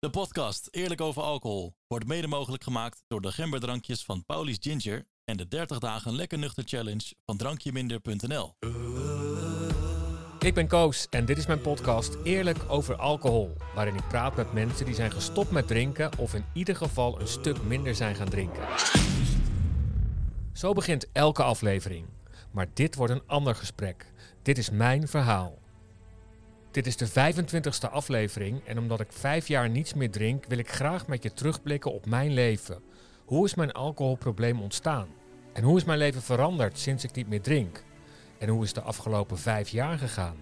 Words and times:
De 0.00 0.10
podcast 0.10 0.68
Eerlijk 0.70 1.00
over 1.00 1.22
alcohol 1.22 1.74
wordt 1.86 2.06
mede 2.06 2.26
mogelijk 2.26 2.62
gemaakt 2.64 3.02
door 3.08 3.20
de 3.20 3.32
gemberdrankjes 3.32 4.04
van 4.04 4.24
Paulies 4.24 4.56
Ginger 4.60 5.06
en 5.24 5.36
de 5.36 5.48
30 5.48 5.78
dagen 5.78 6.14
lekker 6.14 6.38
nuchter 6.38 6.64
challenge 6.66 7.14
van 7.26 7.36
drankjeminder.nl. 7.36 8.54
Ik 10.38 10.54
ben 10.54 10.66
Koos 10.66 11.06
en 11.10 11.24
dit 11.24 11.38
is 11.38 11.46
mijn 11.46 11.60
podcast 11.60 12.16
Eerlijk 12.24 12.58
over 12.68 12.96
alcohol, 12.96 13.56
waarin 13.74 13.94
ik 13.94 14.08
praat 14.08 14.36
met 14.36 14.52
mensen 14.52 14.86
die 14.86 14.94
zijn 14.94 15.10
gestopt 15.10 15.50
met 15.50 15.66
drinken 15.66 16.18
of 16.18 16.34
in 16.34 16.44
ieder 16.52 16.76
geval 16.76 17.20
een 17.20 17.28
stuk 17.28 17.62
minder 17.62 17.94
zijn 17.94 18.14
gaan 18.14 18.28
drinken. 18.28 18.62
Zo 20.52 20.72
begint 20.72 21.06
elke 21.12 21.42
aflevering, 21.42 22.06
maar 22.50 22.66
dit 22.74 22.94
wordt 22.94 23.12
een 23.12 23.26
ander 23.26 23.54
gesprek. 23.54 24.12
Dit 24.42 24.58
is 24.58 24.70
mijn 24.70 25.08
verhaal. 25.08 25.59
Dit 26.70 26.86
is 26.86 26.96
de 26.96 27.08
25ste 27.08 27.90
aflevering 27.90 28.64
en 28.64 28.78
omdat 28.78 29.00
ik 29.00 29.12
vijf 29.12 29.48
jaar 29.48 29.70
niets 29.70 29.94
meer 29.94 30.10
drink, 30.10 30.44
wil 30.46 30.58
ik 30.58 30.70
graag 30.70 31.06
met 31.06 31.22
je 31.22 31.32
terugblikken 31.32 31.92
op 31.92 32.06
mijn 32.06 32.32
leven. 32.32 32.82
Hoe 33.24 33.44
is 33.44 33.54
mijn 33.54 33.72
alcoholprobleem 33.72 34.60
ontstaan? 34.60 35.08
En 35.52 35.62
hoe 35.62 35.76
is 35.76 35.84
mijn 35.84 35.98
leven 35.98 36.22
veranderd 36.22 36.78
sinds 36.78 37.04
ik 37.04 37.14
niet 37.14 37.28
meer 37.28 37.40
drink? 37.40 37.82
En 38.38 38.48
hoe 38.48 38.64
is 38.64 38.72
de 38.72 38.80
afgelopen 38.80 39.38
vijf 39.38 39.68
jaar 39.68 39.98
gegaan? 39.98 40.36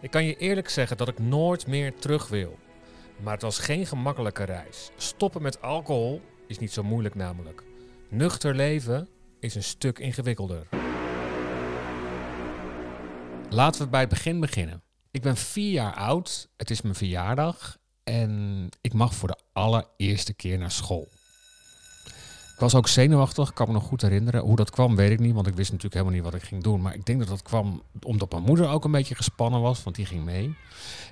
Ik 0.00 0.10
kan 0.10 0.24
je 0.24 0.36
eerlijk 0.36 0.68
zeggen 0.68 0.96
dat 0.96 1.08
ik 1.08 1.18
nooit 1.18 1.66
meer 1.66 1.94
terug 1.94 2.28
wil. 2.28 2.58
Maar 3.22 3.32
het 3.32 3.42
was 3.42 3.58
geen 3.58 3.86
gemakkelijke 3.86 4.44
reis. 4.44 4.90
Stoppen 4.96 5.42
met 5.42 5.62
alcohol 5.62 6.20
is 6.46 6.58
niet 6.58 6.72
zo 6.72 6.82
moeilijk 6.82 7.14
namelijk. 7.14 7.62
Nuchter 8.08 8.54
leven 8.54 9.08
is 9.40 9.54
een 9.54 9.62
stuk 9.62 9.98
ingewikkelder. 9.98 10.66
Laten 13.50 13.82
we 13.82 13.88
bij 13.88 14.00
het 14.00 14.08
begin 14.08 14.40
beginnen. 14.40 14.83
Ik 15.14 15.22
ben 15.22 15.36
vier 15.36 15.70
jaar 15.70 15.94
oud, 15.94 16.48
het 16.56 16.70
is 16.70 16.82
mijn 16.82 16.94
verjaardag 16.94 17.78
en 18.04 18.68
ik 18.80 18.92
mag 18.92 19.14
voor 19.14 19.28
de 19.28 19.38
allereerste 19.52 20.34
keer 20.34 20.58
naar 20.58 20.70
school. 20.70 21.08
Ik 22.54 22.58
was 22.58 22.74
ook 22.74 22.88
zenuwachtig, 22.88 23.52
kan 23.52 23.66
me 23.66 23.72
nog 23.72 23.84
goed 23.84 24.02
herinneren. 24.02 24.40
Hoe 24.40 24.56
dat 24.56 24.70
kwam, 24.70 24.96
weet 24.96 25.10
ik 25.10 25.18
niet, 25.18 25.34
want 25.34 25.46
ik 25.46 25.54
wist 25.54 25.72
natuurlijk 25.72 25.94
helemaal 25.94 26.14
niet 26.14 26.32
wat 26.32 26.42
ik 26.42 26.48
ging 26.48 26.62
doen. 26.62 26.80
Maar 26.80 26.94
ik 26.94 27.04
denk 27.04 27.18
dat 27.18 27.28
dat 27.28 27.42
kwam 27.42 27.82
omdat 28.02 28.30
mijn 28.30 28.42
moeder 28.42 28.68
ook 28.68 28.84
een 28.84 28.90
beetje 28.90 29.14
gespannen 29.14 29.60
was, 29.60 29.82
want 29.82 29.96
die 29.96 30.06
ging 30.06 30.24
mee. 30.24 30.56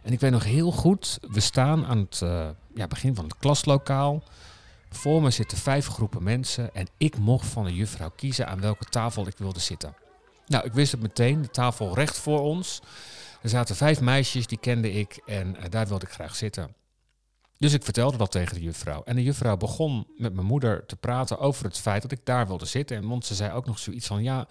En 0.02 0.12
ik 0.12 0.20
weet 0.20 0.30
nog 0.30 0.44
heel 0.44 0.72
goed, 0.72 1.18
we 1.30 1.40
staan 1.40 1.86
aan 1.86 1.98
het 1.98 2.20
uh, 2.22 2.48
ja, 2.74 2.86
begin 2.86 3.14
van 3.14 3.24
het 3.24 3.36
klaslokaal. 3.36 4.22
Voor 4.90 5.22
me 5.22 5.30
zitten 5.30 5.58
vijf 5.58 5.86
groepen 5.86 6.22
mensen 6.22 6.74
en 6.74 6.86
ik 6.96 7.18
mocht 7.18 7.46
van 7.46 7.64
de 7.64 7.74
juffrouw 7.74 8.12
kiezen 8.16 8.48
aan 8.48 8.60
welke 8.60 8.84
tafel 8.84 9.26
ik 9.26 9.38
wilde 9.38 9.60
zitten. 9.60 9.94
Nou, 10.46 10.64
ik 10.64 10.72
wist 10.72 10.92
het 10.92 11.02
meteen, 11.02 11.42
de 11.42 11.50
tafel 11.50 11.94
recht 11.94 12.18
voor 12.18 12.40
ons. 12.40 12.80
Er 13.42 13.48
zaten 13.48 13.76
vijf 13.76 14.00
meisjes, 14.00 14.46
die 14.46 14.58
kende 14.58 14.92
ik 14.92 15.22
en 15.26 15.56
uh, 15.56 15.62
daar 15.68 15.86
wilde 15.86 16.06
ik 16.06 16.12
graag 16.12 16.36
zitten. 16.36 16.74
Dus 17.58 17.72
ik 17.72 17.84
vertelde 17.84 18.16
dat 18.16 18.30
tegen 18.30 18.54
de 18.54 18.62
juffrouw. 18.62 19.02
En 19.02 19.16
de 19.16 19.22
juffrouw 19.22 19.56
begon 19.56 20.06
met 20.16 20.34
mijn 20.34 20.46
moeder 20.46 20.86
te 20.86 20.96
praten 20.96 21.38
over 21.38 21.64
het 21.64 21.78
feit 21.78 22.02
dat 22.02 22.12
ik 22.12 22.24
daar 22.24 22.46
wilde 22.46 22.66
zitten. 22.66 22.96
En 22.96 23.08
want 23.08 23.26
ze 23.26 23.34
zei 23.34 23.52
ook 23.52 23.66
nog 23.66 23.78
zoiets 23.78 24.06
van, 24.06 24.22
ja, 24.22 24.46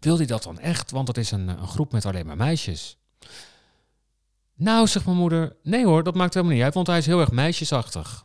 wil 0.00 0.16
hij 0.16 0.26
dat 0.26 0.42
dan 0.42 0.58
echt? 0.58 0.90
Want 0.90 1.06
dat 1.06 1.16
is 1.16 1.30
een, 1.30 1.48
een 1.48 1.68
groep 1.68 1.92
met 1.92 2.06
alleen 2.06 2.26
maar 2.26 2.36
meisjes. 2.36 2.98
Nou, 4.54 4.86
zegt 4.86 5.04
mijn 5.04 5.16
moeder, 5.16 5.56
nee 5.62 5.84
hoor, 5.84 6.02
dat 6.02 6.14
maakt 6.14 6.34
helemaal 6.34 6.54
niet 6.54 6.64
uit, 6.64 6.74
want 6.74 6.86
hij 6.86 6.98
is 6.98 7.06
heel 7.06 7.20
erg 7.20 7.30
meisjesachtig. 7.30 8.24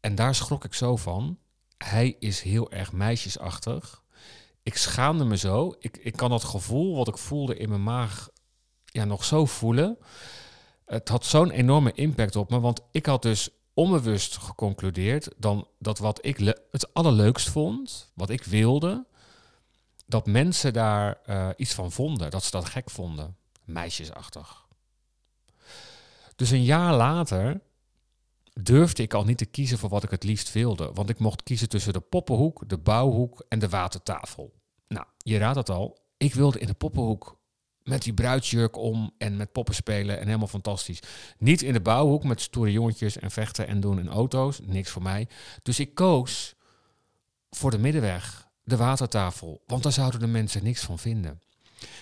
En 0.00 0.14
daar 0.14 0.34
schrok 0.34 0.64
ik 0.64 0.74
zo 0.74 0.96
van. 0.96 1.38
Hij 1.76 2.16
is 2.18 2.40
heel 2.40 2.70
erg 2.70 2.92
meisjesachtig. 2.92 3.99
Ik 4.70 4.76
schaamde 4.76 5.24
me 5.24 5.36
zo. 5.36 5.74
Ik, 5.78 5.96
ik 5.96 6.16
kan 6.16 6.30
dat 6.30 6.44
gevoel 6.44 6.96
wat 6.96 7.08
ik 7.08 7.18
voelde 7.18 7.56
in 7.56 7.68
mijn 7.68 7.82
maag 7.82 8.28
ja, 8.84 9.04
nog 9.04 9.24
zo 9.24 9.46
voelen 9.46 9.98
het 10.90 11.08
had 11.08 11.24
zo'n 11.24 11.50
enorme 11.50 11.92
impact 11.92 12.36
op 12.36 12.50
me, 12.50 12.60
want 12.60 12.80
ik 12.90 13.06
had 13.06 13.22
dus 13.22 13.48
onbewust 13.74 14.36
geconcludeerd 14.36 15.28
dan 15.36 15.68
dat 15.78 15.98
wat 15.98 16.26
ik 16.26 16.38
het 16.70 16.94
allerleukst 16.94 17.48
vond, 17.48 18.10
wat 18.14 18.30
ik 18.30 18.44
wilde, 18.44 19.06
dat 20.06 20.26
mensen 20.26 20.72
daar 20.72 21.20
uh, 21.26 21.48
iets 21.56 21.74
van 21.74 21.92
vonden, 21.92 22.30
dat 22.30 22.44
ze 22.44 22.50
dat 22.50 22.64
gek 22.64 22.90
vonden, 22.90 23.36
meisjesachtig. 23.64 24.66
Dus 26.36 26.50
een 26.50 26.64
jaar 26.64 26.94
later 26.94 27.60
durfde 28.52 29.02
ik 29.02 29.14
al 29.14 29.24
niet 29.24 29.38
te 29.38 29.46
kiezen 29.46 29.78
voor 29.78 29.88
wat 29.88 30.02
ik 30.02 30.10
het 30.10 30.24
liefst 30.24 30.52
wilde, 30.52 30.90
want 30.92 31.08
ik 31.08 31.18
mocht 31.18 31.42
kiezen 31.42 31.68
tussen 31.68 31.92
de 31.92 32.00
poppenhoek, 32.00 32.68
de 32.68 32.78
bouwhoek 32.78 33.44
en 33.48 33.58
de 33.58 33.68
watertafel. 33.68 34.59
Nou, 34.94 35.06
je 35.18 35.38
raadt 35.38 35.56
het 35.56 35.70
al, 35.70 35.98
ik 36.16 36.34
wilde 36.34 36.58
in 36.58 36.66
de 36.66 36.74
poppenhoek 36.74 37.38
met 37.82 38.02
die 38.02 38.14
bruidsjurk 38.14 38.76
om 38.76 39.10
en 39.18 39.36
met 39.36 39.52
poppen 39.52 39.74
spelen 39.74 40.18
en 40.18 40.26
helemaal 40.26 40.46
fantastisch. 40.46 41.00
Niet 41.38 41.62
in 41.62 41.72
de 41.72 41.80
bouwhoek 41.80 42.24
met 42.24 42.40
stoere 42.40 42.72
jongetjes 42.72 43.18
en 43.18 43.30
vechten 43.30 43.66
en 43.66 43.80
doen 43.80 43.98
in 43.98 44.08
auto's. 44.08 44.60
Niks 44.62 44.90
voor 44.90 45.02
mij. 45.02 45.28
Dus 45.62 45.80
ik 45.80 45.94
koos 45.94 46.54
voor 47.50 47.70
de 47.70 47.78
middenweg, 47.78 48.48
de 48.64 48.76
watertafel. 48.76 49.62
Want 49.66 49.82
daar 49.82 49.92
zouden 49.92 50.20
de 50.20 50.26
mensen 50.26 50.64
niks 50.64 50.82
van 50.82 50.98
vinden. 50.98 51.40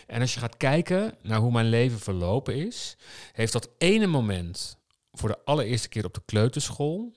En 0.07 0.21
als 0.21 0.35
je 0.35 0.41
gaat 0.41 0.57
kijken 0.57 1.15
naar 1.23 1.39
hoe 1.39 1.53
mijn 1.53 1.69
leven 1.69 1.99
verlopen 1.99 2.55
is, 2.67 2.97
heeft 3.33 3.53
dat 3.53 3.71
ene 3.79 4.07
moment 4.07 4.79
voor 5.13 5.29
de 5.29 5.39
allereerste 5.45 5.89
keer 5.89 6.05
op 6.05 6.15
de 6.15 6.23
kleuterschool, 6.25 7.13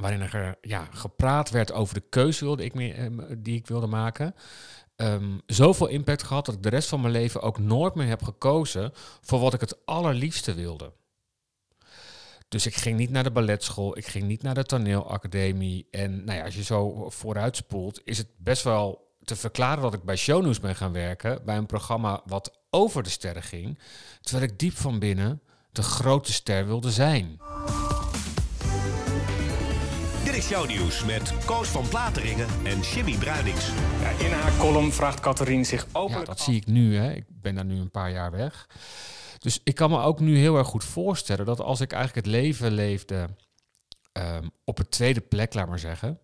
waarin 0.00 0.20
er 0.20 0.58
ja, 0.60 0.88
gepraat 0.92 1.50
werd 1.50 1.72
over 1.72 1.94
de 1.94 2.04
keuze 2.10 2.44
wilde 2.44 2.64
ik 2.64 2.74
eh, 2.74 3.06
die 3.38 3.56
ik 3.56 3.66
wilde 3.66 3.86
maken 3.86 4.34
um, 5.00 5.40
zoveel 5.46 5.86
impact 5.86 6.22
gehad 6.22 6.46
dat 6.46 6.54
ik 6.54 6.62
de 6.62 6.68
rest 6.68 6.88
van 6.88 7.00
mijn 7.00 7.12
leven 7.12 7.42
ook 7.42 7.58
nooit 7.58 7.94
meer 7.94 8.06
heb 8.06 8.22
gekozen 8.22 8.92
voor 9.20 9.40
wat 9.40 9.54
ik 9.54 9.60
het 9.60 9.86
allerliefste 9.86 10.54
wilde. 10.54 10.92
Dus 12.48 12.66
ik 12.66 12.74
ging 12.74 12.96
niet 12.96 13.10
naar 13.10 13.22
de 13.22 13.30
balletschool, 13.30 13.98
ik 13.98 14.06
ging 14.06 14.24
niet 14.24 14.42
naar 14.42 14.54
de 14.54 14.64
toneelacademie. 14.64 15.86
En 15.90 16.24
nou 16.24 16.38
ja, 16.38 16.44
als 16.44 16.54
je 16.54 16.62
zo 16.62 17.10
vooruitspoelt, 17.10 18.00
is 18.04 18.18
het 18.18 18.28
best 18.36 18.62
wel 18.62 19.06
te 19.24 19.36
verklaren 19.36 19.82
dat 19.82 19.94
ik 19.94 20.02
bij 20.02 20.16
Shownews 20.16 20.60
ben 20.60 20.76
gaan 20.76 20.92
werken. 20.92 21.44
Bij 21.44 21.56
een 21.56 21.66
programma 21.66 22.22
wat 22.26 22.58
over 22.70 23.02
de 23.02 23.10
sterren 23.10 23.42
ging. 23.42 23.78
Terwijl 24.20 24.50
ik 24.50 24.58
diep 24.58 24.76
van 24.76 24.98
binnen 24.98 25.42
de 25.72 25.82
grote 25.82 26.32
ster 26.32 26.66
wilde 26.66 26.90
zijn 26.90 27.40
is 30.38 30.48
jouw 30.48 30.64
nieuws 30.64 31.04
met 31.04 31.32
Koos 31.44 31.68
van 31.68 31.88
Plateringen 31.88 32.48
en 32.64 32.80
Jimmy 32.80 33.16
Bruinings. 33.16 33.66
Ja, 34.00 34.10
in 34.24 34.32
haar 34.32 34.56
column 34.56 34.92
vraagt 34.92 35.20
Catherine 35.20 35.64
zich 35.64 35.86
openlijk 35.92 36.26
Ja, 36.26 36.34
dat 36.34 36.40
zie 36.40 36.56
ik 36.56 36.66
nu. 36.66 36.96
Hè. 36.96 37.12
Ik 37.12 37.24
ben 37.28 37.54
daar 37.54 37.64
nu 37.64 37.78
een 37.78 37.90
paar 37.90 38.10
jaar 38.10 38.30
weg. 38.30 38.66
Dus 39.38 39.60
ik 39.64 39.74
kan 39.74 39.90
me 39.90 40.00
ook 40.00 40.20
nu 40.20 40.38
heel 40.38 40.56
erg 40.56 40.66
goed 40.66 40.84
voorstellen 40.84 41.46
dat 41.46 41.60
als 41.60 41.80
ik 41.80 41.92
eigenlijk 41.92 42.26
het 42.26 42.34
leven 42.34 42.72
leefde 42.72 43.28
um, 44.12 44.50
op 44.64 44.76
het 44.78 44.90
tweede 44.90 45.20
plek, 45.20 45.54
laat 45.54 45.68
maar 45.68 45.78
zeggen. 45.78 46.18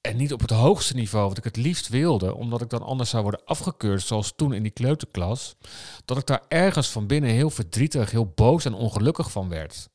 En 0.00 0.16
niet 0.16 0.32
op 0.32 0.40
het 0.40 0.50
hoogste 0.50 0.94
niveau, 0.94 1.28
wat 1.28 1.38
ik 1.38 1.44
het 1.44 1.56
liefst 1.56 1.88
wilde, 1.88 2.34
omdat 2.34 2.60
ik 2.60 2.70
dan 2.70 2.82
anders 2.82 3.10
zou 3.10 3.22
worden 3.22 3.44
afgekeurd, 3.44 4.02
zoals 4.02 4.32
toen 4.36 4.52
in 4.52 4.62
die 4.62 4.72
kleuterklas. 4.72 5.56
Dat 6.04 6.18
ik 6.18 6.26
daar 6.26 6.42
ergens 6.48 6.88
van 6.90 7.06
binnen 7.06 7.30
heel 7.30 7.50
verdrietig, 7.50 8.10
heel 8.10 8.32
boos 8.34 8.64
en 8.64 8.74
ongelukkig 8.74 9.30
van 9.30 9.48
werd. 9.48 9.88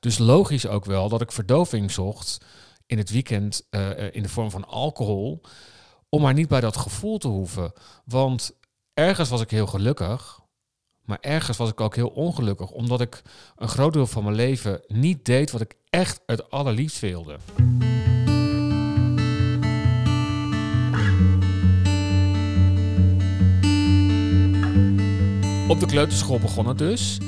Dus 0.00 0.18
logisch 0.18 0.66
ook 0.66 0.84
wel 0.84 1.08
dat 1.08 1.20
ik 1.20 1.32
verdoving 1.32 1.90
zocht 1.90 2.38
in 2.86 2.98
het 2.98 3.10
weekend 3.10 3.66
uh, 3.70 4.14
in 4.14 4.22
de 4.22 4.28
vorm 4.28 4.50
van 4.50 4.66
alcohol, 4.66 5.40
om 6.08 6.22
maar 6.22 6.34
niet 6.34 6.48
bij 6.48 6.60
dat 6.60 6.76
gevoel 6.76 7.18
te 7.18 7.28
hoeven. 7.28 7.72
Want 8.04 8.52
ergens 8.94 9.28
was 9.28 9.40
ik 9.40 9.50
heel 9.50 9.66
gelukkig, 9.66 10.40
maar 11.04 11.18
ergens 11.20 11.56
was 11.56 11.70
ik 11.70 11.80
ook 11.80 11.96
heel 11.96 12.08
ongelukkig, 12.08 12.70
omdat 12.70 13.00
ik 13.00 13.22
een 13.56 13.68
groot 13.68 13.92
deel 13.92 14.06
van 14.06 14.22
mijn 14.22 14.36
leven 14.36 14.80
niet 14.86 15.24
deed 15.24 15.50
wat 15.50 15.60
ik 15.60 15.74
echt 15.90 16.20
het 16.26 16.50
allerliefst 16.50 17.00
wilde. 17.00 17.36
Op 25.68 25.80
de 25.80 25.86
kleuterschool 25.86 26.38
begon 26.38 26.66
het 26.66 26.78
dus. 26.78 27.18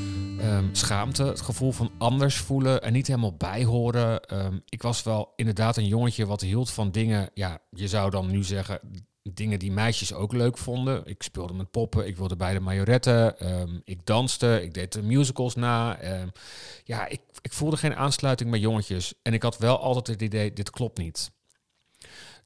Um, 0.44 0.74
schaamte, 0.74 1.24
het 1.24 1.40
gevoel 1.40 1.72
van 1.72 1.90
anders 1.98 2.36
voelen 2.36 2.82
en 2.82 2.92
niet 2.92 3.06
helemaal 3.06 3.36
bijhoren. 3.36 4.38
Um, 4.44 4.62
ik 4.68 4.82
was 4.82 5.02
wel 5.02 5.32
inderdaad 5.36 5.76
een 5.76 5.86
jongetje 5.86 6.26
wat 6.26 6.40
hield 6.40 6.70
van 6.70 6.90
dingen, 6.90 7.30
ja, 7.34 7.58
je 7.70 7.88
zou 7.88 8.10
dan 8.10 8.30
nu 8.30 8.42
zeggen, 8.42 8.80
dingen 9.22 9.58
die 9.58 9.72
meisjes 9.72 10.12
ook 10.12 10.32
leuk 10.32 10.58
vonden. 10.58 11.06
Ik 11.06 11.22
speelde 11.22 11.52
met 11.52 11.70
poppen, 11.70 12.06
ik 12.06 12.16
wilde 12.16 12.36
bij 12.36 12.52
de 12.52 12.60
majoretten, 12.60 13.50
um, 13.60 13.80
ik 13.84 14.06
danste, 14.06 14.62
ik 14.62 14.74
deed 14.74 14.92
de 14.92 15.02
musicals 15.02 15.54
na. 15.54 15.98
ja, 16.84 17.06
ik, 17.06 17.20
ik 17.40 17.52
voelde 17.52 17.76
geen 17.76 17.96
aansluiting 17.96 18.50
met 18.50 18.60
jongetjes 18.60 19.14
en 19.22 19.32
ik 19.32 19.42
had 19.42 19.58
wel 19.58 19.78
altijd 19.78 20.06
het 20.06 20.22
idee, 20.22 20.52
dit 20.52 20.70
klopt 20.70 20.98
niet. 20.98 21.30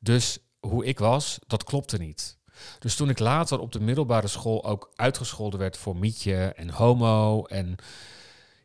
Dus 0.00 0.38
hoe 0.60 0.84
ik 0.84 0.98
was, 0.98 1.38
dat 1.46 1.64
klopte 1.64 1.98
niet. 1.98 2.37
Dus 2.78 2.96
toen 2.96 3.08
ik 3.08 3.18
later 3.18 3.58
op 3.58 3.72
de 3.72 3.80
middelbare 3.80 4.28
school 4.28 4.64
ook 4.64 4.92
uitgescholden 4.94 5.58
werd 5.58 5.76
voor 5.76 5.96
mietje 5.96 6.52
en 6.56 6.70
homo 6.70 7.44
en 7.44 7.76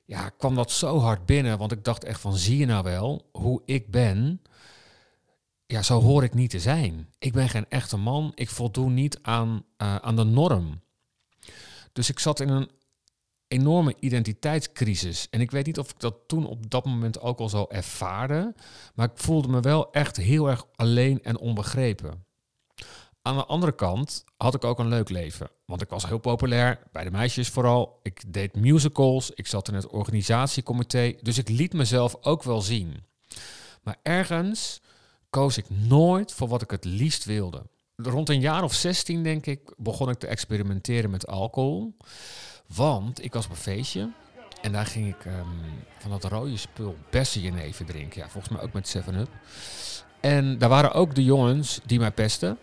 ja, 0.06 0.30
kwam 0.30 0.56
dat 0.56 0.72
zo 0.72 1.00
hard 1.00 1.26
binnen, 1.26 1.58
want 1.58 1.72
ik 1.72 1.84
dacht 1.84 2.04
echt 2.04 2.22
van 2.22 2.34
zie 2.34 2.58
je 2.58 2.66
nou 2.66 2.84
wel 2.84 3.30
hoe 3.32 3.62
ik 3.66 3.92
ben? 3.92 4.42
Ja, 5.66 5.82
zo 5.82 6.02
hoor 6.02 6.24
ik 6.24 6.34
niet 6.34 6.50
te 6.50 6.60
zijn. 6.60 7.10
Ik 7.20 7.34
ben 7.34 7.50
geen 7.50 7.70
echte 7.70 7.98
man, 7.98 8.32
ik 8.36 8.50
voldoen 8.50 8.94
niet 8.94 9.20
aan, 9.22 9.66
uh, 9.78 9.96
aan 9.96 10.16
de 10.16 10.24
norm. 10.24 10.82
Dus 11.94 12.10
ik 12.10 12.20
zat 12.20 12.40
in 12.40 12.50
een 12.50 12.70
enorme 13.48 13.96
identiteitscrisis. 14.00 15.28
En 15.30 15.42
ik 15.42 15.52
weet 15.52 15.66
niet 15.66 15.80
of 15.80 15.90
ik 15.90 16.00
dat 16.00 16.16
toen 16.28 16.46
op 16.46 16.70
dat 16.70 16.86
moment 16.86 17.22
ook 17.22 17.40
al 17.40 17.50
zo 17.50 17.66
ervaren. 17.70 18.56
Maar 18.96 19.10
ik 19.10 19.18
voelde 19.18 19.48
me 19.48 19.60
wel 19.60 19.92
echt 19.92 20.18
heel 20.18 20.50
erg 20.50 20.66
alleen 20.76 21.24
en 21.24 21.40
onbegrepen. 21.40 22.26
Aan 23.26 23.36
de 23.36 23.46
andere 23.46 23.72
kant 23.72 24.24
had 24.38 24.54
ik 24.54 24.64
ook 24.64 24.80
een 24.80 24.88
leuk 24.88 25.10
leven. 25.10 25.50
Want 25.66 25.82
ik 25.82 25.90
was 25.90 26.06
heel 26.06 26.18
populair, 26.18 26.80
bij 26.92 27.04
de 27.04 27.12
meisjes 27.12 27.50
vooral. 27.50 28.00
Ik 28.02 28.34
deed 28.34 28.56
musicals, 28.56 29.32
ik 29.32 29.48
zat 29.48 29.68
in 29.68 29.74
het 29.74 29.88
organisatiecomité. 29.88 31.16
Dus 31.22 31.38
ik 31.38 31.50
liet 31.50 31.74
mezelf 31.74 32.16
ook 32.22 32.44
wel 32.44 32.62
zien. 32.62 33.04
Maar 33.84 33.96
ergens 34.02 34.82
koos 35.30 35.58
ik 35.58 35.70
nooit 35.70 36.32
voor 36.32 36.48
wat 36.48 36.62
ik 36.62 36.72
het 36.72 36.86
liefst 36.86 37.26
wilde. 37.26 37.62
Rond 37.96 38.30
een 38.30 38.40
jaar 38.40 38.64
of 38.64 38.74
16, 38.74 39.24
denk 39.24 39.46
ik, 39.46 39.74
begon 39.78 40.10
ik 40.10 40.20
te 40.20 40.28
experimenteren 40.28 41.10
met 41.10 41.28
alcohol. 41.28 41.98
Want 42.68 43.24
ik 43.24 43.34
was 43.34 43.46
op 43.46 43.52
een 43.52 43.58
feestje 43.58 44.12
en 44.62 44.72
daar 44.72 44.86
ging 44.86 45.08
ik 45.08 45.26
ehm, 45.26 45.48
van 46.00 46.12
dat 46.12 46.24
rode 46.24 46.58
spul 46.58 46.98
even 47.10 47.86
drinken. 47.86 48.22
Ja, 48.22 48.30
volgens 48.30 48.54
mij 48.54 48.64
ook 48.64 48.74
met 48.74 48.96
7-Up. 48.98 49.30
En 50.20 50.58
daar 50.58 50.70
waren 50.70 50.94
ook 50.94 51.16
de 51.16 51.24
jongens 51.24 51.80
die 51.86 52.00
mij 52.00 52.12
pesten. 52.12 52.58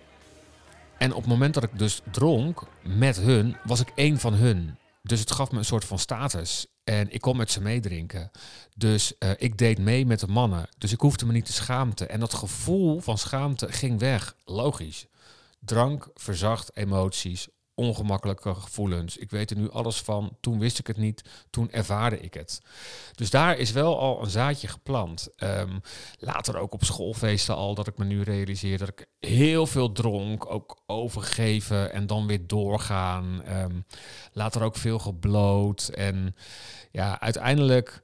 En 1.00 1.12
op 1.12 1.20
het 1.20 1.31
moment 1.31 1.55
dat 1.55 1.62
ik 1.62 1.79
dus 1.79 2.00
dronk 2.11 2.67
met 2.82 3.17
hun, 3.17 3.56
was 3.64 3.81
ik 3.81 3.93
één 3.94 4.19
van 4.19 4.35
hun. 4.35 4.79
Dus 5.02 5.20
het 5.20 5.31
gaf 5.31 5.50
me 5.50 5.58
een 5.58 5.64
soort 5.64 5.85
van 5.85 5.99
status. 5.99 6.67
En 6.85 7.12
ik 7.12 7.20
kon 7.20 7.37
met 7.37 7.50
ze 7.50 7.61
meedrinken. 7.61 8.31
Dus 8.76 9.12
uh, 9.19 9.31
ik 9.37 9.58
deed 9.58 9.79
mee 9.79 10.06
met 10.06 10.20
de 10.20 10.26
mannen. 10.26 10.69
Dus 10.79 10.93
ik 10.93 11.00
hoefde 11.00 11.26
me 11.26 11.32
niet 11.32 11.44
te 11.44 11.52
schaamte. 11.52 12.06
En 12.06 12.20
dat 12.20 12.35
gevoel 12.35 13.00
van 13.00 13.19
schaamte 13.19 13.73
ging 13.73 13.99
weg. 13.99 14.35
Logisch. 14.44 15.06
Drank 15.61 16.11
verzacht 16.14 16.76
emoties, 16.76 17.49
ongemakkelijke 17.81 18.55
gevoelens. 18.55 19.17
Ik 19.17 19.31
weet 19.31 19.50
er 19.50 19.56
nu 19.56 19.71
alles 19.71 20.00
van. 20.00 20.37
Toen 20.41 20.59
wist 20.59 20.79
ik 20.79 20.87
het 20.87 20.97
niet. 20.97 21.23
Toen 21.50 21.71
ervaarde 21.71 22.21
ik 22.21 22.35
het. 22.35 22.62
Dus 23.15 23.31
daar 23.31 23.59
is 23.59 23.73
wel 23.73 23.99
al 23.99 24.23
een 24.23 24.31
zaadje 24.31 24.69
geplant. 24.69 25.29
Ehm, 25.37 25.79
later 26.19 26.56
ook 26.56 26.73
op 26.73 26.85
schoolfeesten 26.85 27.55
al 27.55 27.75
dat 27.75 27.87
ik 27.87 27.99
me 27.99 28.05
nu 28.05 28.23
realiseer 28.23 28.79
dat 28.79 28.88
ik 28.88 29.06
heel 29.19 29.67
veel 29.67 29.93
dronk. 29.93 30.53
Ook 30.53 30.82
overgeven 30.87 31.93
en 31.93 32.06
dan 32.06 32.27
weer 32.27 32.47
doorgaan. 32.47 33.43
Um, 33.49 33.85
later 34.33 34.62
ook 34.62 34.76
veel 34.76 34.99
gebloot. 34.99 35.88
En 35.88 36.37
ja, 36.91 37.21
uiteindelijk 37.21 38.03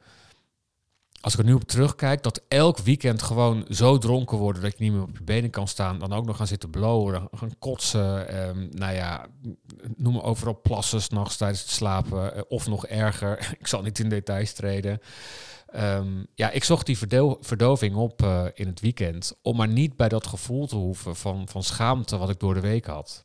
als 1.21 1.33
ik 1.33 1.39
er 1.39 1.45
nu 1.45 1.53
op 1.53 1.65
terugkijk, 1.65 2.23
dat 2.23 2.43
elk 2.49 2.79
weekend 2.79 3.23
gewoon 3.23 3.65
zo 3.69 3.99
dronken 3.99 4.39
worden 4.39 4.63
dat 4.63 4.79
je 4.79 4.85
niet 4.85 4.93
meer 4.93 5.03
op 5.03 5.17
je 5.19 5.25
benen 5.25 5.51
kan 5.51 5.69
staan, 5.69 5.99
dan 5.99 6.13
ook 6.13 6.27
nog 6.27 6.37
gaan 6.37 6.47
zitten 6.47 6.71
blowen, 6.71 7.29
gaan 7.33 7.59
kotsen, 7.59 8.39
um, 8.49 8.69
nou 8.73 8.95
ja, 8.95 9.27
noem 9.97 10.15
maar 10.15 10.25
overal 10.25 10.61
plassen 10.63 11.03
s'nachts 11.03 11.37
tijdens 11.37 11.61
het 11.61 11.71
slapen, 11.71 12.35
eh, 12.35 12.43
of 12.49 12.67
nog 12.67 12.87
erger, 12.87 13.49
ik 13.61 13.67
zal 13.67 13.83
niet 13.83 13.99
in 13.99 14.09
details 14.09 14.53
treden. 14.53 15.01
Ehm, 15.67 16.25
ja, 16.35 16.51
ik 16.51 16.65
zocht 16.65 16.87
die 16.87 16.99
verdoving 17.41 17.95
op 17.95 18.23
uh, 18.23 18.45
in 18.55 18.67
het 18.67 18.81
weekend, 18.81 19.39
om 19.43 19.57
maar 19.57 19.69
niet 19.69 19.97
bij 19.97 20.09
dat 20.09 20.27
gevoel 20.27 20.67
te 20.67 20.77
hoeven 20.77 21.17
van, 21.17 21.49
van 21.49 21.63
schaamte 21.63 22.17
wat 22.17 22.31
ik 22.31 22.41
door 22.41 22.55
de 22.55 22.61
week 22.61 22.87
had. 22.87 23.25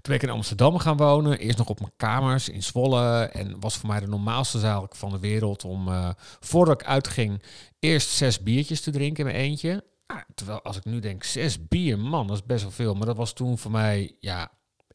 Toen 0.00 0.12
ben 0.12 0.22
ik 0.22 0.28
in 0.28 0.34
Amsterdam 0.36 0.78
gaan 0.78 0.96
wonen. 0.96 1.38
Eerst 1.38 1.58
nog 1.58 1.68
op 1.68 1.80
mijn 1.80 1.92
kamers 1.96 2.48
in 2.48 2.62
Zwolle. 2.62 3.24
En 3.24 3.60
was 3.60 3.76
voor 3.76 3.88
mij 3.88 4.00
de 4.00 4.06
normaalste 4.06 4.58
zaal 4.58 4.86
van 4.90 5.10
de 5.10 5.18
wereld 5.18 5.64
om, 5.64 5.88
uh, 5.88 6.10
voordat 6.40 6.80
ik 6.80 6.86
uitging, 6.86 7.42
eerst 7.78 8.08
zes 8.08 8.42
biertjes 8.42 8.80
te 8.80 8.90
drinken 8.90 9.26
in 9.26 9.32
mijn 9.32 9.44
eentje. 9.44 9.84
Ah, 10.06 10.20
terwijl 10.34 10.62
als 10.62 10.76
ik 10.76 10.84
nu 10.84 11.00
denk, 11.00 11.24
zes 11.24 11.68
bier, 11.68 11.98
man, 11.98 12.26
dat 12.26 12.36
is 12.36 12.44
best 12.44 12.62
wel 12.62 12.70
veel. 12.70 12.94
Maar 12.94 13.06
dat 13.06 13.16
was 13.16 13.32
toen 13.32 13.58
voor 13.58 13.70
mij, 13.70 14.16
ja, 14.20 14.50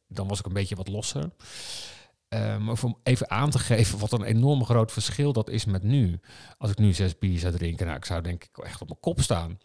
dan 0.07 0.27
was 0.27 0.39
ik 0.39 0.45
een 0.45 0.53
beetje 0.53 0.75
wat 0.75 0.87
losser. 0.87 1.31
Uh, 2.29 2.57
maar 2.57 2.83
om 2.83 2.97
even 3.03 3.29
aan 3.29 3.49
te 3.49 3.59
geven 3.69 3.99
wat 3.99 4.11
een 4.11 4.23
enorm 4.23 4.65
groot 4.65 4.91
verschil 4.91 5.33
dat 5.33 5.49
is 5.49 5.65
met 5.65 5.83
nu. 5.83 6.19
Als 6.57 6.71
ik 6.71 6.77
nu 6.77 6.93
zes 6.93 7.17
bier 7.17 7.39
zou 7.39 7.53
drinken, 7.53 7.85
nou, 7.85 7.97
ik 7.97 8.05
zou 8.05 8.21
denk 8.21 8.43
ik 8.43 8.57
echt 8.57 8.81
op 8.81 8.87
mijn 8.87 8.99
kop 8.99 9.21
staan. 9.21 9.57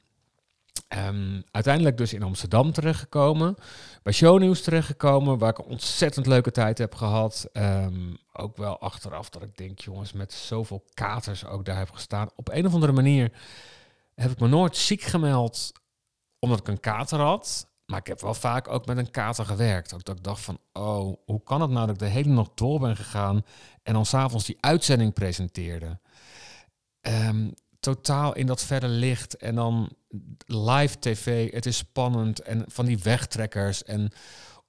Um, 0.97 1.43
uiteindelijk 1.51 1.97
dus 1.97 2.13
in 2.13 2.23
Amsterdam 2.23 2.73
terechtgekomen. 2.73 3.57
Bij 4.03 4.13
Shownieuws 4.13 4.63
terechtgekomen, 4.63 5.39
waar 5.39 5.51
ik 5.51 5.59
een 5.59 5.65
ontzettend 5.65 6.27
leuke 6.27 6.51
tijd 6.51 6.79
heb 6.79 6.95
gehad. 6.95 7.49
Um, 7.53 8.19
ook 8.33 8.57
wel 8.57 8.79
achteraf 8.79 9.29
dat 9.31 9.43
ik 9.43 9.57
denk, 9.57 9.79
jongens, 9.79 10.13
met 10.13 10.33
zoveel 10.33 10.85
katers 10.95 11.45
ook 11.45 11.65
daar 11.65 11.79
heb 11.79 11.91
gestaan. 11.91 12.31
Op 12.37 12.49
een 12.49 12.67
of 12.67 12.75
andere 12.75 12.93
manier 12.93 13.33
heb 14.15 14.31
ik 14.31 14.41
me 14.41 14.49
nooit 14.49 14.77
ziek 14.77 15.03
gemeld 15.03 15.73
omdat 16.39 16.59
ik 16.61 16.69
een 16.69 16.81
kater 16.81 17.19
had. 17.19 17.69
Maar 17.87 17.99
ik 17.99 18.07
heb 18.07 18.21
wel 18.21 18.35
vaak 18.35 18.69
ook 18.69 18.87
met 18.87 18.97
een 18.97 19.11
kater 19.11 19.47
gewerkt. 19.47 19.95
Ook 19.95 20.05
dat 20.05 20.17
ik 20.17 20.25
dacht 20.25 20.41
van, 20.41 20.59
oh, 20.73 21.17
hoe 21.25 21.43
kan 21.43 21.61
het 21.61 21.71
nou 21.71 21.87
dat 21.87 21.95
ik 21.95 22.01
de 22.01 22.15
hele 22.15 22.29
nacht 22.29 22.51
door 22.55 22.81
ben 22.81 22.97
gegaan 22.97 23.45
en 23.83 23.93
dan 23.93 24.07
s'avonds 24.07 24.45
die 24.47 24.57
uitzending 24.61 25.13
presenteerde? 25.13 25.99
Um, 27.01 27.55
totaal 27.81 28.35
in 28.35 28.47
dat 28.47 28.63
verre 28.63 28.89
licht. 28.89 29.37
En 29.37 29.55
dan 29.55 29.93
live 30.47 30.99
tv, 30.99 31.53
het 31.53 31.67
is 31.67 31.77
spannend. 31.77 32.41
En 32.41 32.65
van 32.67 32.87
die 32.87 32.99
wegtrekkers. 32.99 33.85
En 33.85 34.13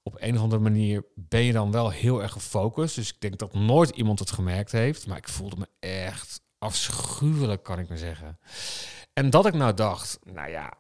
op 0.03 0.15
een 0.19 0.35
of 0.35 0.41
andere 0.41 0.61
manier 0.61 1.05
ben 1.15 1.43
je 1.43 1.53
dan 1.53 1.71
wel 1.71 1.89
heel 1.89 2.21
erg 2.21 2.31
gefocust. 2.31 2.95
Dus 2.95 3.09
ik 3.09 3.21
denk 3.21 3.38
dat 3.38 3.53
nooit 3.53 3.89
iemand 3.89 4.19
het 4.19 4.31
gemerkt 4.31 4.71
heeft. 4.71 5.07
Maar 5.07 5.17
ik 5.17 5.29
voelde 5.29 5.55
me 5.57 5.67
echt 5.79 6.41
afschuwelijk, 6.57 7.63
kan 7.63 7.79
ik 7.79 7.89
me 7.89 7.97
zeggen. 7.97 8.39
En 9.13 9.29
dat 9.29 9.45
ik 9.45 9.53
nou 9.53 9.73
dacht, 9.73 10.19
nou 10.23 10.49
ja, 10.49 10.73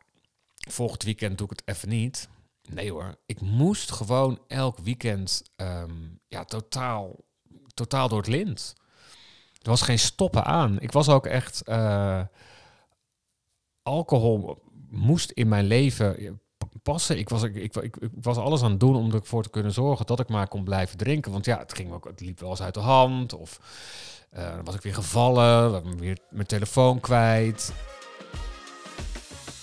volgend 0.55 1.03
weekend 1.03 1.37
doe 1.37 1.47
ik 1.49 1.59
het 1.59 1.75
even 1.75 1.89
niet. 1.89 2.29
Nee 2.69 2.91
hoor, 2.91 3.15
ik 3.25 3.41
moest 3.41 3.91
gewoon 3.91 4.39
elk 4.47 4.77
weekend 4.77 5.43
um, 5.55 6.19
ja, 6.27 6.45
totaal, 6.45 7.15
totaal 7.73 8.07
door 8.07 8.17
het 8.17 8.27
lint. 8.27 8.73
Er 9.61 9.69
was 9.69 9.81
geen 9.81 9.99
stoppen 9.99 10.45
aan. 10.45 10.79
Ik 10.79 10.91
was 10.91 11.09
ook 11.09 11.25
echt. 11.25 11.61
Uh, 11.69 12.21
alcohol 13.83 14.61
moest 14.89 15.31
in 15.31 15.47
mijn 15.47 15.65
leven 15.65 16.39
passen. 16.83 17.17
Ik 17.17 17.29
was, 17.29 17.43
ik, 17.43 17.55
ik, 17.55 17.75
ik, 17.75 17.95
was 18.21 18.37
alles 18.37 18.61
aan 18.61 18.71
het 18.71 18.79
doen 18.79 18.95
om 18.95 19.13
ervoor 19.13 19.43
te 19.43 19.49
kunnen 19.49 19.71
zorgen 19.71 20.05
dat 20.05 20.19
ik 20.19 20.29
maar 20.29 20.47
kon 20.47 20.63
blijven 20.63 20.97
drinken. 20.97 21.31
Want 21.31 21.45
ja, 21.45 21.57
het, 21.57 21.73
ging 21.73 21.91
ook, 21.91 22.05
het 22.05 22.21
liep 22.21 22.39
wel 22.39 22.49
eens 22.49 22.61
uit 22.61 22.73
de 22.73 22.79
hand. 22.79 23.33
Of 23.33 23.59
uh, 24.37 24.53
was 24.63 24.75
ik 24.75 24.81
weer 24.81 24.93
gevallen, 24.93 25.97
weer 25.97 26.17
mijn 26.29 26.47
telefoon 26.47 26.99
kwijt. 26.99 27.73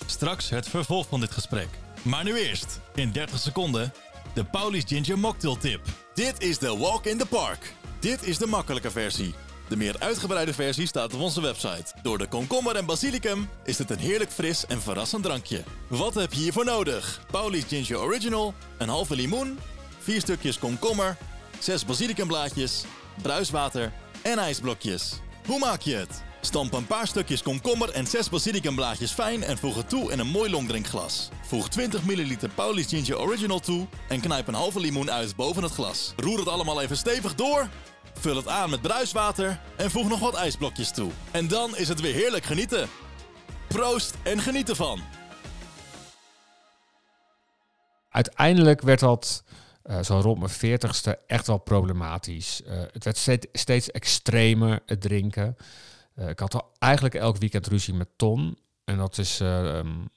Straks 0.05 0.49
het 0.49 0.69
vervolg 0.69 1.07
van 1.07 1.19
dit 1.19 1.31
gesprek. 1.31 1.69
Maar 2.03 2.23
nu 2.23 2.37
eerst, 2.37 2.81
in 2.95 3.11
30 3.11 3.39
seconden, 3.39 3.93
de 4.33 4.43
Paulies 4.43 4.83
Ginger 4.87 5.19
Mocktail 5.19 5.57
Tip. 5.57 5.81
Dit 6.13 6.41
is 6.41 6.57
de 6.57 6.77
Walk 6.77 7.05
in 7.05 7.17
the 7.17 7.25
Park. 7.25 7.73
Dit 7.99 8.23
is 8.23 8.37
de 8.37 8.47
makkelijke 8.47 8.91
versie. 8.91 9.33
De 9.69 9.77
meer 9.77 9.95
uitgebreide 9.99 10.53
versie 10.53 10.87
staat 10.87 11.13
op 11.13 11.21
onze 11.21 11.41
website. 11.41 11.93
Door 12.01 12.17
de 12.17 12.27
komkommer 12.27 12.75
en 12.75 12.85
basilicum 12.85 13.49
is 13.63 13.77
het 13.77 13.89
een 13.89 13.99
heerlijk 13.99 14.31
fris 14.31 14.65
en 14.65 14.81
verrassend 14.81 15.23
drankje. 15.23 15.63
Wat 15.87 16.13
heb 16.13 16.33
je 16.33 16.39
hiervoor 16.39 16.65
nodig? 16.65 17.21
Pauli's 17.31 17.65
Ginger 17.67 17.99
Original, 17.99 18.53
een 18.77 18.89
halve 18.89 19.15
limoen, 19.15 19.59
vier 19.99 20.21
stukjes 20.21 20.59
komkommer, 20.59 21.17
zes 21.59 21.85
basilicumblaadjes, 21.85 22.83
bruiswater 23.21 23.91
en 24.21 24.37
ijsblokjes. 24.37 25.13
Hoe 25.45 25.59
maak 25.59 25.81
je 25.81 25.95
het? 25.95 26.23
Stamp 26.41 26.73
een 26.73 26.87
paar 26.87 27.07
stukjes 27.07 27.41
komkommer 27.41 27.89
en 27.89 28.07
6 28.07 28.29
basilicumblaadjes 28.29 29.11
fijn 29.11 29.43
en 29.43 29.57
voeg 29.57 29.75
het 29.75 29.89
toe 29.89 30.11
in 30.11 30.19
een 30.19 30.27
mooi 30.27 30.49
longdrinkglas. 30.49 31.29
Voeg 31.47 31.69
20 31.69 32.03
ml 32.03 32.35
Pauli's 32.55 32.87
Ginger 32.87 33.19
Original 33.19 33.59
toe 33.59 33.87
en 34.07 34.19
knijp 34.19 34.47
een 34.47 34.53
halve 34.53 34.79
limoen 34.79 35.11
uit 35.11 35.35
boven 35.35 35.63
het 35.63 35.71
glas. 35.71 36.13
Roer 36.17 36.39
het 36.39 36.47
allemaal 36.47 36.81
even 36.81 36.97
stevig 36.97 37.35
door 37.35 37.69
Vul 38.19 38.35
het 38.35 38.47
aan 38.47 38.69
met 38.69 38.81
bruiswater 38.81 39.59
en 39.77 39.91
voeg 39.91 40.09
nog 40.09 40.19
wat 40.19 40.35
ijsblokjes 40.35 40.91
toe. 40.91 41.11
En 41.31 41.47
dan 41.47 41.77
is 41.77 41.87
het 41.87 42.01
weer 42.01 42.13
heerlijk 42.13 42.43
genieten. 42.43 42.89
Proost 43.67 44.17
en 44.23 44.39
geniet 44.39 44.69
ervan. 44.69 44.99
Uiteindelijk 48.09 48.81
werd 48.81 48.99
dat 48.99 49.43
uh, 49.85 50.01
zo 50.01 50.19
rond 50.19 50.37
mijn 50.37 50.49
veertigste 50.49 51.19
echt 51.27 51.47
wel 51.47 51.57
problematisch. 51.57 52.61
Uh, 52.67 52.81
het 52.91 53.03
werd 53.03 53.17
steeds, 53.51 53.91
extremer, 53.91 54.79
het 54.85 55.01
drinken. 55.01 55.57
Uh, 56.15 56.29
ik 56.29 56.39
had 56.39 56.53
al 56.53 56.71
eigenlijk 56.79 57.15
elk 57.15 57.37
weekend 57.37 57.67
ruzie 57.67 57.93
met 57.93 58.09
Ton. 58.15 58.57
En 58.83 58.97
dat 58.97 59.17
is, 59.17 59.39
um, 59.39 60.09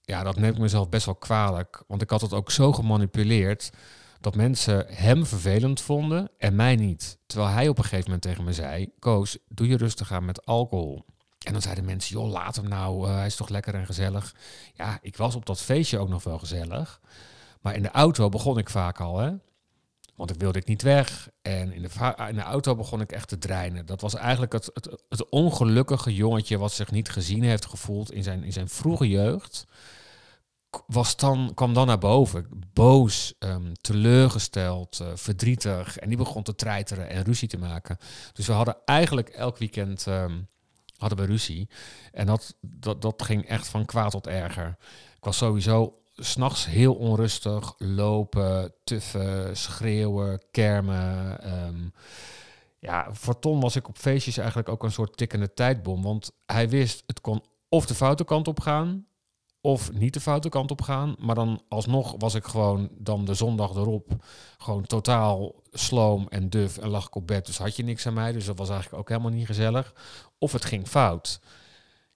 ja, 0.00 0.22
dat 0.22 0.36
neem 0.36 0.52
ik 0.52 0.58
mezelf 0.58 0.88
best 0.88 1.06
wel 1.06 1.14
kwalijk. 1.14 1.82
Want 1.86 2.02
ik 2.02 2.10
had 2.10 2.20
het 2.20 2.32
ook 2.32 2.50
zo 2.50 2.72
gemanipuleerd 2.72 3.70
dat 4.20 4.34
mensen 4.34 4.86
hem 4.88 5.26
vervelend 5.26 5.80
vonden 5.80 6.30
en 6.38 6.56
mij 6.56 6.76
niet. 6.76 7.18
Terwijl 7.26 7.50
hij 7.50 7.68
op 7.68 7.78
een 7.78 7.84
gegeven 7.84 8.04
moment 8.04 8.22
tegen 8.22 8.44
me 8.44 8.52
zei: 8.52 8.92
Koos, 8.98 9.38
doe 9.48 9.68
je 9.68 9.76
rustig 9.76 10.12
aan 10.12 10.24
met 10.24 10.46
alcohol. 10.46 11.04
En 11.46 11.52
dan 11.52 11.62
zeiden 11.62 11.84
mensen: 11.84 12.16
joh, 12.16 12.30
laat 12.30 12.56
hem 12.56 12.68
nou, 12.68 13.08
uh, 13.08 13.14
hij 13.14 13.26
is 13.26 13.36
toch 13.36 13.48
lekker 13.48 13.74
en 13.74 13.86
gezellig. 13.86 14.34
Ja, 14.74 14.98
ik 15.00 15.16
was 15.16 15.34
op 15.34 15.46
dat 15.46 15.60
feestje 15.60 15.98
ook 15.98 16.08
nog 16.08 16.24
wel 16.24 16.38
gezellig. 16.38 17.00
Maar 17.60 17.74
in 17.74 17.82
de 17.82 17.90
auto 17.90 18.28
begon 18.28 18.58
ik 18.58 18.70
vaak 18.70 19.00
al, 19.00 19.18
hè. 19.18 19.32
Want 20.16 20.30
ik 20.30 20.40
wilde 20.40 20.58
ik 20.58 20.66
niet 20.66 20.82
weg. 20.82 21.28
En 21.42 21.72
in 21.72 21.82
de, 21.82 22.14
in 22.28 22.34
de 22.34 22.42
auto 22.42 22.74
begon 22.74 23.00
ik 23.00 23.12
echt 23.12 23.28
te 23.28 23.38
dreinen. 23.38 23.86
Dat 23.86 24.00
was 24.00 24.14
eigenlijk 24.14 24.52
het, 24.52 24.70
het, 24.72 25.02
het 25.08 25.28
ongelukkige 25.28 26.14
jongetje 26.14 26.58
wat 26.58 26.72
zich 26.72 26.90
niet 26.90 27.10
gezien 27.10 27.42
heeft 27.42 27.66
gevoeld 27.66 28.12
in 28.12 28.22
zijn, 28.22 28.44
in 28.44 28.52
zijn 28.52 28.68
vroege 28.68 29.08
jeugd 29.08 29.66
was 30.86 31.16
dan, 31.16 31.52
kwam 31.54 31.74
dan 31.74 31.86
naar 31.86 31.98
boven. 31.98 32.48
Boos, 32.72 33.34
ehm, 33.38 33.72
teleurgesteld, 33.80 35.00
eh, 35.00 35.06
verdrietig. 35.14 35.98
En 35.98 36.08
die 36.08 36.18
begon 36.18 36.42
te 36.42 36.54
treiteren 36.54 37.08
en 37.08 37.24
ruzie 37.24 37.48
te 37.48 37.58
maken. 37.58 37.98
Dus 38.32 38.46
we 38.46 38.52
hadden 38.52 38.76
eigenlijk 38.84 39.28
elk 39.28 39.58
weekend 39.58 40.06
ehm, 40.06 40.38
hadden 40.96 41.18
we 41.18 41.24
ruzie. 41.24 41.68
En 42.12 42.26
dat, 42.26 42.56
dat, 42.60 43.02
dat 43.02 43.22
ging 43.22 43.46
echt 43.48 43.68
van 43.68 43.84
kwaad 43.84 44.10
tot 44.10 44.26
erger. 44.26 44.76
Ik 45.16 45.24
was 45.24 45.36
sowieso 45.36 45.98
s'nachts 46.14 46.66
heel 46.66 46.94
onrustig. 46.94 47.74
Lopen, 47.78 48.72
tuffen, 48.84 49.56
schreeuwen, 49.56 50.42
kermen. 50.50 51.42
ehm. 51.42 51.88
ja, 52.78 53.08
voor 53.12 53.38
Ton 53.38 53.60
was 53.60 53.76
ik 53.76 53.88
op 53.88 53.98
feestjes 53.98 54.36
eigenlijk 54.36 54.68
ook 54.68 54.82
een 54.82 54.92
soort 54.92 55.16
tikkende 55.16 55.54
tijdbom. 55.54 56.02
Want 56.02 56.30
hij 56.46 56.68
wist, 56.68 57.02
het 57.06 57.20
kon 57.20 57.44
of 57.68 57.86
de 57.86 57.94
foute 57.94 58.24
kant 58.24 58.48
op 58.48 58.60
gaan 58.60 59.06
of 59.66 59.92
niet 59.92 60.14
de 60.14 60.20
foute 60.20 60.48
kant 60.48 60.70
op 60.70 60.82
gaan. 60.82 61.16
Maar 61.18 61.34
dan 61.34 61.62
alsnog 61.68 62.14
was 62.18 62.34
ik 62.34 62.44
gewoon 62.44 62.88
dan 62.98 63.24
de 63.24 63.34
zondag 63.34 63.70
erop 63.70 64.24
gewoon 64.58 64.86
totaal 64.86 65.62
sloom 65.70 66.26
en 66.28 66.50
duf 66.50 66.78
en 66.78 66.88
lag 66.88 67.06
ik 67.06 67.14
op 67.14 67.26
bed. 67.26 67.46
Dus 67.46 67.58
had 67.58 67.76
je 67.76 67.82
niks 67.82 68.06
aan 68.06 68.14
mij. 68.14 68.32
Dus 68.32 68.44
dat 68.44 68.58
was 68.58 68.68
eigenlijk 68.70 69.00
ook 69.00 69.08
helemaal 69.08 69.30
niet 69.30 69.46
gezellig. 69.46 69.94
Of 70.38 70.52
het 70.52 70.64
ging 70.64 70.88
fout. 70.88 71.40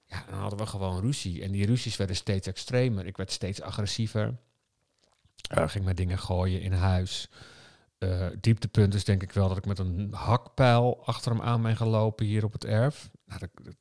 Ja, 0.07 0.25
dan 0.31 0.39
hadden 0.39 0.59
we 0.59 0.67
gewoon 0.67 1.01
ruzie. 1.01 1.43
En 1.43 1.53
die 1.53 1.67
ruzies 1.67 1.97
werden 1.97 2.17
steeds 2.17 2.47
extremer. 2.47 3.07
Ik 3.07 3.17
werd 3.17 3.31
steeds 3.31 3.63
agressiever. 3.63 4.37
Eh, 5.51 5.69
ging 5.69 5.85
met 5.85 5.97
dingen 5.97 6.19
gooien 6.19 6.61
in 6.61 6.73
huis. 6.73 7.29
Eh, 7.99 8.27
dieptepunt 8.41 8.95
is 8.95 9.05
denk 9.05 9.23
ik 9.23 9.33
wel 9.33 9.49
dat 9.49 9.57
ik 9.57 9.67
met 9.67 9.79
een 9.79 10.09
hakpijl 10.13 11.03
achter 11.05 11.33
hem 11.33 11.43
aan 11.43 11.63
ben 11.63 11.77
gelopen 11.77 12.27
hier 12.27 12.45
op 12.45 12.53
het 12.53 12.65
erf. 12.65 13.11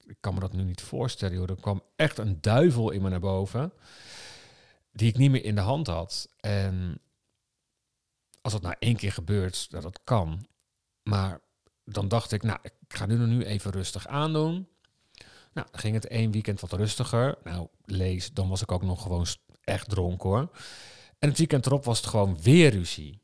Ik 0.06 0.18
kan 0.20 0.34
me 0.34 0.40
dat 0.40 0.54
nu 0.54 0.64
niet 0.64 0.82
voorstellen. 0.82 1.36
Joh. 1.36 1.50
Er 1.50 1.56
kwam 1.56 1.84
echt 1.96 2.18
een 2.18 2.42
duivel 2.42 2.92
in 2.92 3.02
me 3.02 3.10
naar 3.10 3.20
boven. 3.20 3.74
Die 4.92 5.10
ik 5.10 5.18
niet 5.18 5.32
meer 5.32 5.44
in 5.44 5.56
de 5.56 5.62
hand 5.62 5.88
had. 5.88 6.30
En 6.40 7.02
als 8.42 8.54
dat 8.54 8.62
nou 8.62 8.76
één 8.80 8.96
keer 8.96 9.12
gebeurt, 9.12 9.68
nou, 9.70 9.84
dat 9.84 10.00
kan. 10.04 10.48
Maar 11.04 11.42
dan 11.84 12.08
dacht 12.08 12.32
ik, 12.32 12.44
nou, 12.44 12.60
ik 12.62 12.74
ga 12.88 13.06
nu 13.06 13.18
nog 13.18 13.28
nu 13.28 13.44
even 13.44 13.72
rustig 13.72 14.08
aandoen. 14.08 14.68
Nou, 15.54 15.68
ging 15.72 15.94
het 15.94 16.08
één 16.08 16.32
weekend 16.32 16.60
wat 16.60 16.74
rustiger. 16.74 17.38
Nou, 17.44 17.68
lees, 17.86 18.34
dan 18.34 18.50
was 18.50 18.62
ik 18.62 18.72
ook 18.72 18.84
nog 18.84 19.02
gewoon 19.02 19.26
echt 19.64 19.90
dronken 19.90 20.30
hoor. 20.30 20.50
En 21.20 21.30
het 21.30 21.38
weekend 21.38 21.66
erop 21.66 21.84
was 21.84 21.98
het 21.98 22.08
gewoon 22.08 22.42
weer 22.42 22.72
ruzie. 22.72 23.22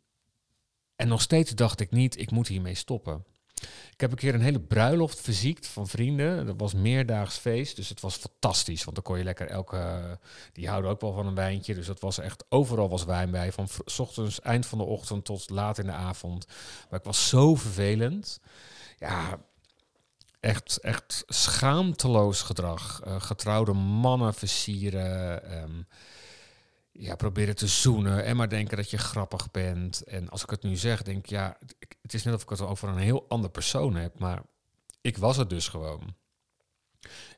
En 0.95 1.07
nog 1.07 1.21
steeds 1.21 1.51
dacht 1.51 1.79
ik 1.79 1.91
niet, 1.91 2.19
ik 2.19 2.31
moet 2.31 2.47
hiermee 2.47 2.75
stoppen. 2.75 3.25
Ik 3.93 4.01
heb 4.01 4.11
een 4.11 4.17
keer 4.17 4.33
een 4.33 4.41
hele 4.41 4.59
bruiloft 4.59 5.21
verziekt 5.21 5.67
van 5.67 5.87
vrienden. 5.87 6.45
Dat 6.45 6.55
was 6.57 6.73
meerdaags 6.73 7.37
feest, 7.37 7.75
dus 7.75 7.89
het 7.89 8.01
was 8.01 8.15
fantastisch. 8.15 8.83
Want 8.83 8.95
dan 8.95 9.05
kon 9.05 9.17
je 9.17 9.23
lekker 9.23 9.47
elke... 9.47 10.19
Die 10.53 10.69
houden 10.69 10.91
ook 10.91 11.01
wel 11.01 11.13
van 11.13 11.27
een 11.27 11.35
wijntje. 11.35 11.75
Dus 11.75 11.87
dat 11.87 11.99
was 11.99 12.17
echt... 12.17 12.45
Overal 12.49 12.89
was 12.89 13.05
wijn 13.05 13.31
bij. 13.31 13.51
Van 13.51 13.67
's 13.85 13.99
ochtends, 13.99 14.41
eind 14.41 14.65
van 14.65 14.77
de 14.77 14.83
ochtend 14.83 15.25
tot 15.25 15.49
laat 15.49 15.77
in 15.77 15.85
de 15.85 15.91
avond. 15.91 16.45
Maar 16.89 16.99
ik 16.99 17.05
was 17.05 17.27
zo 17.27 17.55
vervelend. 17.55 18.39
Ja, 18.97 19.39
echt, 20.39 20.77
echt 20.77 21.23
schaamteloos 21.27 22.41
gedrag. 22.41 23.01
Eh, 23.03 23.21
getrouwde 23.21 23.73
mannen 23.73 24.33
versieren. 24.33 25.43
ehm, 25.51 25.81
ja, 26.97 27.15
proberen 27.15 27.55
te 27.55 27.67
zoenen 27.67 28.23
en 28.23 28.35
maar 28.35 28.49
denken 28.49 28.77
dat 28.77 28.89
je 28.89 28.97
grappig 28.97 29.51
bent. 29.51 30.03
En 30.03 30.29
als 30.29 30.43
ik 30.43 30.49
het 30.49 30.63
nu 30.63 30.75
zeg, 30.75 31.01
denk 31.01 31.17
ik, 31.17 31.25
ja, 31.29 31.57
het 32.01 32.13
is 32.13 32.23
net 32.23 32.33
of 32.33 32.41
ik 32.43 32.49
het 32.49 32.61
over 32.61 32.89
een 32.89 32.97
heel 32.97 33.25
ander 33.27 33.49
persoon 33.49 33.95
heb, 33.95 34.19
maar 34.19 34.41
ik 35.01 35.17
was 35.17 35.37
het 35.37 35.49
dus 35.49 35.67
gewoon. 35.67 36.15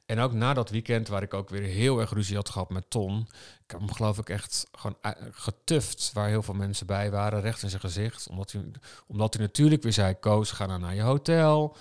En 0.05 0.19
ook 0.19 0.33
na 0.33 0.53
dat 0.53 0.69
weekend, 0.69 1.07
waar 1.07 1.21
ik 1.21 1.33
ook 1.33 1.49
weer 1.49 1.61
heel 1.61 1.99
erg 1.99 2.11
ruzie 2.13 2.35
had 2.35 2.49
gehad 2.49 2.69
met 2.69 2.89
Ton, 2.89 3.27
ik 3.63 3.71
heb 3.71 3.79
hem 3.79 3.91
geloof 3.93 4.17
ik 4.17 4.29
echt 4.29 4.67
gewoon 4.71 4.97
u- 5.01 5.31
getuft, 5.31 6.11
waar 6.13 6.27
heel 6.27 6.43
veel 6.43 6.53
mensen 6.53 6.87
bij 6.87 7.11
waren, 7.11 7.41
recht 7.41 7.63
in 7.63 7.69
zijn 7.69 7.81
gezicht. 7.81 8.27
Omdat 8.29 8.51
hij, 8.51 8.71
omdat 9.07 9.33
hij 9.33 9.43
natuurlijk 9.43 9.83
weer 9.83 9.93
zei, 9.93 10.13
Koos, 10.19 10.51
ga 10.51 10.65
nou 10.65 10.79
naar 10.79 10.95
je 10.95 11.01
hotel, 11.01 11.75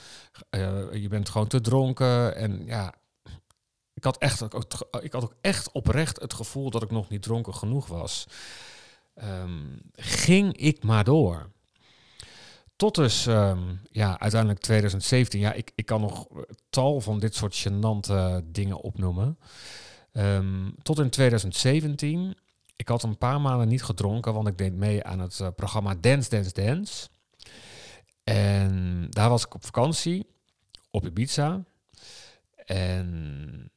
Eh, 0.51 0.93
je 0.93 1.09
bent 1.09 1.29
gewoon 1.29 1.47
te 1.47 1.61
dronken. 1.61 2.37
En 2.37 2.67
ja, 2.67 2.95
ik 3.97 4.05
had, 4.05 4.19
echt, 4.19 4.55
ook- 4.55 4.67
ik 5.01 5.13
had 5.13 5.23
ook 5.23 5.35
echt 5.41 5.73
oprecht 5.73 6.21
het 6.21 6.35
gevoel 6.35 6.71
dat 6.71 6.83
ik 6.83 6.91
nog 6.91 7.09
niet 7.09 7.23
dronken 7.23 7.55
genoeg 7.55 7.87
was. 7.87 8.27
Ehm, 9.15 9.61
ging 9.93 10.57
ik 10.57 10.83
maar 10.83 11.05
door. 11.05 11.51
Tot 12.77 12.95
dus, 12.95 13.27
ehm, 13.27 13.61
ja, 13.91 14.19
uiteindelijk 14.19 14.61
2017. 14.61 15.41
Ja, 15.41 15.53
ik, 15.53 15.73
ik 15.75 15.87
kan 15.87 16.01
nog 16.01 16.27
eh, 16.29 16.41
tal 16.71 17.01
van 17.01 17.19
dit 17.19 17.35
soort 17.35 17.67
gênante 17.69 18.43
dingen 18.45 18.81
opnoemen. 18.81 19.39
Ehm, 20.13 20.71
tot 20.83 20.99
in 20.99 21.11
2017. 21.11 22.37
Ik 22.77 22.89
had 22.89 23.03
een 23.03 23.19
paar 23.19 23.41
maanden 23.41 23.69
niet 23.69 23.83
gedronken, 23.83 24.35
want 24.35 24.49
ik 24.49 24.59
deed 24.59 24.75
mee 24.75 25.05
aan 25.05 25.19
het 25.19 25.41
eh, 25.41 25.49
programma 25.57 25.95
Dance, 25.95 26.29
Dance, 26.31 26.53
Dance. 26.53 27.09
En 28.25 29.07
daar 29.11 29.29
was 29.29 29.45
ik 29.45 29.55
op 29.55 29.65
vakantie, 29.65 30.27
op 30.91 31.07
Ibiza. 31.07 31.65
En 32.67 33.71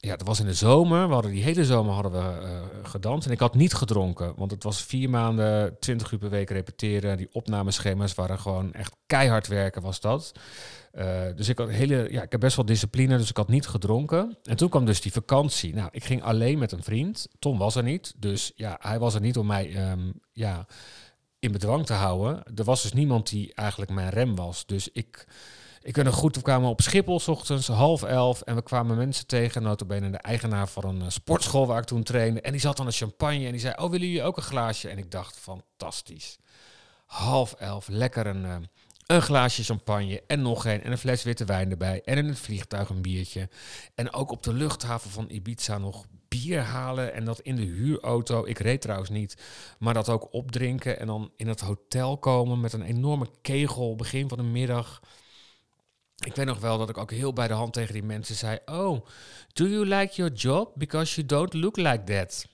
ja, 0.00 0.16
dat 0.16 0.26
was 0.26 0.40
in 0.40 0.46
de 0.46 0.54
zomer. 0.54 1.06
We 1.06 1.12
hadden 1.12 1.32
die 1.32 1.42
hele 1.42 1.64
zomer 1.64 1.92
hadden 1.92 2.12
we 2.12 2.18
eh, 2.18 2.60
gedanst. 2.82 3.26
En 3.26 3.32
ik 3.32 3.40
had 3.40 3.54
niet 3.54 3.74
gedronken. 3.74 4.32
Want 4.36 4.50
het 4.50 4.62
was 4.62 4.82
vier 4.82 5.10
maanden, 5.10 5.76
twintig 5.80 6.12
uur 6.12 6.18
per 6.18 6.30
week 6.30 6.50
repeteren. 6.50 7.16
Die 7.16 7.28
opnameschema's 7.32 8.14
waren 8.14 8.38
gewoon 8.38 8.72
echt 8.72 8.96
keihard 9.06 9.46
werken, 9.46 9.82
was 9.82 10.00
dat. 10.00 10.32
Eh, 10.92 11.22
dus 11.36 11.48
ik 11.48 11.58
had 11.58 11.68
hele, 11.68 12.06
ja, 12.10 12.22
ik 12.22 12.32
heb 12.32 12.40
best 12.40 12.56
wel 12.56 12.64
discipline, 12.64 13.16
dus 13.16 13.30
ik 13.30 13.36
had 13.36 13.48
niet 13.48 13.66
gedronken. 13.66 14.36
En 14.42 14.56
toen 14.56 14.68
kwam 14.68 14.84
dus 14.84 15.00
die 15.00 15.12
vakantie. 15.12 15.74
Nou, 15.74 15.88
ik 15.92 16.04
ging 16.04 16.22
alleen 16.22 16.58
met 16.58 16.72
een 16.72 16.82
vriend. 16.82 17.28
Tom 17.38 17.58
was 17.58 17.74
er 17.74 17.82
niet. 17.82 18.14
Dus 18.16 18.52
ja, 18.54 18.76
hij 18.80 18.98
was 18.98 19.14
er 19.14 19.20
niet 19.20 19.38
om 19.38 19.46
mij 19.46 19.74
ehm, 19.74 20.10
ja, 20.32 20.66
in 21.38 21.52
bedwang 21.52 21.86
te 21.86 21.92
houden. 21.92 22.42
Er 22.54 22.64
was 22.64 22.82
dus 22.82 22.92
niemand 22.92 23.28
die 23.28 23.54
eigenlijk 23.54 23.90
mijn 23.90 24.10
rem 24.10 24.36
was. 24.36 24.66
Dus 24.66 24.88
ik, 24.92 25.26
ik 25.88 25.96
weet 25.96 26.08
goed, 26.08 26.36
we 26.36 26.42
kwamen 26.42 26.68
op 26.68 26.80
Schiphol 26.80 27.20
's 27.20 27.28
ochtends, 27.28 27.68
half 27.68 28.02
elf. 28.02 28.40
En 28.40 28.54
we 28.54 28.62
kwamen 28.62 28.96
mensen 28.96 29.26
tegen, 29.26 29.62
notabene 29.62 30.10
de 30.10 30.16
eigenaar 30.16 30.68
van 30.68 30.84
een 30.84 31.02
eh, 31.02 31.08
sportschool 31.08 31.66
waar 31.66 31.78
ik 31.78 31.84
toen 31.84 32.02
trainde. 32.02 32.40
En 32.40 32.52
die 32.52 32.60
zat 32.60 32.80
aan 32.80 32.86
een 32.86 32.92
champagne 32.92 33.44
en 33.46 33.50
die 33.50 33.60
zei, 33.60 33.74
oh, 33.76 33.90
willen 33.90 34.06
jullie 34.06 34.22
ook 34.22 34.36
een 34.36 34.42
glaasje? 34.42 34.88
En 34.88 34.98
ik 34.98 35.10
dacht, 35.10 35.38
fantastisch. 35.38 36.38
Half 37.06 37.52
elf, 37.52 37.88
lekker 37.88 38.26
een, 38.26 38.44
eh, 38.44 38.56
een 39.06 39.22
glaasje 39.22 39.64
champagne 39.64 40.22
en 40.26 40.42
nog 40.42 40.64
een. 40.64 40.82
En 40.82 40.92
een 40.92 40.98
fles 40.98 41.22
witte 41.22 41.44
wijn 41.44 41.70
erbij. 41.70 42.02
En 42.04 42.16
in 42.16 42.28
het 42.28 42.38
vliegtuig 42.38 42.88
een 42.88 43.02
biertje. 43.02 43.48
En 43.94 44.12
ook 44.12 44.30
op 44.30 44.42
de 44.42 44.52
luchthaven 44.52 45.10
van 45.10 45.30
Ibiza 45.30 45.78
nog 45.78 46.04
bier 46.28 46.60
halen. 46.60 47.14
En 47.14 47.24
dat 47.24 47.40
in 47.40 47.56
de 47.56 47.62
huurauto. 47.62 48.46
Ik 48.46 48.58
reed 48.58 48.80
trouwens 48.80 49.10
niet. 49.10 49.36
Maar 49.78 49.94
dat 49.94 50.08
ook 50.08 50.32
opdrinken. 50.32 50.98
En 50.98 51.06
dan 51.06 51.30
in 51.36 51.48
het 51.48 51.60
hotel 51.60 52.18
komen 52.18 52.60
met 52.60 52.72
een 52.72 52.82
enorme 52.82 53.26
kegel 53.42 53.96
begin 53.96 54.28
van 54.28 54.38
de 54.38 54.44
middag. 54.44 55.00
Ik 56.24 56.34
weet 56.34 56.46
nog 56.46 56.60
wel 56.60 56.78
dat 56.78 56.88
ik 56.88 56.98
ook 56.98 57.10
heel 57.10 57.32
bij 57.32 57.48
de 57.48 57.54
hand 57.54 57.72
tegen 57.72 57.92
die 57.92 58.02
mensen 58.02 58.34
zei: 58.34 58.58
Oh, 58.66 59.06
do 59.52 59.66
you 59.66 59.86
like 59.86 60.14
your 60.14 60.32
job? 60.32 60.72
Because 60.74 61.14
you 61.14 61.26
don't 61.26 61.54
look 61.54 61.76
like 61.76 62.04
that. 62.04 62.46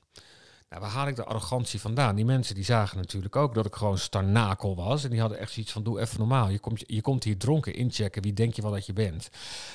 Nou, 0.74 0.86
waar 0.86 0.94
haal 0.94 1.08
ik 1.08 1.16
de 1.16 1.24
arrogantie 1.24 1.80
vandaan? 1.80 2.16
Die 2.16 2.24
mensen 2.24 2.54
die 2.54 2.64
zagen 2.64 2.96
natuurlijk 2.96 3.36
ook 3.36 3.54
dat 3.54 3.66
ik 3.66 3.74
gewoon 3.74 3.98
starnakel 3.98 4.76
was. 4.76 5.04
En 5.04 5.10
die 5.10 5.20
hadden 5.20 5.38
echt 5.38 5.52
zoiets 5.52 5.72
van, 5.72 5.82
doe 5.82 6.00
even 6.00 6.18
normaal. 6.18 6.48
Je 6.48 6.58
komt, 6.58 6.82
je 6.86 7.00
komt 7.00 7.24
hier 7.24 7.38
dronken 7.38 7.74
inchecken. 7.74 8.22
Wie 8.22 8.32
denk 8.32 8.54
je 8.54 8.62
wel 8.62 8.70
dat 8.70 8.86
je 8.86 8.92
bent? 8.92 9.30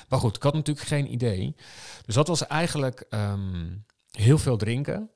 Maar 0.08 0.18
goed, 0.18 0.36
ik 0.36 0.42
had 0.42 0.54
natuurlijk 0.54 0.86
geen 0.86 1.12
idee. 1.12 1.54
Dus 2.06 2.14
dat 2.14 2.28
was 2.28 2.46
eigenlijk 2.46 3.06
ehm, 3.08 3.68
heel 4.10 4.38
veel 4.38 4.56
drinken. 4.56 5.10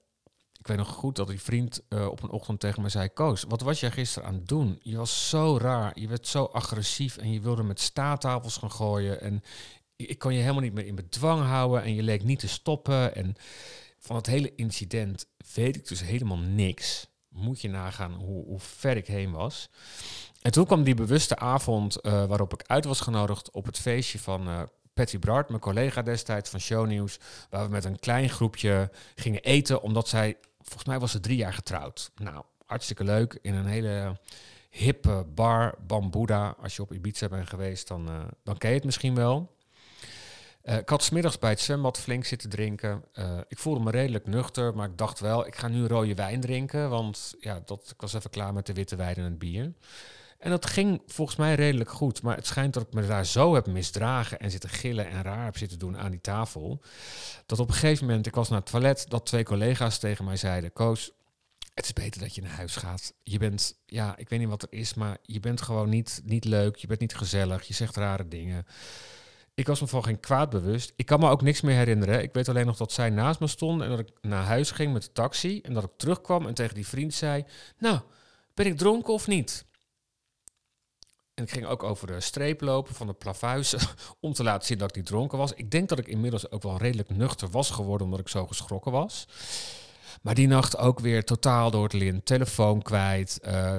Ik 0.64 0.70
weet 0.70 0.78
nog 0.78 0.88
goed 0.88 1.16
dat 1.16 1.28
die 1.28 1.40
vriend 1.40 1.82
eh, 1.88 2.06
op 2.06 2.22
een 2.22 2.30
ochtend 2.30 2.60
tegen 2.60 2.82
me 2.82 2.88
zei... 2.88 3.08
Koos, 3.08 3.44
wat 3.48 3.60
was 3.60 3.80
jij 3.80 3.90
gisteren 3.90 4.28
aan 4.28 4.34
het 4.34 4.48
doen? 4.48 4.78
Je 4.82 4.96
was 4.96 5.28
zo 5.28 5.58
raar, 5.60 6.00
je 6.00 6.08
werd 6.08 6.26
zo 6.26 6.44
agressief... 6.44 7.16
en 7.16 7.32
je 7.32 7.40
wilde 7.40 7.62
met 7.62 7.80
staattafels 7.80 8.56
gaan 8.56 8.70
gooien... 8.70 9.20
en 9.20 9.42
ik 9.96 10.18
kon 10.18 10.34
je 10.34 10.40
helemaal 10.40 10.62
niet 10.62 10.72
meer 10.72 10.86
in 10.86 10.94
bedwang 10.94 11.46
houden... 11.46 11.82
en 11.82 11.94
je 11.94 12.02
leek 12.02 12.24
niet 12.24 12.38
te 12.38 12.48
stoppen. 12.48 13.14
En 13.14 13.34
van 13.98 14.16
het 14.16 14.26
hele 14.26 14.54
incident 14.54 15.26
weet 15.54 15.76
ik 15.76 15.88
dus 15.88 16.00
helemaal 16.00 16.38
niks. 16.38 17.08
Moet 17.28 17.60
je 17.60 17.68
nagaan 17.68 18.12
hoe, 18.12 18.44
hoe 18.44 18.60
ver 18.60 18.96
ik 18.96 19.06
heen 19.06 19.30
was. 19.30 19.70
En 20.42 20.52
toen 20.52 20.66
kwam 20.66 20.82
die 20.82 20.94
bewuste 20.94 21.36
avond 21.36 22.00
eh, 22.00 22.24
waarop 22.24 22.52
ik 22.52 22.62
uit 22.66 22.84
was 22.84 23.00
genodigd... 23.00 23.50
op 23.50 23.66
het 23.66 23.78
feestje 23.78 24.18
van... 24.18 24.48
eh, 24.48 24.62
Patty 24.94 25.18
Bart, 25.18 25.48
mijn 25.48 25.60
collega 25.60 26.02
destijds 26.02 26.50
van 26.50 26.60
Shownieuws, 26.60 27.18
waar 27.50 27.64
we 27.64 27.70
met 27.70 27.84
een 27.84 27.98
klein 27.98 28.28
groepje 28.28 28.90
gingen 29.14 29.42
eten, 29.42 29.82
omdat 29.82 30.08
zij, 30.08 30.36
volgens 30.64 30.84
mij 30.84 30.98
was 30.98 31.10
ze 31.10 31.20
drie 31.20 31.36
jaar 31.36 31.52
getrouwd. 31.52 32.10
Nou, 32.14 32.44
hartstikke 32.66 33.04
leuk, 33.04 33.38
in 33.42 33.54
een 33.54 33.66
hele 33.66 34.18
hippe 34.70 35.26
bar, 35.34 35.74
Bambuda. 35.86 36.56
Als 36.62 36.76
je 36.76 36.82
op 36.82 36.92
Ibiza 36.92 37.28
bent 37.28 37.48
geweest, 37.48 37.88
dan, 37.88 38.08
eh, 38.08 38.22
dan 38.42 38.58
ken 38.58 38.68
je 38.70 38.76
het 38.76 38.84
misschien 38.84 39.14
wel. 39.14 39.56
Eh, 40.62 40.76
ik 40.76 40.88
had 40.88 41.02
smiddags 41.02 41.38
bij 41.38 41.50
het 41.50 41.60
zwembad 41.60 41.98
flink 41.98 42.24
zitten 42.24 42.50
drinken. 42.50 43.04
Eh, 43.12 43.38
ik 43.48 43.58
voelde 43.58 43.80
me 43.80 43.90
redelijk 43.90 44.26
nuchter, 44.26 44.74
maar 44.76 44.88
ik 44.88 44.98
dacht 44.98 45.20
wel, 45.20 45.46
ik 45.46 45.56
ga 45.56 45.68
nu 45.68 45.86
rode 45.86 46.14
wijn 46.14 46.40
drinken, 46.40 46.90
want 46.90 47.34
ja, 47.40 47.62
dat, 47.64 47.90
ik 47.94 48.00
was 48.00 48.14
even 48.14 48.30
klaar 48.30 48.52
met 48.52 48.66
de 48.66 48.72
witte 48.72 48.96
wijn 48.96 49.16
en 49.16 49.24
het 49.24 49.38
bier. 49.38 49.72
En 50.44 50.50
dat 50.50 50.66
ging 50.66 51.02
volgens 51.06 51.36
mij 51.36 51.54
redelijk 51.54 51.90
goed. 51.90 52.22
Maar 52.22 52.36
het 52.36 52.46
schijnt 52.46 52.74
dat 52.74 52.82
ik 52.82 52.92
me 52.92 53.06
daar 53.06 53.26
zo 53.26 53.54
heb 53.54 53.66
misdragen 53.66 54.38
en 54.38 54.50
zitten 54.50 54.70
gillen 54.70 55.08
en 55.08 55.22
raar 55.22 55.44
heb 55.44 55.56
zitten 55.56 55.78
doen 55.78 55.98
aan 55.98 56.10
die 56.10 56.20
tafel. 56.20 56.82
Dat 57.46 57.58
op 57.58 57.68
een 57.68 57.74
gegeven 57.74 58.06
moment, 58.06 58.26
ik 58.26 58.34
was 58.34 58.48
naar 58.48 58.58
het 58.58 58.70
toilet, 58.70 59.04
dat 59.08 59.26
twee 59.26 59.44
collega's 59.44 59.98
tegen 59.98 60.24
mij 60.24 60.36
zeiden: 60.36 60.72
Koos, 60.72 61.12
het 61.74 61.84
is 61.84 61.92
beter 61.92 62.20
dat 62.20 62.34
je 62.34 62.42
naar 62.42 62.50
huis 62.50 62.76
gaat. 62.76 63.14
Je 63.22 63.38
bent, 63.38 63.78
ja, 63.86 64.16
ik 64.16 64.28
weet 64.28 64.38
niet 64.38 64.48
wat 64.48 64.62
er 64.62 64.68
is, 64.70 64.94
maar 64.94 65.16
je 65.22 65.40
bent 65.40 65.62
gewoon 65.62 65.88
niet, 65.88 66.20
niet 66.24 66.44
leuk. 66.44 66.76
Je 66.76 66.86
bent 66.86 67.00
niet 67.00 67.16
gezellig. 67.16 67.62
Je 67.62 67.74
zegt 67.74 67.96
rare 67.96 68.28
dingen. 68.28 68.66
Ik 69.54 69.66
was 69.66 69.80
me 69.80 69.86
van 69.86 70.04
geen 70.04 70.20
kwaad 70.20 70.50
bewust. 70.50 70.92
Ik 70.96 71.06
kan 71.06 71.20
me 71.20 71.28
ook 71.28 71.42
niks 71.42 71.60
meer 71.60 71.76
herinneren. 71.76 72.22
Ik 72.22 72.32
weet 72.32 72.48
alleen 72.48 72.66
nog 72.66 72.76
dat 72.76 72.92
zij 72.92 73.10
naast 73.10 73.40
me 73.40 73.46
stond 73.46 73.82
en 73.82 73.88
dat 73.88 73.98
ik 73.98 74.08
naar 74.20 74.44
huis 74.44 74.70
ging 74.70 74.92
met 74.92 75.02
de 75.02 75.12
taxi. 75.12 75.60
En 75.60 75.74
dat 75.74 75.84
ik 75.84 75.92
terugkwam 75.96 76.46
en 76.46 76.54
tegen 76.54 76.74
die 76.74 76.86
vriend 76.86 77.14
zei: 77.14 77.44
Nou, 77.78 78.00
ben 78.54 78.66
ik 78.66 78.76
dronken 78.76 79.12
of 79.12 79.26
niet? 79.26 79.64
En 81.34 81.44
ik 81.44 81.50
ging 81.50 81.66
ook 81.66 81.82
over 81.82 82.06
de 82.06 82.20
streep 82.20 82.60
lopen 82.60 82.94
van 82.94 83.06
de 83.06 83.12
plavuizen 83.12 83.78
om 84.20 84.32
te 84.32 84.42
laten 84.42 84.66
zien 84.66 84.78
dat 84.78 84.88
ik 84.88 84.96
niet 84.96 85.06
dronken 85.06 85.38
was. 85.38 85.52
Ik 85.52 85.70
denk 85.70 85.88
dat 85.88 85.98
ik 85.98 86.06
inmiddels 86.06 86.50
ook 86.50 86.62
wel 86.62 86.78
redelijk 86.78 87.10
nuchter 87.10 87.50
was 87.50 87.70
geworden 87.70 88.06
omdat 88.06 88.20
ik 88.20 88.28
zo 88.28 88.46
geschrokken 88.46 88.92
was. 88.92 89.26
Maar 90.22 90.34
die 90.34 90.46
nacht 90.46 90.78
ook 90.78 91.00
weer 91.00 91.24
totaal 91.24 91.70
door 91.70 91.82
het 91.82 91.92
lint. 91.92 92.26
Telefoon 92.26 92.82
kwijt. 92.82 93.40
Uh, 93.46 93.76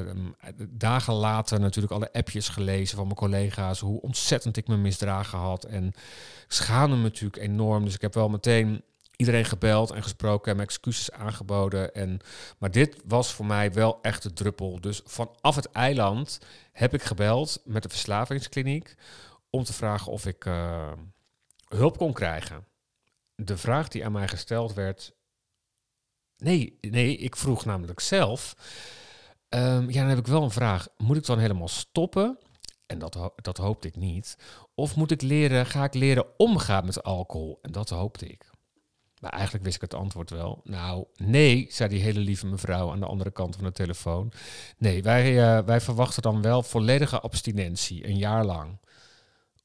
dagen 0.69 1.13
later 1.13 1.59
natuurlijk 1.59 1.93
alle 1.93 2.13
appjes 2.13 2.49
gelezen 2.49 2.95
van 2.95 3.05
mijn 3.05 3.17
collega's. 3.17 3.79
Hoe 3.79 4.01
ontzettend 4.01 4.57
ik 4.57 4.67
me 4.67 4.77
misdragen 4.77 5.39
had. 5.39 5.63
En 5.63 5.93
schaamde 6.47 6.95
me 6.95 7.01
natuurlijk 7.01 7.43
enorm. 7.43 7.85
Dus 7.85 7.95
ik 7.95 8.01
heb 8.01 8.13
wel 8.13 8.29
meteen 8.29 8.83
iedereen 9.15 9.45
gebeld 9.45 9.91
en 9.91 10.03
gesproken 10.03 10.53
en 10.53 10.59
excuses 10.59 11.11
aangeboden. 11.11 11.93
En, 11.93 12.19
maar 12.57 12.71
dit 12.71 13.01
was 13.05 13.33
voor 13.33 13.45
mij 13.45 13.73
wel 13.73 13.99
echt 14.01 14.23
de 14.23 14.33
druppel. 14.33 14.81
Dus 14.81 15.01
vanaf 15.05 15.55
het 15.55 15.71
eiland 15.71 16.39
heb 16.71 16.93
ik 16.93 17.03
gebeld 17.03 17.61
met 17.65 17.83
de 17.83 17.89
verslavingskliniek 17.89 18.95
om 19.49 19.63
te 19.63 19.73
vragen 19.73 20.11
of 20.11 20.25
ik 20.25 20.45
uh, 20.45 20.91
hulp 21.67 21.97
kon 21.97 22.13
krijgen. 22.13 22.67
De 23.35 23.57
vraag 23.57 23.87
die 23.87 24.05
aan 24.05 24.11
mij 24.11 24.27
gesteld 24.27 24.73
werd. 24.73 25.13
Nee, 26.37 26.77
nee, 26.81 27.17
ik 27.17 27.35
vroeg 27.35 27.65
namelijk 27.65 27.99
zelf. 27.99 28.55
Um, 29.49 29.89
ja, 29.89 29.99
dan 29.99 30.09
heb 30.09 30.17
ik 30.17 30.27
wel 30.27 30.43
een 30.43 30.51
vraag. 30.51 30.87
Moet 30.97 31.17
ik 31.17 31.25
dan 31.25 31.39
helemaal 31.39 31.67
stoppen? 31.67 32.39
En 32.85 32.99
dat, 32.99 33.31
dat 33.35 33.57
hoopte 33.57 33.87
ik 33.87 33.95
niet. 33.95 34.37
Of 34.75 34.95
moet 34.95 35.11
ik 35.11 35.21
leren, 35.21 35.65
ga 35.65 35.83
ik 35.83 35.93
leren 35.93 36.25
omgaan 36.37 36.85
met 36.85 37.03
alcohol? 37.03 37.59
En 37.61 37.71
dat 37.71 37.89
hoopte 37.89 38.27
ik. 38.27 38.49
Eigenlijk 39.29 39.63
wist 39.63 39.75
ik 39.75 39.81
het 39.81 39.93
antwoord 39.93 40.29
wel. 40.29 40.61
Nou, 40.63 41.05
nee, 41.15 41.67
zei 41.69 41.89
die 41.89 42.01
hele 42.01 42.19
lieve 42.19 42.45
mevrouw 42.45 42.91
aan 42.91 42.99
de 42.99 43.05
andere 43.05 43.31
kant 43.31 43.55
van 43.55 43.63
de 43.63 43.71
telefoon. 43.71 44.31
Nee, 44.77 45.03
wij, 45.03 45.33
uh, 45.33 45.65
wij 45.65 45.81
verwachten 45.81 46.21
dan 46.21 46.41
wel 46.41 46.63
volledige 46.63 47.19
abstinentie, 47.19 48.07
een 48.07 48.17
jaar 48.17 48.45
lang. 48.45 48.79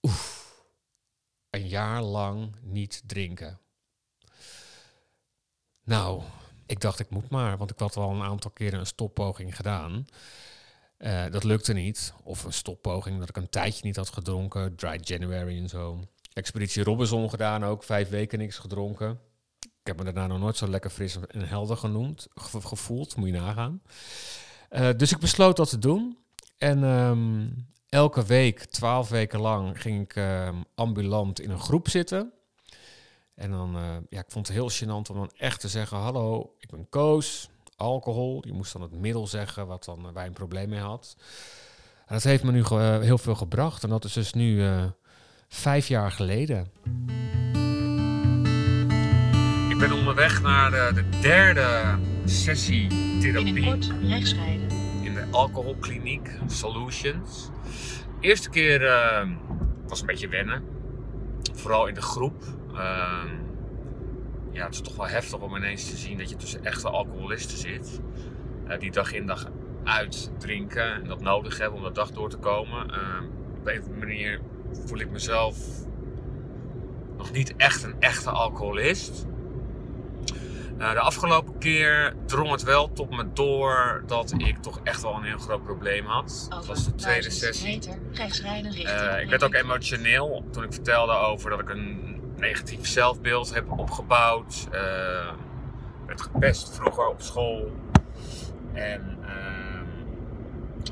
Oef, 0.03 0.55
een 1.51 1.69
jaar 1.69 2.03
lang 2.03 2.57
niet 2.63 3.03
drinken. 3.07 3.59
Nou, 5.85 6.23
ik 6.67 6.81
dacht 6.81 6.99
ik 6.99 7.11
moet 7.11 7.31
maar, 7.31 7.57
want 7.57 7.71
ik 7.71 7.79
had 7.79 7.97
al 7.97 8.11
een 8.11 8.23
aantal 8.23 8.51
keren 8.51 8.79
een 8.79 8.87
stoppoging 8.87 9.57
gedaan. 9.57 10.07
Uh, 10.99 11.25
dat 11.31 11.45
lukte 11.45 11.73
niet. 11.73 12.13
Of 12.23 12.45
een 12.45 12.53
stoppoging 12.53 13.19
dat 13.19 13.29
ik 13.29 13.37
een 13.37 13.49
tijdje 13.49 13.81
niet 13.85 13.97
had 13.97 14.09
gedronken. 14.09 14.77
Dry 14.77 14.99
January 15.03 15.59
en 15.59 15.69
zo. 15.69 16.01
Expeditie 16.33 16.83
Robinson 16.83 17.31
gedaan 17.31 17.65
ook. 17.65 17.85
Vijf 17.85 18.09
weken 18.09 18.39
niks 18.39 18.59
gedronken. 18.59 19.21
Ik 19.81 19.87
heb 19.87 19.97
me 19.97 20.05
daarna 20.05 20.27
nog 20.27 20.39
nooit 20.39 20.57
zo 20.57 20.69
lekker 20.69 20.91
fris 20.91 21.19
en 21.29 21.49
helder 21.49 21.77
genoemd, 21.77 22.29
gevoeld, 22.35 23.17
moet 23.17 23.29
je 23.29 23.35
nagaan. 23.35 23.83
Uh, 24.71 24.89
dus 24.97 25.13
ik 25.13 25.19
besloot 25.19 25.57
dat 25.57 25.69
te 25.69 25.79
doen. 25.79 26.19
En 26.59 26.83
um, 26.83 27.67
elke 27.89 28.25
week, 28.25 28.65
twaalf 28.65 29.09
weken 29.09 29.41
lang, 29.41 29.81
ging 29.81 30.03
ik 30.03 30.17
um, 30.17 30.65
ambulant 30.75 31.41
in 31.41 31.51
een 31.51 31.61
groep 31.61 31.89
zitten. 31.89 32.33
En 33.35 33.51
dan, 33.51 33.77
uh, 33.77 33.97
ja, 34.09 34.21
ik 34.21 34.31
vond 34.31 34.47
het 34.49 34.57
heel 34.57 34.71
gênant 34.71 35.11
om 35.11 35.17
dan 35.17 35.31
echt 35.37 35.61
te 35.61 35.69
zeggen: 35.69 35.99
Hallo, 35.99 36.55
ik 36.59 36.71
ben 36.71 36.89
Koos, 36.89 37.51
alcohol. 37.77 38.47
Je 38.47 38.53
moest 38.53 38.73
dan 38.73 38.83
het 38.83 38.93
middel 38.93 39.27
zeggen 39.27 39.67
wat 39.67 39.85
dan 39.85 40.13
waar 40.13 40.23
je 40.23 40.29
een 40.29 40.35
probleem 40.35 40.69
mee 40.69 40.81
had. 40.81 41.17
En 42.07 42.15
dat 42.15 42.23
heeft 42.23 42.43
me 42.43 42.53
nu 42.53 42.65
heel 43.05 43.19
veel 43.19 43.35
gebracht. 43.35 43.83
En 43.83 43.89
dat 43.89 44.05
is 44.05 44.13
dus 44.13 44.33
nu 44.33 44.65
vijf 45.49 45.89
jaar 45.89 46.13
geleden. 46.13 46.71
Ik 49.81 49.89
ben 49.89 49.99
onderweg 49.99 50.43
naar 50.43 50.71
de, 50.71 50.91
de 50.95 51.19
derde 51.21 51.99
sessie 52.25 52.87
therapie. 53.21 53.65
In 55.03 55.15
de 55.15 55.27
alcoholkliniek 55.31 56.31
Solutions. 56.47 57.51
De 58.21 58.27
eerste 58.27 58.51
keer 58.51 58.83
uh, 58.83 59.29
was 59.87 60.01
een 60.01 60.07
beetje 60.07 60.29
wennen. 60.29 60.65
Vooral 61.55 61.87
in 61.87 61.95
de 61.95 62.03
groep. 62.03 62.45
Uh, 62.73 63.23
ja, 64.53 64.65
het 64.65 64.75
is 64.75 64.81
toch 64.81 64.97
wel 64.97 65.07
heftig 65.07 65.39
om 65.39 65.57
ineens 65.57 65.91
te 65.91 65.97
zien 65.97 66.19
dat 66.19 66.31
je 66.31 66.37
tussen 66.37 66.65
echte 66.65 66.89
alcoholisten 66.89 67.59
zit. 67.59 68.01
Uh, 68.69 68.79
die 68.79 68.91
dag 68.91 69.13
in 69.13 69.27
dag 69.27 69.47
uit 69.85 70.31
drinken 70.39 70.95
en 70.95 71.05
dat 71.05 71.21
nodig 71.21 71.59
hebben 71.59 71.79
om 71.79 71.85
de 71.85 71.93
dag 71.93 72.11
door 72.11 72.31
te 72.31 72.39
komen. 72.39 72.85
op 73.59 73.67
een 73.67 73.81
of 73.81 73.85
andere 73.85 74.07
manier 74.07 74.41
voel 74.87 74.99
ik 74.99 75.11
mezelf 75.11 75.57
nog 77.17 77.33
niet 77.33 77.57
echt 77.57 77.83
een 77.83 77.95
echte 77.99 78.31
alcoholist. 78.31 79.29
Uh, 80.81 80.93
de 80.93 81.01
afgelopen 81.01 81.59
keer 81.59 82.15
drong 82.27 82.51
het 82.51 82.63
wel 82.63 82.93
tot 82.93 83.11
me 83.11 83.33
door 83.33 84.03
dat 84.07 84.35
ik 84.37 84.57
toch 84.59 84.81
echt 84.83 85.03
wel 85.03 85.15
een 85.15 85.23
heel 85.23 85.39
groot 85.39 85.65
probleem 85.65 86.07
had. 86.07 86.47
Dat 86.49 86.67
was 86.67 86.85
de 86.85 86.95
tweede 86.95 87.31
sessie. 87.31 87.67
Meter, 87.67 87.99
rechtsrijden 88.13 88.73
uh, 88.73 89.21
ik 89.21 89.29
werd 89.29 89.45
ook 89.45 89.55
emotioneel 89.55 90.45
toen 90.51 90.65
ik 90.65 90.73
vertelde 90.73 91.13
over 91.13 91.51
dat 91.51 91.61
ik 91.61 91.69
een 91.69 92.21
negatief 92.37 92.87
zelfbeeld 92.87 93.55
heb 93.55 93.79
opgebouwd. 93.79 94.69
Uh, 94.73 94.81
werd 96.07 96.21
gepest 96.21 96.75
vroeger 96.75 97.09
op 97.09 97.21
school. 97.21 97.73
En 98.73 99.19
ehm, 99.23 99.87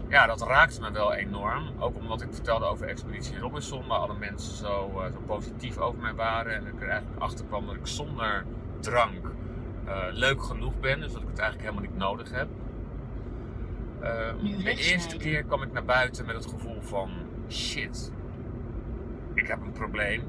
ja, 0.09 0.27
dat 0.27 0.42
raakte 0.42 0.81
me 0.81 0.90
wel 0.90 1.14
enorm. 1.14 1.72
Ook 1.79 1.96
omdat 1.96 2.22
ik 2.22 2.29
vertelde 2.31 2.64
over 2.64 2.88
Expeditie 2.88 3.38
Robinson, 3.38 3.87
waar 3.87 3.98
alle 3.98 4.18
mensen 4.18 4.57
zo, 4.57 4.90
zo 5.12 5.22
positief 5.27 5.79
over 5.79 6.01
mij 6.01 6.14
waren. 6.14 6.55
En 6.55 6.66
ik 6.66 6.83
er 6.83 6.88
eigenlijk 6.88 7.22
achter 7.22 7.44
kwam 7.44 7.66
dat 7.66 7.74
ik 7.74 7.87
zonder 7.87 8.44
drank 8.81 9.37
uh, 9.88 10.05
leuk 10.11 10.42
genoeg 10.42 10.81
ben, 10.81 11.01
dus 11.01 11.12
dat 11.12 11.22
ik 11.22 11.29
het 11.29 11.38
eigenlijk 11.38 11.70
helemaal 11.70 11.90
niet 11.90 12.01
nodig 12.01 12.31
heb. 12.31 12.48
Uh, 14.03 14.64
de 14.64 14.74
eerste 14.74 15.16
keer 15.16 15.44
kwam 15.44 15.62
ik 15.62 15.72
naar 15.72 15.85
buiten 15.85 16.27
met 16.27 16.35
het 16.35 16.46
gevoel 16.46 16.83
van 16.83 17.11
shit, 17.48 18.12
ik 19.35 19.46
heb 19.46 19.61
een 19.61 19.72
probleem. 19.72 20.22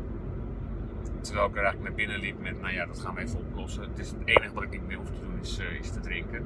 Terwijl 1.21 1.47
ik 1.47 1.55
er 1.55 1.63
eigenlijk 1.63 1.87
naar 1.87 2.05
binnen 2.05 2.19
liep 2.19 2.41
met, 2.41 2.61
nou 2.61 2.73
ja, 2.73 2.85
dat 2.85 2.99
gaan 2.99 3.15
we 3.15 3.21
even 3.21 3.39
oplossen. 3.39 3.83
Het, 3.83 3.99
is 3.99 4.09
het 4.09 4.19
enige 4.25 4.53
wat 4.53 4.63
ik 4.63 4.71
niet 4.71 4.87
meer 4.87 4.97
hoef 4.97 5.09
te 5.09 5.19
doen 5.21 5.39
is, 5.41 5.59
uh, 5.59 5.79
is 5.79 5.91
te 5.91 5.99
drinken. 5.99 6.45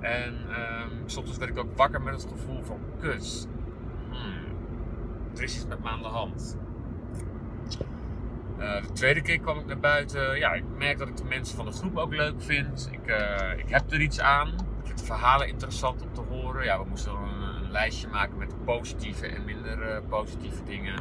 En 0.00 0.34
soms 1.06 1.36
werd 1.36 1.50
ik 1.50 1.58
ook 1.58 1.76
wakker 1.76 2.02
met 2.02 2.14
het 2.14 2.30
gevoel 2.30 2.62
van 2.62 2.78
kut. 3.00 3.48
Hmm, 4.10 4.44
er 5.36 5.42
is 5.42 5.54
iets 5.54 5.66
met 5.66 5.82
me 5.82 5.88
aan 5.88 6.02
de 6.02 6.08
hand. 6.08 6.56
Uh, 8.58 8.82
de 8.82 8.92
tweede 8.92 9.22
keer 9.22 9.40
kwam 9.40 9.58
ik 9.58 9.66
naar 9.66 9.78
buiten. 9.78 10.38
Ja, 10.38 10.52
ik 10.52 10.64
merk 10.78 10.98
dat 10.98 11.08
ik 11.08 11.16
de 11.16 11.24
mensen 11.24 11.56
van 11.56 11.66
de 11.66 11.72
groep 11.72 11.96
ook 11.96 12.14
leuk 12.14 12.42
vind. 12.42 12.88
Ik, 12.90 13.08
uh, 13.10 13.58
ik 13.58 13.68
heb 13.68 13.92
er 13.92 14.00
iets 14.00 14.20
aan. 14.20 14.48
Ik 14.48 14.86
vind 14.86 14.98
de 14.98 15.04
verhalen 15.04 15.48
interessant 15.48 16.02
om 16.02 16.12
te 16.12 16.20
horen. 16.20 16.64
Ja, 16.64 16.78
we 16.78 16.88
moesten 16.88 17.12
een, 17.12 17.52
lijstje 17.70 18.08
maken 18.08 18.36
met 18.36 18.64
positieve 18.64 19.26
en 19.26 19.44
minder 19.44 19.78
uh, 19.78 19.96
positieve 20.08 20.62
dingen 20.64 20.94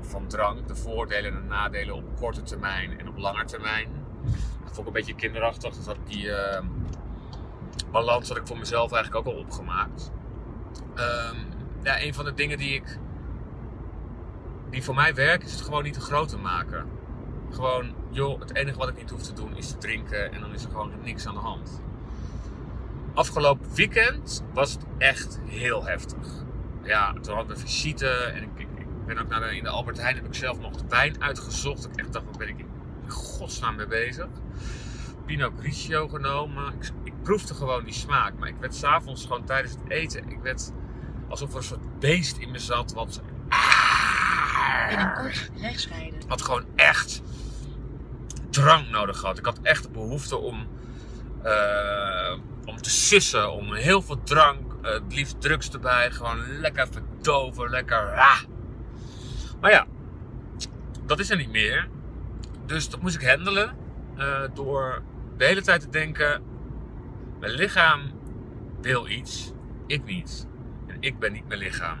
van 0.00 0.26
drank. 0.26 0.68
De 0.68 0.76
voordelen 0.76 1.34
en 1.34 1.40
de 1.40 1.46
nadelen 1.46 1.94
op 1.94 2.16
korte 2.16 2.42
termijn 2.42 2.98
en 2.98 3.08
op 3.08 3.16
lange 3.16 3.44
termijn. 3.44 3.88
Dat 4.64 4.74
vond 4.74 4.78
ik 4.78 4.86
een 4.86 4.92
beetje 4.92 5.14
kinderachtig. 5.14 5.74
Dat 5.74 5.96
die 6.04 6.30
balans 7.90 8.28
had 8.28 8.36
ik 8.36 8.46
voor 8.46 8.58
mezelf 8.58 8.92
eigenlijk 8.92 9.26
ook 9.26 9.34
al 9.34 9.40
opgemaakt. 9.40 10.10
Um, 10.94 11.46
ja, 11.82 12.02
een 12.02 12.14
van 12.14 12.24
de 12.24 12.34
dingen 12.34 12.58
die 12.58 12.74
ik 12.74 12.98
die 14.70 14.82
voor 14.82 14.94
mij 14.94 15.14
werkt, 15.14 15.44
is 15.44 15.52
het 15.52 15.60
gewoon 15.60 15.82
niet 15.82 15.92
te 15.92 16.00
groot 16.00 16.28
te 16.28 16.38
maken. 16.38 16.86
Gewoon, 17.50 17.94
joh, 18.10 18.40
het 18.40 18.54
enige 18.54 18.78
wat 18.78 18.88
ik 18.88 18.96
niet 18.96 19.10
hoef 19.10 19.22
te 19.22 19.32
doen 19.32 19.56
is 19.56 19.70
te 19.70 19.78
drinken 19.78 20.32
en 20.32 20.40
dan 20.40 20.54
is 20.54 20.64
er 20.64 20.70
gewoon 20.70 20.92
niks 21.02 21.26
aan 21.26 21.34
de 21.34 21.40
hand. 21.40 21.80
Afgelopen 23.14 23.74
weekend 23.74 24.44
was 24.52 24.72
het 24.72 24.84
echt 24.98 25.40
heel 25.44 25.84
heftig. 25.84 26.44
Ja, 26.82 27.12
toen 27.12 27.34
hadden 27.34 27.56
we 27.56 27.62
visite 27.62 28.08
en 28.08 28.42
ik, 28.42 28.48
ik, 28.56 28.66
ben 29.06 29.18
ook 29.18 29.28
naar 29.28 29.54
in 29.54 29.62
de 29.62 29.68
Albert 29.68 30.00
Heijn 30.00 30.16
heb 30.16 30.26
ik 30.26 30.34
zelf 30.34 30.60
nog 30.60 30.76
de 30.76 30.84
wijn 30.88 31.22
uitgezocht. 31.22 31.84
Ik 31.84 31.96
echt 31.96 32.12
dacht, 32.12 32.24
waar 32.24 32.36
ben 32.38 32.48
ik 32.48 32.58
in 32.58 32.68
godsnaam 33.10 33.76
mee 33.76 33.86
bezig? 33.86 34.28
Pinot 35.26 35.52
Grigio 35.58 36.08
genomen. 36.08 36.72
Ik, 36.80 36.90
ik 37.04 37.22
proefde 37.22 37.54
gewoon 37.54 37.84
die 37.84 37.94
smaak, 37.94 38.38
maar 38.38 38.48
ik 38.48 38.56
werd 38.60 38.74
s'avonds 38.74 39.22
gewoon 39.22 39.44
tijdens 39.44 39.72
het 39.72 39.88
eten, 39.88 40.28
ik 40.28 40.38
werd 40.42 40.72
alsof 41.28 41.50
er 41.50 41.56
een 41.56 41.62
soort 41.62 41.98
beest 41.98 42.36
in 42.36 42.50
me 42.50 42.58
zat 42.58 42.92
wat 42.92 43.20
Binnenkort 44.88 45.50
rechtsrijden. 45.60 46.18
had 46.28 46.42
gewoon 46.42 46.64
echt 46.76 47.22
drank 48.50 48.88
nodig 48.88 49.18
gehad. 49.18 49.38
Ik 49.38 49.44
had 49.44 49.58
echt 49.62 49.82
de 49.82 49.88
behoefte 49.90 50.36
om, 50.36 50.66
uh, 51.44 52.34
om 52.64 52.76
te 52.76 52.90
sissen, 52.90 53.52
om 53.52 53.74
heel 53.74 54.02
veel 54.02 54.22
drank 54.22 54.60
uh, 54.82 54.88
Eh, 54.88 54.92
het 54.92 55.14
liefst 55.14 55.40
drugs 55.40 55.70
erbij. 55.70 56.10
Gewoon 56.10 56.58
lekker 56.60 56.88
verdoven. 56.90 57.70
Lekker. 57.70 58.14
Ah. 58.14 58.40
Maar 59.60 59.70
ja, 59.70 59.86
dat 61.06 61.18
is 61.18 61.30
er 61.30 61.36
niet 61.36 61.50
meer. 61.50 61.88
Dus 62.66 62.88
dat 62.88 63.00
moest 63.00 63.14
ik 63.14 63.28
handelen. 63.28 63.76
eh, 64.16 64.42
door 64.54 65.02
de 65.36 65.44
hele 65.44 65.62
tijd 65.62 65.80
te 65.80 65.88
denken: 65.88 66.42
mijn 67.40 67.52
lichaam 67.52 68.00
wil 68.80 69.08
iets, 69.08 69.52
ik 69.86 70.04
niet. 70.04 70.46
En 70.86 70.96
ik 71.00 71.18
ben 71.18 71.32
niet 71.32 71.48
mijn 71.48 71.60
lichaam. 71.60 71.98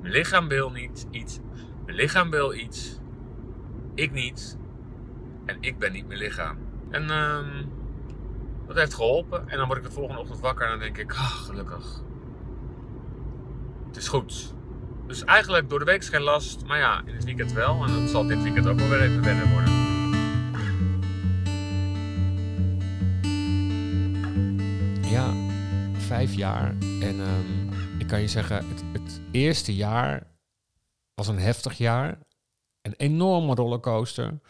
Mijn 0.00 0.12
lichaam 0.12 0.48
wil 0.48 0.70
niet 0.70 1.06
iets. 1.10 1.38
Mijn 1.84 1.96
lichaam 1.96 2.30
wil 2.30 2.54
iets. 2.54 2.98
Ik 3.94 4.12
niet. 4.12 4.58
En 5.44 5.56
ik 5.60 5.78
ben 5.78 5.92
niet 5.92 6.06
mijn 6.06 6.18
lichaam. 6.18 6.56
En 6.90 7.10
ehm, 7.10 7.64
dat 8.66 8.76
heeft 8.76 8.94
geholpen. 8.94 9.48
En 9.48 9.58
dan 9.58 9.66
word 9.66 9.78
ik 9.78 9.84
de 9.84 9.92
volgende 9.92 10.20
ochtend 10.20 10.40
wakker 10.40 10.64
en 10.64 10.70
dan 10.70 10.80
denk 10.80 10.98
ik, 10.98 11.12
ah, 11.12 11.30
gelukkig. 11.30 12.02
Het 13.86 13.96
is 13.96 14.08
goed. 14.08 14.54
Dus 15.06 15.24
eigenlijk 15.24 15.68
door 15.68 15.78
de 15.78 15.84
week 15.84 16.00
is 16.00 16.08
geen 16.08 16.22
last. 16.22 16.64
Maar 16.66 16.78
ja, 16.78 17.02
in 17.04 17.14
het 17.14 17.24
weekend 17.24 17.52
wel. 17.52 17.84
En 17.84 18.00
dat 18.00 18.10
zal 18.10 18.26
dit 18.26 18.42
weekend 18.42 18.66
ook 18.66 18.78
wel 18.78 18.88
weer 18.88 19.00
even 19.00 19.22
wennen 19.22 19.50
worden. 19.52 19.72
Ja, 25.10 25.32
vijf 25.98 26.34
jaar. 26.34 26.74
En 27.00 27.20
ehm, 27.20 27.72
ik 27.98 28.06
kan 28.06 28.20
je 28.20 28.28
zeggen, 28.28 28.56
het 28.92 28.97
eerste 29.38 29.74
jaar 29.74 30.36
was 31.14 31.28
een 31.28 31.38
heftig 31.38 31.78
jaar. 31.78 32.18
Een 32.82 32.94
enorme 32.96 33.54
rollercoaster. 33.54 34.40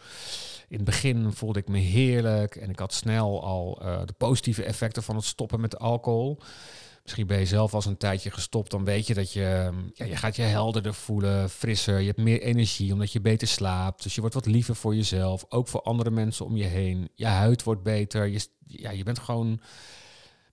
In 0.67 0.75
het 0.75 0.83
begin 0.83 1.31
voelde 1.31 1.59
ik 1.59 1.67
me 1.67 1.77
heerlijk 1.77 2.55
en 2.55 2.69
ik 2.69 2.79
had 2.79 2.93
snel 2.93 3.43
al 3.43 3.81
eh, 3.81 4.05
de 4.05 4.13
positieve 4.13 4.63
effecten 4.63 5.03
van 5.03 5.15
het 5.15 5.25
stoppen 5.25 5.59
met 5.61 5.79
alcohol. 5.79 6.39
Misschien 7.03 7.27
ben 7.27 7.39
je 7.39 7.45
zelf 7.45 7.73
als 7.73 7.85
een 7.85 7.97
tijdje 7.97 8.31
gestopt, 8.31 8.71
dan 8.71 8.85
weet 8.85 9.07
je 9.07 9.13
dat 9.13 9.33
je, 9.33 9.45
ehm, 9.45 9.75
ja, 9.93 10.05
je 10.05 10.15
gaat 10.15 10.35
je 10.35 10.41
helderder 10.41 10.93
voelen, 10.93 11.49
frisser, 11.49 11.99
je 11.99 12.05
hebt 12.05 12.17
meer 12.17 12.41
energie 12.41 12.93
omdat 12.93 13.11
je 13.11 13.21
beter 13.21 13.47
slaapt. 13.47 14.03
Dus 14.03 14.15
je 14.15 14.21
wordt 14.21 14.35
wat 14.35 14.45
liever 14.45 14.75
voor 14.75 14.95
jezelf, 14.95 15.45
ook 15.49 15.67
voor 15.67 15.81
andere 15.81 16.11
mensen 16.11 16.45
om 16.45 16.55
je 16.55 16.65
heen. 16.65 17.09
Je 17.15 17.25
huid 17.25 17.63
wordt 17.63 17.83
beter, 17.83 18.27
je, 18.27 18.47
ja, 18.65 18.91
je 18.91 19.03
bent 19.03 19.19
gewoon 19.19 19.61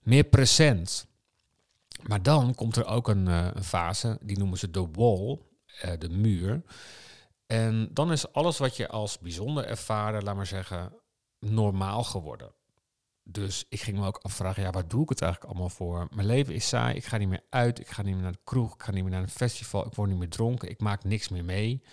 meer 0.01 0.23
present. 0.23 1.07
Maar 2.07 2.23
dan 2.23 2.55
komt 2.55 2.75
er 2.75 2.85
ook 2.85 3.07
een, 3.07 3.27
eh, 3.27 3.47
een 3.53 3.63
fase, 3.63 4.19
die 4.21 4.37
noemen 4.37 4.57
ze 4.57 4.71
de 4.71 4.87
wall, 4.91 5.39
eh, 5.65 5.91
de 5.99 6.09
muur. 6.09 6.63
En 7.45 7.89
dan 7.93 8.11
is 8.11 8.33
alles 8.33 8.57
wat 8.57 8.75
je 8.75 8.87
als 8.87 9.19
bijzonder 9.19 9.65
ervaren, 9.65 10.23
laat 10.23 10.35
maar 10.35 10.45
zeggen, 10.45 10.93
normaal 11.39 12.03
geworden. 12.03 12.51
Dus 13.23 13.65
ik 13.69 13.81
ging 13.81 13.97
me 13.97 14.05
ook 14.05 14.17
afvragen, 14.17 14.63
ja, 14.63 14.71
waar 14.71 14.87
doe 14.87 15.03
ik 15.03 15.09
het 15.09 15.21
eigenlijk 15.21 15.51
allemaal 15.51 15.69
voor? 15.75 16.07
Mijn 16.11 16.27
leven 16.27 16.53
is 16.53 16.67
saai, 16.67 16.95
ik 16.95 17.05
ga 17.05 17.17
niet 17.17 17.27
meer 17.27 17.43
uit, 17.49 17.79
ik 17.79 17.87
ga 17.87 18.01
niet 18.01 18.13
meer 18.13 18.23
naar 18.23 18.31
de 18.31 18.39
kroeg, 18.43 18.73
ik 18.73 18.83
ga 18.83 18.91
niet 18.91 19.03
meer 19.03 19.11
naar 19.11 19.21
een 19.21 19.29
festival, 19.29 19.85
ik 19.85 19.93
word 19.93 20.09
niet 20.09 20.19
meer 20.19 20.29
dronken, 20.29 20.69
ik 20.69 20.81
maak 20.81 21.03
niks 21.03 21.29
meer 21.29 21.45
mee. 21.45 21.83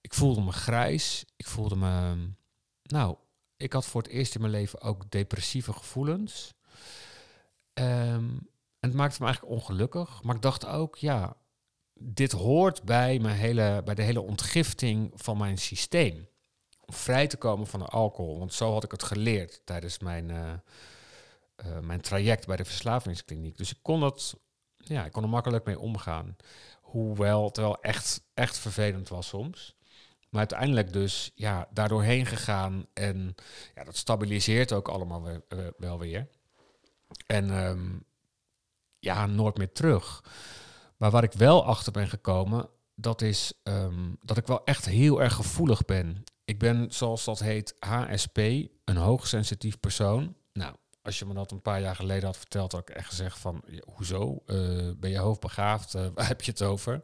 Ik 0.00 0.14
voelde 0.14 0.40
me 0.40 0.52
grijs, 0.52 1.24
ik 1.36 1.46
voelde 1.46 1.76
me, 1.76 2.16
nou, 2.82 3.16
ik 3.56 3.72
had 3.72 3.86
voor 3.86 4.02
het 4.02 4.10
eerst 4.10 4.34
in 4.34 4.40
mijn 4.40 4.52
leven 4.52 4.80
ook 4.80 5.10
depressieve 5.10 5.72
gevoelens. 5.72 6.54
Ehm, 7.72 8.28
en 8.82 8.88
het 8.88 8.94
maakte 8.94 9.16
me 9.20 9.26
eigenlijk 9.26 9.54
ongelukkig, 9.54 10.22
maar 10.22 10.34
ik 10.34 10.42
dacht 10.42 10.66
ook, 10.66 10.96
ja, 10.96 11.36
dit 11.94 12.32
hoort 12.32 12.82
bij, 12.82 13.18
mijn 13.18 13.36
hele, 13.36 13.82
bij 13.84 13.94
de 13.94 14.02
hele 14.02 14.20
ontgifting 14.20 15.10
van 15.14 15.38
mijn 15.38 15.58
systeem. 15.58 16.28
Om 16.86 16.94
vrij 16.94 17.26
te 17.26 17.36
komen 17.36 17.66
van 17.66 17.80
de 17.80 17.86
alcohol. 17.86 18.38
Want 18.38 18.52
zo 18.54 18.72
had 18.72 18.84
ik 18.84 18.90
het 18.90 19.02
geleerd 19.02 19.60
tijdens 19.64 19.98
mijn, 19.98 20.30
eh, 20.30 20.52
eh, 21.56 21.78
mijn 21.78 22.00
traject 22.00 22.46
bij 22.46 22.56
de 22.56 22.64
verslavingskliniek. 22.64 23.56
Dus 23.56 23.70
ik 23.70 23.78
kon, 23.82 24.00
dat, 24.00 24.36
ja, 24.76 25.04
ik 25.04 25.12
kon 25.12 25.22
er 25.22 25.28
makkelijk 25.28 25.64
mee 25.64 25.78
omgaan. 25.78 26.36
Hoewel 26.80 27.44
het 27.44 27.56
wel 27.56 27.80
echt, 27.80 28.22
echt 28.34 28.58
vervelend 28.58 29.08
was 29.08 29.26
soms. 29.28 29.76
Maar 30.30 30.40
uiteindelijk 30.40 30.92
dus 30.92 31.32
ja, 31.34 31.68
daardoorheen 31.70 32.26
gegaan. 32.26 32.86
En 32.92 33.34
ja, 33.74 33.84
dat 33.84 33.96
stabiliseert 33.96 34.72
ook 34.72 34.88
allemaal 34.88 35.22
we- 35.22 35.42
we- 35.48 35.74
wel 35.76 35.98
weer. 35.98 36.28
En 37.26 37.50
ehm, 37.50 37.88
ja, 39.02 39.26
nooit 39.26 39.56
meer 39.56 39.72
terug. 39.72 40.24
Maar 40.96 41.10
waar 41.10 41.22
ik 41.22 41.32
wel 41.32 41.64
achter 41.64 41.92
ben 41.92 42.08
gekomen, 42.08 42.68
dat 42.94 43.22
is 43.22 43.52
ehm, 43.62 44.10
dat 44.20 44.36
ik 44.36 44.46
wel 44.46 44.64
echt 44.64 44.84
heel 44.84 45.22
erg 45.22 45.34
gevoelig 45.34 45.84
ben. 45.84 46.24
Ik 46.44 46.58
ben, 46.58 46.86
zoals 46.92 47.24
dat 47.24 47.38
heet, 47.38 47.74
HSP, 47.78 48.38
een 48.84 48.96
hoogsensitief 48.96 49.80
persoon. 49.80 50.34
Nou, 50.52 50.74
als 51.02 51.18
je 51.18 51.24
me 51.24 51.34
dat 51.34 51.50
een 51.50 51.62
paar 51.62 51.80
jaar 51.80 51.96
geleden 51.96 52.24
had 52.24 52.36
verteld, 52.36 52.72
had 52.72 52.88
ik 52.88 52.96
echt 52.96 53.08
gezegd 53.08 53.38
van, 53.38 53.62
hoezo? 53.94 54.42
Eh, 54.46 54.56
ben 54.96 55.10
je 55.10 55.18
hoogbegaafd? 55.18 55.94
Eh, 55.94 56.06
waar 56.14 56.26
heb 56.26 56.42
je 56.42 56.50
het 56.50 56.62
over? 56.62 57.00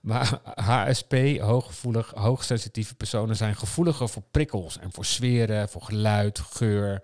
Maar 0.00 0.40
HSP, 0.54 1.14
hooggevoelig, 1.40 2.10
hoogsensitieve 2.14 2.94
personen 2.94 3.36
zijn 3.36 3.56
gevoeliger 3.56 4.08
voor 4.08 4.22
prikkels 4.30 4.78
en 4.78 4.92
voor 4.92 5.04
sferen, 5.04 5.68
voor 5.68 5.82
geluid, 5.82 6.38
geur. 6.38 7.02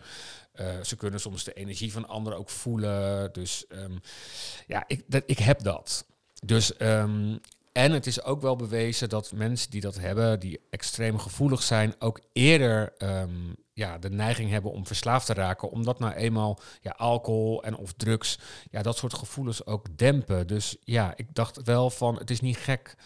Eh, 0.59 0.67
ze 0.83 0.97
kunnen 0.97 1.21
soms 1.21 1.45
de 1.45 1.53
energie 1.53 1.93
van 1.93 2.09
anderen 2.09 2.39
ook 2.39 2.51
voelen. 2.51 3.33
Dus 3.33 3.67
ehm, 3.67 3.97
ja, 4.67 4.85
ik, 4.87 5.05
dat, 5.07 5.23
ik 5.27 5.39
heb 5.39 5.63
dat. 5.63 6.07
Dus, 6.45 6.77
ehm, 6.77 7.37
en 7.73 7.93
het 7.93 8.07
is 8.07 8.23
ook 8.23 8.41
wel 8.41 8.57
bewezen 8.57 9.09
dat 9.09 9.33
mensen 9.33 9.71
die 9.71 9.81
dat 9.81 9.99
hebben, 9.99 10.41
die 10.41 10.61
extreem 10.71 11.19
gevoelig 11.19 11.63
zijn, 11.63 11.95
ook 11.99 12.21
eerder 12.33 12.93
ehm, 12.97 13.53
ja, 13.73 13.99
de 13.99 14.11
neiging 14.11 14.51
hebben 14.51 14.73
om 14.73 14.87
verslaafd 14.87 15.27
te 15.27 15.35
raken. 15.35 15.71
Omdat 15.71 15.99
nou 15.99 16.15
eenmaal 16.15 16.61
ja, 16.81 16.91
alcohol 16.91 17.63
en 17.63 17.77
of 17.77 17.93
drugs, 17.93 18.39
ja, 18.71 18.83
dat 18.83 18.97
soort 18.97 19.15
gevoelens 19.15 19.67
ook 19.67 19.99
dempen. 19.99 20.47
Dus 20.47 20.77
ja, 20.85 21.13
ik 21.17 21.35
dacht 21.35 21.63
wel 21.63 21.91
van, 21.91 22.19
het 22.19 22.31
is 22.31 22.41
niet 22.41 22.57
gek 22.57 22.97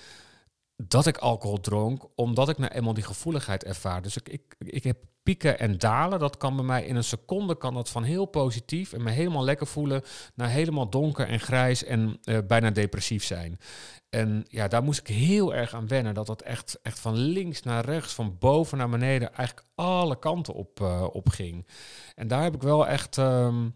dat 0.77 1.07
ik 1.07 1.17
alcohol 1.17 1.61
dronk, 1.61 2.05
omdat 2.15 2.49
ik 2.49 2.59
nou 2.59 2.73
eenmaal 2.73 2.95
die 2.95 3.05
gevoeligheid 3.05 3.65
ervaar. 3.65 4.03
Dus 4.03 4.17
ik, 4.17 4.29
ik, 4.29 4.55
ik 4.59 4.85
heb 4.85 4.97
pieken 5.23 5.59
en 5.59 5.79
dalen. 5.79 6.19
Dat 6.19 6.37
kan 6.37 6.57
bij 6.57 6.65
mij 6.65 6.85
in 6.85 6.97
een 6.97 7.05
seconde 7.05 7.57
kan 7.57 7.75
dat 7.75 7.89
van 7.89 8.03
heel 8.03 8.27
positief 8.27 8.93
en 8.93 9.03
me 9.03 9.11
helemaal 9.11 9.45
lekker 9.45 9.67
voelen 9.67 10.03
naar 10.35 10.49
helemaal 10.49 10.91
donker 10.91 11.29
en 11.29 11.41
grijs 11.41 11.85
en 11.85 12.19
eh, 12.23 12.39
bijna 12.47 12.71
depressief 12.71 13.25
zijn. 13.25 13.59
En 14.09 14.45
ja, 14.49 14.69
daar 14.69 14.83
moest 14.83 15.01
ik 15.01 15.07
heel 15.07 15.55
erg 15.55 15.75
aan 15.75 15.89
wennen. 15.89 16.15
Dat 16.15 16.27
dat 16.27 16.43
echt, 16.43 16.79
echt 16.83 16.99
van 16.99 17.15
links 17.15 17.63
naar 17.63 17.85
rechts, 17.85 18.13
van 18.13 18.37
boven 18.39 18.79
naar 18.79 18.89
beneden, 18.89 19.35
eigenlijk 19.35 19.67
alle 19.75 20.19
kanten 20.19 20.55
op, 20.55 20.81
eh, 20.81 21.07
op 21.13 21.29
ging. 21.29 21.67
En 22.15 22.29
daar 22.29 22.43
heb 22.43 22.55
ik 22.55 22.63
wel 22.63 22.87
echt 22.87 23.19
ehm, 23.19 23.69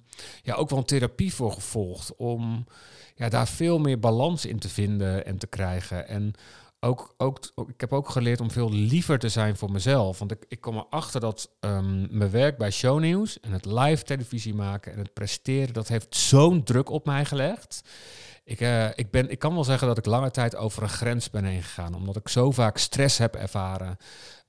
ja, 0.43 0.55
ook 0.55 0.71
wel 0.71 0.79
een 0.79 0.85
therapie 0.85 1.35
voor 1.35 1.53
gevolgd. 1.53 2.17
Om 2.17 2.67
ja, 3.15 3.29
daar 3.29 3.49
veel 3.49 3.79
meer 3.79 3.99
balans 3.99 4.47
in 4.47 4.59
te 4.59 4.69
vinden 4.69 5.27
en 5.27 5.39
te 5.39 5.47
krijgen. 5.47 6.09
En 6.09 6.35
ook, 6.81 7.15
ook, 7.17 7.39
ik 7.67 7.81
heb 7.81 7.93
ook 7.93 8.09
geleerd 8.09 8.41
om 8.41 8.51
veel 8.51 8.73
liever 8.73 9.19
te 9.19 9.29
zijn 9.29 9.57
voor 9.57 9.71
mezelf. 9.71 10.19
Want 10.19 10.31
ik, 10.31 10.45
ik 10.49 10.61
kom 10.61 10.77
erachter 10.77 11.21
dat 11.21 11.51
ehm, 11.61 12.17
mijn 12.19 12.31
werk 12.31 12.59
bij 12.59 12.71
shownieuws 12.71 13.41
en 13.41 13.53
het 13.53 13.65
live 13.67 14.03
televisie 14.03 14.55
maken 14.55 14.93
en 14.93 14.99
het 14.99 15.13
presteren, 15.13 15.75
dat 15.75 15.89
heeft 15.89 16.17
zo'n 16.17 16.63
druk 16.63 16.91
op 16.91 17.05
mij 17.07 17.25
gelegd. 17.25 17.81
Ik, 18.45 18.61
eh, 18.61 18.89
ik, 18.95 19.11
ben, 19.11 19.31
ik 19.31 19.39
kan 19.39 19.55
wel 19.55 19.65
zeggen 19.65 19.89
dat 19.89 19.99
ik 19.99 20.07
lange 20.07 20.31
tijd 20.31 20.57
over 20.57 20.83
een 20.83 20.89
grens 20.89 21.31
ben 21.31 21.45
heen 21.45 21.63
gegaan. 21.63 21.95
Omdat 21.95 22.17
ik 22.17 22.29
zo 22.29 22.51
vaak 22.51 22.79
stress 22.79 23.19
heb 23.19 23.35
ervaren. 23.35 23.97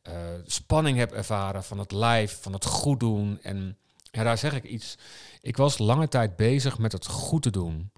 eh, 0.02 0.14
spanning 0.46 0.98
heb 0.98 1.12
ervaren 1.12 1.64
van 1.64 1.80
het 1.80 1.92
live, 1.92 2.36
van 2.42 2.54
het 2.54 2.66
goed 2.66 3.00
doen. 3.00 3.40
En 3.42 3.78
daar 4.12 4.38
zeg 4.38 4.54
ik 4.54 4.64
iets. 4.64 4.98
Ik 5.42 5.58
was 5.58 5.78
lange 5.78 6.08
tijd 6.08 6.36
bezig 6.36 6.78
met 6.78 6.92
het 6.92 7.06
goed 7.06 7.42
te 7.42 7.50
doen. 7.50 7.92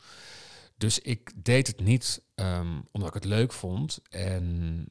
Dus 0.79 0.99
ik 0.99 1.31
deed 1.35 1.67
het 1.67 1.79
niet 1.79 2.21
ehm, 2.35 2.81
omdat 2.91 3.09
ik 3.09 3.13
het 3.13 3.25
leuk 3.25 3.53
vond. 3.53 3.99
En 4.09 4.87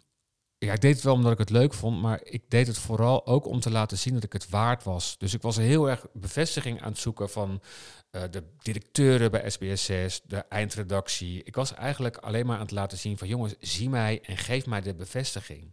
ja, 0.59 0.73
ik 0.73 0.81
deed 0.81 0.95
het 0.95 1.05
wel 1.05 1.15
omdat 1.15 1.33
ik 1.33 1.39
het 1.39 1.51
leuk 1.51 1.75
vond, 1.75 2.01
maar 2.01 2.21
ik 2.23 2.51
deed 2.51 2.67
het 2.67 2.79
vooral 2.79 3.27
ook 3.27 3.47
om 3.47 3.61
te 3.61 3.71
laten 3.71 3.99
zien 3.99 4.15
dat 4.15 4.25
ik 4.25 4.33
het 4.33 4.49
waard 4.49 4.85
was. 4.85 5.19
Dus 5.19 5.35
ik 5.35 5.43
was 5.43 5.57
heel 5.57 5.91
erg 5.91 6.07
bevestiging 6.13 6.83
aan 6.83 6.91
het 6.91 6.99
zoeken 6.99 7.31
van 7.31 7.63
eh, 8.11 8.23
de 8.31 8.43
directeuren 8.59 9.31
bij 9.31 9.53
SBS6, 9.53 10.27
de 10.27 10.45
eindredactie. 10.49 11.43
Ik 11.45 11.55
was 11.55 11.75
eigenlijk 11.75 12.17
alleen 12.17 12.47
maar 12.47 12.57
aan 12.57 12.63
het 12.63 12.71
laten 12.71 12.99
zien 12.99 13.19
van 13.19 13.29
jongens, 13.29 13.55
zie 13.61 13.89
mij 13.89 14.21
en 14.23 14.37
geef 14.37 14.67
mij 14.67 14.81
de 14.81 14.95
bevestiging. 14.95 15.73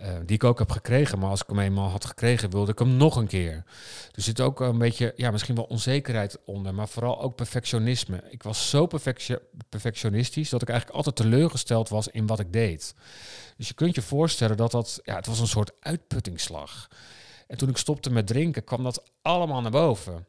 Eh, 0.00 0.08
die 0.24 0.36
ik 0.36 0.44
ook 0.44 0.58
heb 0.58 0.70
gekregen, 0.70 1.18
maar 1.18 1.30
als 1.30 1.40
ik 1.40 1.46
hem 1.48 1.58
eenmaal 1.58 1.88
had 1.88 2.04
gekregen, 2.04 2.50
wilde 2.50 2.72
ik 2.72 2.78
hem 2.78 2.96
nog 2.96 3.16
een 3.16 3.26
keer. 3.26 3.54
Er 4.12 4.22
zit 4.22 4.40
ook 4.40 4.60
een 4.60 4.78
beetje, 4.78 5.12
ja, 5.16 5.30
misschien 5.30 5.54
wel 5.54 5.64
onzekerheid 5.64 6.38
onder, 6.44 6.74
maar 6.74 6.88
vooral 6.88 7.20
ook 7.20 7.34
perfectionisme. 7.36 8.22
Ik 8.30 8.42
was 8.42 8.70
zo 8.70 8.86
perfectio- 8.86 9.40
perfectionistisch 9.68 10.50
dat 10.50 10.62
ik 10.62 10.68
eigenlijk 10.68 10.96
altijd 10.98 11.16
teleurgesteld 11.16 11.88
was 11.88 12.08
in 12.08 12.26
wat 12.26 12.40
ik 12.40 12.52
deed. 12.52 12.94
Dus 13.56 13.68
je 13.68 13.74
kunt 13.74 13.94
je 13.94 14.02
voorstellen 14.02 14.56
dat 14.56 14.70
dat, 14.70 15.00
ja, 15.02 15.14
het 15.14 15.26
was 15.26 15.40
een 15.40 15.46
soort 15.46 15.72
uitputtingsslag. 15.80 16.88
En 17.46 17.56
toen 17.56 17.68
ik 17.68 17.76
stopte 17.76 18.10
met 18.10 18.26
drinken, 18.26 18.64
kwam 18.64 18.82
dat 18.82 19.02
allemaal 19.22 19.60
naar 19.60 19.70
boven. 19.70 20.26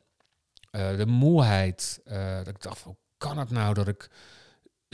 Eh, 0.72 0.98
de 0.98 1.06
moeheid, 1.06 2.02
eh, 2.06 2.36
dat 2.38 2.48
ik 2.48 2.62
dacht, 2.62 2.82
hoe 2.82 2.96
kan 3.18 3.38
het 3.38 3.50
nou 3.52 3.74
dat 3.74 3.88
ik 3.88 4.10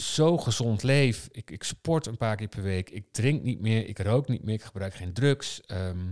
zo 0.01 0.37
gezond 0.37 0.83
leef? 0.83 1.27
Ik, 1.31 1.51
ik 1.51 1.63
sport 1.63 2.05
een 2.05 2.17
paar 2.17 2.35
keer 2.35 2.47
per 2.47 2.61
week, 2.61 2.89
ik 2.89 3.05
drink 3.11 3.43
niet 3.43 3.59
meer, 3.59 3.87
ik 3.87 3.99
rook 3.99 4.27
niet 4.27 4.43
meer, 4.43 4.53
ik 4.53 4.63
gebruik 4.63 4.93
geen 4.93 5.13
drugs. 5.13 5.61
ehm, 5.61 6.11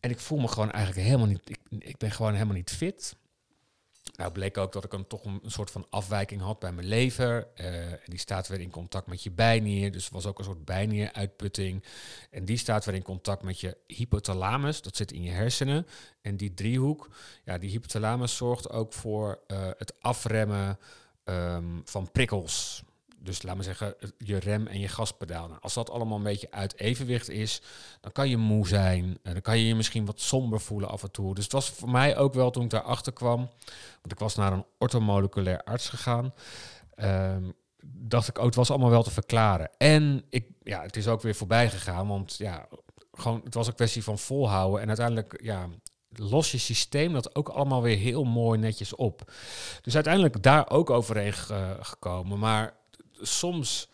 en 0.00 0.10
ik 0.10 0.18
voel 0.18 0.38
me 0.38 0.48
gewoon 0.48 0.70
eigenlijk 0.70 1.06
helemaal 1.06 1.26
niet, 1.26 1.40
ik, 1.44 1.58
ik 1.78 1.96
ben 1.96 2.10
gewoon 2.10 2.32
helemaal 2.32 2.54
niet 2.54 2.70
fit. 2.70 3.16
Nou 4.16 4.32
bleek 4.32 4.58
ook 4.58 4.72
dat 4.72 4.84
ik 4.84 4.92
een, 4.92 5.06
toch 5.06 5.24
een, 5.24 5.40
soort 5.46 5.70
van 5.70 5.86
afwijking 5.90 6.40
had 6.40 6.58
bij 6.58 6.72
mijn 6.72 6.86
lever. 6.86 7.46
eh, 7.54 7.92
en 7.92 7.98
die 8.04 8.18
staat 8.18 8.48
weer 8.48 8.60
in 8.60 8.70
contact 8.70 9.06
met 9.06 9.22
je 9.22 9.30
bijnier. 9.30 9.92
Dus 9.92 10.08
was 10.08 10.26
ook 10.26 10.38
een 10.38 10.44
soort 10.44 10.64
bijnieruitputting. 10.64 11.84
En 12.30 12.44
die 12.44 12.56
staat 12.56 12.84
weer 12.84 12.94
in 12.94 13.02
contact 13.02 13.42
met 13.42 13.60
je 13.60 13.76
hypothalamus. 13.86 14.82
Dat 14.82 14.96
zit 14.96 15.12
in 15.12 15.22
je 15.22 15.30
hersenen. 15.30 15.86
En 16.20 16.36
die 16.36 16.54
driehoek, 16.54 17.08
ja, 17.44 17.58
die 17.58 17.70
hypothalamus 17.70 18.36
zorgt 18.36 18.70
ook 18.70 18.92
voor 18.92 19.40
eh, 19.46 19.68
het 19.76 19.94
afremmen 20.00 20.78
ehm, 21.26 21.80
van 21.84 22.10
prikkels. 22.12 22.82
Dus 23.18 23.42
laat 23.42 23.54
maar 23.54 23.64
zeggen, 23.64 23.94
je 24.18 24.38
rem 24.38 24.66
en 24.66 24.80
je 24.80 24.88
gaspedaal. 24.88 25.50
Als 25.60 25.74
dat 25.74 25.90
allemaal 25.90 26.16
een 26.16 26.22
beetje 26.22 26.50
uit 26.50 26.78
evenwicht 26.78 27.28
is, 27.28 27.62
dan 28.00 28.12
kan 28.12 28.28
je 28.28 28.36
moe 28.36 28.68
zijn. 28.68 29.18
Dan 29.22 29.40
kan 29.40 29.58
je 29.58 29.66
je 29.66 29.74
misschien 29.74 30.04
wat 30.06 30.20
somber 30.20 30.60
voelen 30.60 30.88
af 30.88 31.02
en 31.02 31.10
toe. 31.10 31.34
Dus 31.34 31.44
het 31.44 31.52
was 31.52 31.70
voor 31.70 31.90
mij 31.90 32.16
ook 32.16 32.34
wel 32.34 32.50
toen 32.50 32.64
ik 32.64 32.70
daarachter 32.70 33.12
kwam. 33.12 33.38
Want 34.00 34.12
ik 34.12 34.18
was 34.18 34.34
naar 34.34 34.52
een 34.52 34.64
orthomoleculair 34.78 35.62
arts 35.62 35.88
gegaan. 35.88 36.34
ehm, 36.94 37.50
dacht 37.86 38.28
ik, 38.28 38.38
oh, 38.38 38.44
het 38.44 38.54
was 38.54 38.70
allemaal 38.70 38.90
wel 38.90 39.02
te 39.02 39.10
verklaren. 39.10 39.70
En 39.78 40.24
ik, 40.28 40.46
ja, 40.62 40.82
het 40.82 40.96
is 40.96 41.08
ook 41.08 41.22
weer 41.22 41.34
voorbij 41.34 41.70
gegaan. 41.70 42.08
Want 42.08 42.36
ja, 42.36 42.68
gewoon, 43.12 43.40
het 43.44 43.54
was 43.54 43.66
een 43.66 43.74
kwestie 43.74 44.02
van 44.04 44.18
volhouden. 44.18 44.80
En 44.80 44.88
uiteindelijk, 44.88 45.40
ja, 45.42 45.68
los 46.18 46.50
je 46.52 46.58
systeem 46.58 47.12
dat 47.12 47.34
ook 47.34 47.48
allemaal 47.48 47.82
weer 47.82 47.96
heel 47.98 48.24
mooi 48.24 48.58
netjes 48.58 48.94
op. 48.94 49.32
Dus 49.82 49.94
uiteindelijk 49.94 50.42
daar 50.42 50.70
ook 50.70 50.90
overheen 50.90 51.32
ge- 51.32 51.76
gekomen. 51.80 52.38
Maar 52.38 52.74
soms 53.20 53.88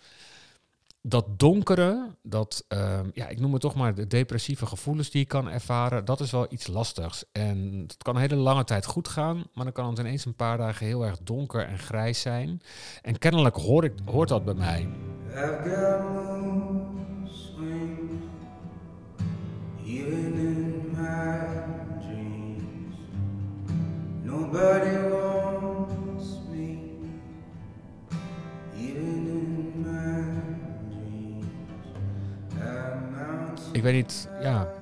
dat 1.04 1.38
donkere, 1.38 2.06
dat, 2.22 2.64
ehm, 2.68 3.08
ja, 3.12 3.28
ik 3.28 3.40
noem 3.40 3.52
het 3.52 3.60
toch 3.60 3.74
maar 3.74 3.94
de 3.94 4.06
depressieve 4.06 4.66
gevoelens 4.66 5.10
die 5.10 5.20
je 5.20 5.26
kan 5.26 5.48
ervaren, 5.50 6.04
dat 6.04 6.20
is 6.20 6.30
wel 6.30 6.46
iets 6.48 6.66
lastigs. 6.66 7.24
En 7.32 7.84
het 7.86 8.02
kan 8.02 8.14
een 8.14 8.20
hele 8.20 8.34
lange 8.36 8.64
tijd 8.64 8.86
goed 8.86 9.08
gaan, 9.08 9.44
maar 9.54 9.64
dan 9.64 9.72
kan 9.72 9.88
het 9.88 9.98
ineens 9.98 10.24
een 10.24 10.34
paar 10.36 10.58
dagen 10.58 10.86
heel 10.86 11.04
erg 11.04 11.18
donker 11.22 11.66
en 11.66 11.78
grijs 11.78 12.20
zijn. 12.20 12.62
En 13.02 13.18
kennelijk 13.18 13.56
hoor 13.56 13.84
ik, 13.84 13.92
hoort 14.04 14.28
dat 14.28 14.44
bij 14.44 14.54
mij. 14.54 14.88
Nobody 24.32 24.96
wants 25.10 26.26
me, 26.50 26.78
even 28.74 29.26
in 29.26 29.82
my 29.82 30.24
Ik 33.72 33.82
weet 33.82 33.94
niet, 33.94 34.28
ja, 34.40 34.72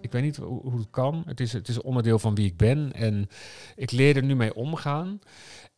ik 0.00 0.12
weet 0.12 0.22
niet 0.22 0.36
hoe, 0.36 0.60
hoe 0.60 0.78
het 0.78 0.90
kan. 0.90 1.22
Het 1.26 1.40
is, 1.40 1.52
het 1.52 1.68
is 1.68 1.80
onderdeel 1.80 2.18
van 2.18 2.34
wie 2.34 2.46
ik 2.46 2.56
ben 2.56 2.92
en 2.92 3.28
ik 3.76 3.90
leer 3.90 4.16
er 4.16 4.22
nu 4.22 4.36
mee 4.36 4.54
omgaan. 4.54 5.18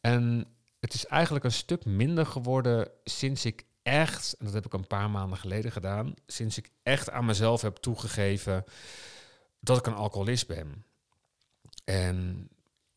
En 0.00 0.46
het 0.80 0.94
is 0.94 1.06
eigenlijk 1.06 1.44
een 1.44 1.52
stuk 1.52 1.84
minder 1.84 2.26
geworden 2.26 2.90
sinds 3.04 3.44
ik 3.44 3.64
echt, 3.82 4.34
en 4.38 4.44
dat 4.44 4.54
heb 4.54 4.66
ik 4.66 4.72
een 4.72 4.86
paar 4.86 5.10
maanden 5.10 5.38
geleden 5.38 5.72
gedaan, 5.72 6.14
sinds 6.26 6.58
ik 6.58 6.70
echt 6.82 7.10
aan 7.10 7.24
mezelf 7.24 7.60
heb 7.60 7.76
toegegeven 7.76 8.64
dat 9.60 9.78
ik 9.78 9.86
een 9.86 9.94
alcoholist 9.94 10.46
ben. 10.46 10.84
En 11.84 12.48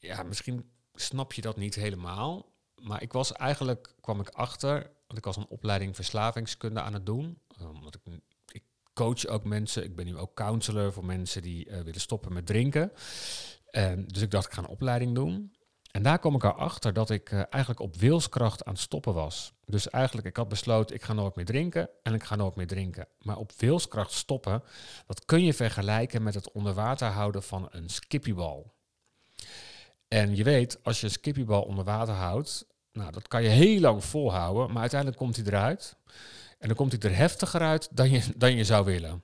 ja, 0.01 0.23
misschien 0.23 0.71
snap 0.93 1.33
je 1.33 1.41
dat 1.41 1.57
niet 1.57 1.75
helemaal, 1.75 2.51
maar 2.81 3.01
ik 3.01 3.13
was 3.13 3.31
eigenlijk, 3.31 3.95
kwam 4.01 4.19
ik 4.19 4.29
achter, 4.29 4.73
want 5.07 5.17
ik 5.17 5.25
was 5.25 5.35
een 5.35 5.47
opleiding 5.47 5.95
verslavingskunde 5.95 6.81
aan 6.81 6.93
het 6.93 7.05
doen, 7.05 7.39
omdat 7.59 7.95
ik 7.95 8.21
ik 8.51 8.63
coach 8.93 9.25
ook 9.25 9.43
mensen. 9.43 9.83
Ik 9.83 9.95
ben 9.95 10.05
nu 10.05 10.17
ook 10.17 10.35
counselor 10.35 10.93
voor 10.93 11.05
mensen 11.05 11.41
die 11.41 11.69
eh, 11.69 11.81
willen 11.81 12.01
stoppen 12.01 12.33
met 12.33 12.45
drinken. 12.45 12.91
En 13.69 14.05
dus 14.07 14.21
ik 14.21 14.31
dacht, 14.31 14.45
ik 14.45 14.53
ga 14.53 14.61
een 14.61 14.67
opleiding 14.67 15.15
doen. 15.15 15.55
En 15.91 16.03
daar 16.03 16.19
kom 16.19 16.35
ik 16.35 16.43
erachter 16.43 16.93
dat 16.93 17.09
ik 17.09 17.31
eh, 17.31 17.41
eigenlijk 17.49 17.79
op 17.79 17.95
wilskracht 17.95 18.65
aan 18.65 18.73
het 18.73 18.81
stoppen 18.81 19.13
was. 19.13 19.53
Dus 19.65 19.89
eigenlijk, 19.89 20.27
ik 20.27 20.35
had 20.35 20.47
besloten, 20.47 20.95
ik 20.95 21.03
ga 21.03 21.13
nooit 21.13 21.35
meer 21.35 21.45
drinken 21.45 21.89
en 22.03 22.13
ik 22.13 22.23
ga 22.23 22.35
nooit 22.35 22.55
meer 22.55 22.67
drinken. 22.67 23.07
Maar 23.19 23.37
op 23.37 23.51
wilskracht 23.57 24.11
stoppen, 24.11 24.63
dat 25.07 25.25
kun 25.25 25.43
je 25.43 25.53
vergelijken 25.53 26.23
met 26.23 26.33
het 26.33 26.51
onder 26.51 26.73
water 26.73 27.07
houden 27.07 27.43
van 27.43 27.67
een 27.71 27.89
skippiebal. 27.89 28.73
En 30.13 30.35
je 30.35 30.43
weet, 30.43 30.83
als 30.83 30.99
je 30.99 31.05
een 31.05 31.11
skippiebal 31.11 31.61
onder 31.61 31.83
water 31.83 32.13
houdt, 32.13 32.65
nou, 32.93 33.11
dat 33.11 33.27
kan 33.27 33.43
je 33.43 33.49
heel 33.49 33.79
lang 33.79 34.03
volhouden, 34.03 34.71
maar 34.71 34.81
uiteindelijk 34.81 35.19
komt 35.19 35.35
hij 35.35 35.45
eruit. 35.45 35.95
En 36.59 36.67
dan 36.67 36.77
komt 36.77 36.91
hij 36.91 37.11
er 37.11 37.17
heftiger 37.17 37.61
uit 37.61 37.89
dan 37.91 38.09
je, 38.09 38.23
dan 38.35 38.55
je 38.55 38.63
zou 38.63 38.85
willen. 38.85 39.23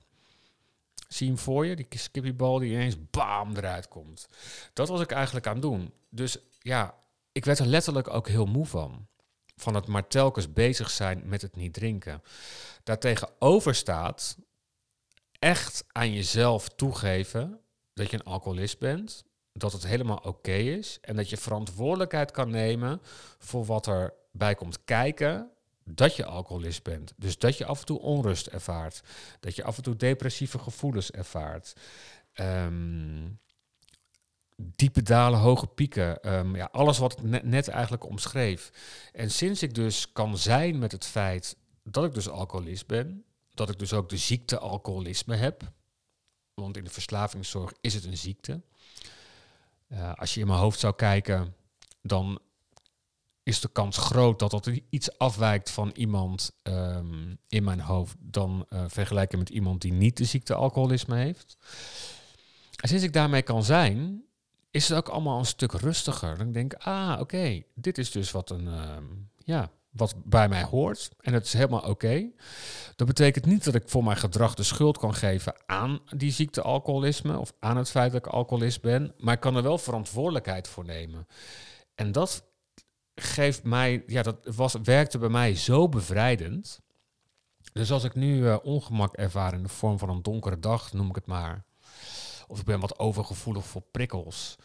Zie 1.08 1.26
hem 1.26 1.38
voor 1.38 1.66
je, 1.66 1.76
die 1.76 1.86
skippiebal 1.90 2.58
die 2.58 2.72
ineens 2.72 2.96
bam 3.10 3.56
eruit 3.56 3.88
komt. 3.88 4.28
Dat 4.72 4.88
was 4.88 5.00
ik 5.00 5.10
eigenlijk 5.10 5.46
aan 5.46 5.52
het 5.52 5.62
doen. 5.62 5.92
Dus 6.08 6.38
ja, 6.58 6.94
ik 7.32 7.44
werd 7.44 7.58
er 7.58 7.66
letterlijk 7.66 8.08
ook 8.08 8.28
heel 8.28 8.46
moe 8.46 8.66
van. 8.66 9.06
Van 9.56 9.74
het 9.74 9.86
maar 9.86 10.06
telkens 10.06 10.52
bezig 10.52 10.90
zijn 10.90 11.22
met 11.24 11.42
het 11.42 11.56
niet 11.56 11.74
drinken. 11.74 12.22
Daartegenover 12.82 13.74
staat 13.74 14.36
echt 15.38 15.84
aan 15.92 16.12
jezelf 16.12 16.68
toegeven 16.68 17.60
dat 17.94 18.10
je 18.10 18.16
een 18.16 18.24
alcoholist 18.24 18.78
bent. 18.78 19.26
Dat 19.58 19.72
het 19.72 19.86
helemaal 19.86 20.20
oké 20.22 20.52
is. 20.52 20.98
En 21.00 21.16
dat 21.16 21.30
je 21.30 21.36
verantwoordelijkheid 21.36 22.30
kan 22.30 22.50
nemen 22.50 23.00
voor 23.38 23.64
wat 23.64 23.86
er 23.86 24.14
bij 24.32 24.54
komt 24.54 24.84
kijken 24.84 25.50
dat 25.84 26.16
je 26.16 26.24
alcoholist 26.24 26.82
bent. 26.82 27.12
Dus 27.16 27.38
dat 27.38 27.58
je 27.58 27.64
af 27.64 27.80
en 27.80 27.86
toe 27.86 28.00
onrust 28.00 28.46
ervaart. 28.46 29.02
Dat 29.40 29.56
je 29.56 29.64
af 29.64 29.76
en 29.76 29.82
toe 29.82 29.96
depressieve 29.96 30.58
gevoelens 30.58 31.10
ervaart. 31.10 31.72
Ehm, 32.32 33.28
diepe 34.56 35.02
dalen, 35.02 35.38
hoge 35.38 35.66
pieken. 35.66 36.22
Ehm, 36.22 36.56
ja, 36.56 36.68
alles 36.72 36.98
wat 36.98 37.12
ik 37.12 37.22
net, 37.22 37.42
net 37.42 37.68
eigenlijk 37.68 38.04
omschreef. 38.04 38.70
En 39.12 39.30
sinds 39.30 39.62
ik 39.62 39.74
dus 39.74 40.12
kan 40.12 40.38
zijn 40.38 40.78
met 40.78 40.92
het 40.92 41.04
feit 41.04 41.56
dat 41.82 42.04
ik 42.04 42.14
dus 42.14 42.28
alcoholist 42.28 42.86
ben, 42.86 43.24
dat 43.54 43.70
ik 43.70 43.78
dus 43.78 43.92
ook 43.92 44.08
de 44.08 44.16
ziekte 44.16 44.58
alcoholisme 44.58 45.36
heb, 45.36 45.72
want 46.54 46.76
in 46.76 46.84
de 46.84 46.90
verslavingszorg 46.90 47.72
is 47.80 47.94
het 47.94 48.04
een 48.04 48.16
ziekte. 48.16 48.60
Eh, 49.88 50.12
als 50.14 50.34
je 50.34 50.40
in 50.40 50.46
mijn 50.46 50.58
hoofd 50.58 50.78
zou 50.78 50.94
kijken, 50.94 51.54
dan 52.02 52.40
is 53.42 53.60
de 53.60 53.68
kans 53.68 53.96
groot 53.96 54.38
dat 54.38 54.50
dat 54.50 54.70
iets 54.90 55.18
afwijkt 55.18 55.70
van 55.70 55.90
iemand 55.94 56.52
ehm, 56.62 57.34
in 57.48 57.64
mijn 57.64 57.80
hoofd 57.80 58.16
dan 58.18 58.66
eh, 58.68 58.84
vergelijken 58.88 59.38
met 59.38 59.48
iemand 59.48 59.80
die 59.80 59.92
niet 59.92 60.16
de 60.16 60.24
ziekte 60.24 60.54
alcoholisme 60.54 61.16
heeft. 61.16 61.56
En 62.76 62.88
sinds 62.88 63.04
ik 63.04 63.12
daarmee 63.12 63.42
kan 63.42 63.64
zijn, 63.64 64.24
is 64.70 64.88
het 64.88 64.98
ook 64.98 65.08
allemaal 65.08 65.38
een 65.38 65.44
stuk 65.44 65.72
rustiger. 65.72 66.38
Dan 66.38 66.52
denk 66.52 66.72
ik, 66.72 66.82
ah, 66.82 67.16
oké, 67.20 67.62
dit 67.74 67.98
is 67.98 68.10
dus 68.10 68.30
wat 68.30 68.50
een, 68.50 68.68
ehm, 68.68 69.04
ja, 69.44 69.70
wat 69.98 70.14
bij 70.24 70.48
mij 70.48 70.62
hoort. 70.62 71.10
En 71.20 71.32
het 71.32 71.44
is 71.44 71.52
helemaal 71.52 71.80
oké. 71.80 72.30
Dat 72.96 73.06
betekent 73.06 73.46
niet 73.46 73.64
dat 73.64 73.74
ik 73.74 73.88
voor 73.88 74.04
mijn 74.04 74.16
gedrag 74.16 74.54
de 74.54 74.62
schuld 74.62 74.98
kan 74.98 75.14
geven 75.14 75.54
aan 75.66 76.00
die 76.16 76.32
ziekte 76.32 76.62
alcoholisme 76.62 77.38
of 77.38 77.52
aan 77.60 77.76
het 77.76 77.90
feit 77.90 78.12
dat 78.12 78.26
ik 78.26 78.32
alcoholist 78.32 78.82
ben, 78.82 79.14
maar 79.18 79.34
ik 79.34 79.40
kan 79.40 79.56
er 79.56 79.62
wel 79.62 79.78
verantwoordelijkheid 79.78 80.68
voor 80.68 80.84
nemen. 80.84 81.26
En 81.94 82.12
dat 82.12 82.44
geeft 83.14 83.62
mij, 83.64 84.02
ja, 84.06 84.22
dat 84.22 84.36
was, 84.56 84.74
werkte 84.82 85.18
bij 85.18 85.28
mij 85.28 85.54
zo 85.54 85.88
bevrijdend. 85.88 86.80
Dus 87.72 87.92
als 87.92 88.04
ik 88.04 88.14
nu 88.14 88.48
eh, 88.48 88.56
ongemak 88.62 89.14
ervaar 89.14 89.54
in 89.54 89.62
de 89.62 89.68
vorm 89.68 89.98
van 89.98 90.08
een 90.08 90.22
donkere 90.22 90.58
dag, 90.58 90.92
noem 90.92 91.08
ik 91.08 91.14
het 91.14 91.26
maar, 91.26 91.64
of 92.46 92.58
ik 92.58 92.64
ben 92.64 92.80
wat 92.80 92.98
overgevoelig 92.98 93.66
voor 93.66 93.82
prikkels, 93.90 94.56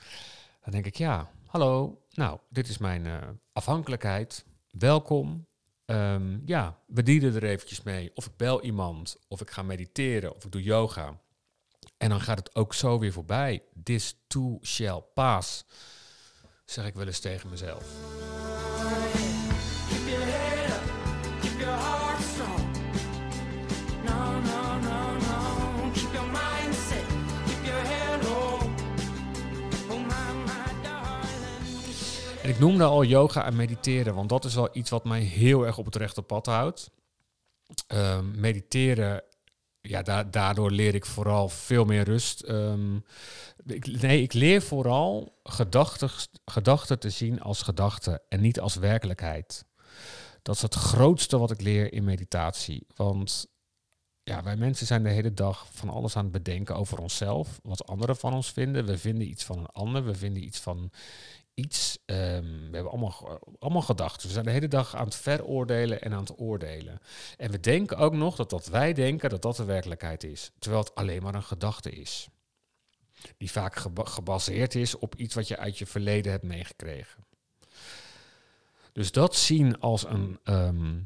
dan 0.63 0.72
denk 0.72 0.86
ik, 0.86 0.96
ja, 0.96 1.30
hallo, 1.46 2.02
nou, 2.12 2.39
dit 2.50 2.67
is 2.67 2.78
mijn 2.78 3.06
eh, 3.06 3.17
afhankelijkheid, 3.54 4.46
welkom. 4.80 5.48
Ehm, 5.86 6.40
ja, 6.46 6.80
we 6.86 7.04
dienen 7.04 7.36
er 7.36 7.44
eventjes 7.44 7.84
mee. 7.84 8.12
Of 8.16 8.26
ik 8.26 8.38
bel 8.38 8.62
iemand, 8.62 9.18
of 9.28 9.42
ik 9.42 9.52
ga 9.52 9.62
mediteren, 9.62 10.36
of 10.36 10.46
ik 10.46 10.52
doe 10.52 10.64
yoga. 10.64 11.22
En 11.98 12.10
dan 12.10 12.22
gaat 12.22 12.38
het 12.38 12.56
ook 12.56 12.74
zo 12.74 13.00
weer 13.00 13.12
voorbij. 13.12 13.64
This 13.84 14.16
too 14.28 14.60
shall 14.62 15.02
pass, 15.14 15.66
zeg 16.66 16.86
ik 16.86 16.94
wel 16.94 17.06
eens 17.06 17.20
tegen 17.20 17.50
mezelf. 17.50 17.86
En 32.43 32.49
ik 32.49 32.60
noemde 32.60 32.84
al 32.84 33.03
yoga 33.03 33.45
en 33.45 33.56
mediteren, 33.56 34.15
want 34.15 34.29
dat 34.29 34.45
is 34.45 34.56
wel 34.56 34.69
iets 34.73 34.89
wat 34.89 35.03
mij 35.03 35.21
heel 35.21 35.65
erg 35.65 35.77
op 35.77 35.86
het 35.86 35.95
rechte 35.95 36.21
pad 36.21 36.45
houdt. 36.45 36.91
Ehm, 37.88 38.39
mediteren, 38.39 39.23
ja, 39.82 40.01
da- 40.01 40.23
daardoor 40.23 40.71
leer 40.71 40.95
ik 40.95 41.06
vooral 41.06 41.49
veel 41.49 41.86
meer 41.86 42.03
rust. 42.03 42.41
Ehm, 42.41 42.99
nee, 43.84 44.21
ik 44.21 44.34
leer 44.34 44.62
vooral 44.62 45.39
gedachten, 45.43 46.10
gedachten 46.45 46.99
te 46.99 47.10
zien 47.10 47.41
als 47.41 47.62
gedachten 47.62 48.21
en 48.29 48.41
niet 48.41 48.60
als 48.60 48.75
werkelijkheid. 48.75 49.65
Dat 50.41 50.56
is 50.56 50.62
het 50.62 50.75
grootste 50.75 51.38
wat 51.38 51.51
ik 51.51 51.62
leer 51.62 51.93
in 51.93 52.03
meditatie. 52.03 52.88
Want 52.95 53.47
ja, 54.23 54.43
wij 54.43 54.56
mensen 54.56 54.88
zijn 54.88 55.03
de 55.03 55.10
hele 55.10 55.34
dag 55.34 55.67
van 55.71 55.89
alles 55.89 56.15
aan 56.15 56.23
het 56.23 56.32
bedenken 56.32 56.75
over 56.75 56.97
onszelf, 56.99 57.60
wat 57.63 57.88
anderen 57.88 58.15
van 58.17 58.34
ons 58.34 58.51
vinden. 58.51 58.86
We 58.86 58.97
vinden 58.97 59.27
iets 59.29 59.43
van 59.43 59.58
een 59.58 59.65
ander, 59.71 60.06
we 60.06 60.15
vinden 60.15 60.43
iets 60.43 60.60
van 60.60 60.91
iets. 61.54 61.98
ehm, 62.06 62.44
we 62.44 62.70
hebben 62.72 62.92
allemaal, 62.92 63.39
allemaal 63.60 63.82
gedachten. 63.82 64.28
We 64.28 64.34
zijn 64.34 64.46
de 64.46 64.52
hele 64.52 64.68
dag 64.68 64.96
aan 64.96 65.06
het 65.06 65.16
veroordelen 65.16 66.02
en 66.02 66.13
aan 66.13 66.20
het 66.24 66.39
oordelen. 66.39 67.00
En 67.38 67.52
we 67.52 67.60
denken 67.60 67.98
ook 67.98 68.13
nog 68.13 68.36
dat 68.36 68.52
wat 68.52 68.66
wij 68.68 68.94
denken, 68.94 69.30
dat 69.30 69.42
dat 69.42 69.56
de 69.56 69.63
werkelijkheid 69.63 70.24
is. 70.24 70.52
Terwijl 70.60 70.84
het 70.84 70.96
alleen 70.96 71.22
maar 71.24 71.36
een 71.36 71.44
gedachte 71.44 71.92
is. 71.92 72.28
Die 73.38 73.52
vaak 73.52 73.76
geba- 73.76 74.04
gebaseerd 74.04 74.76
is 74.76 74.98
op 74.98 75.16
iets 75.16 75.36
wat 75.36 75.48
je 75.48 75.58
uit 75.58 75.78
je 75.78 75.86
verleden 75.86 76.32
hebt 76.32 76.44
meegekregen. 76.44 77.26
Dus 78.92 79.12
dat 79.12 79.36
zien 79.36 79.80
als 79.80 80.06
een. 80.06 80.39
ehm, 80.44 81.00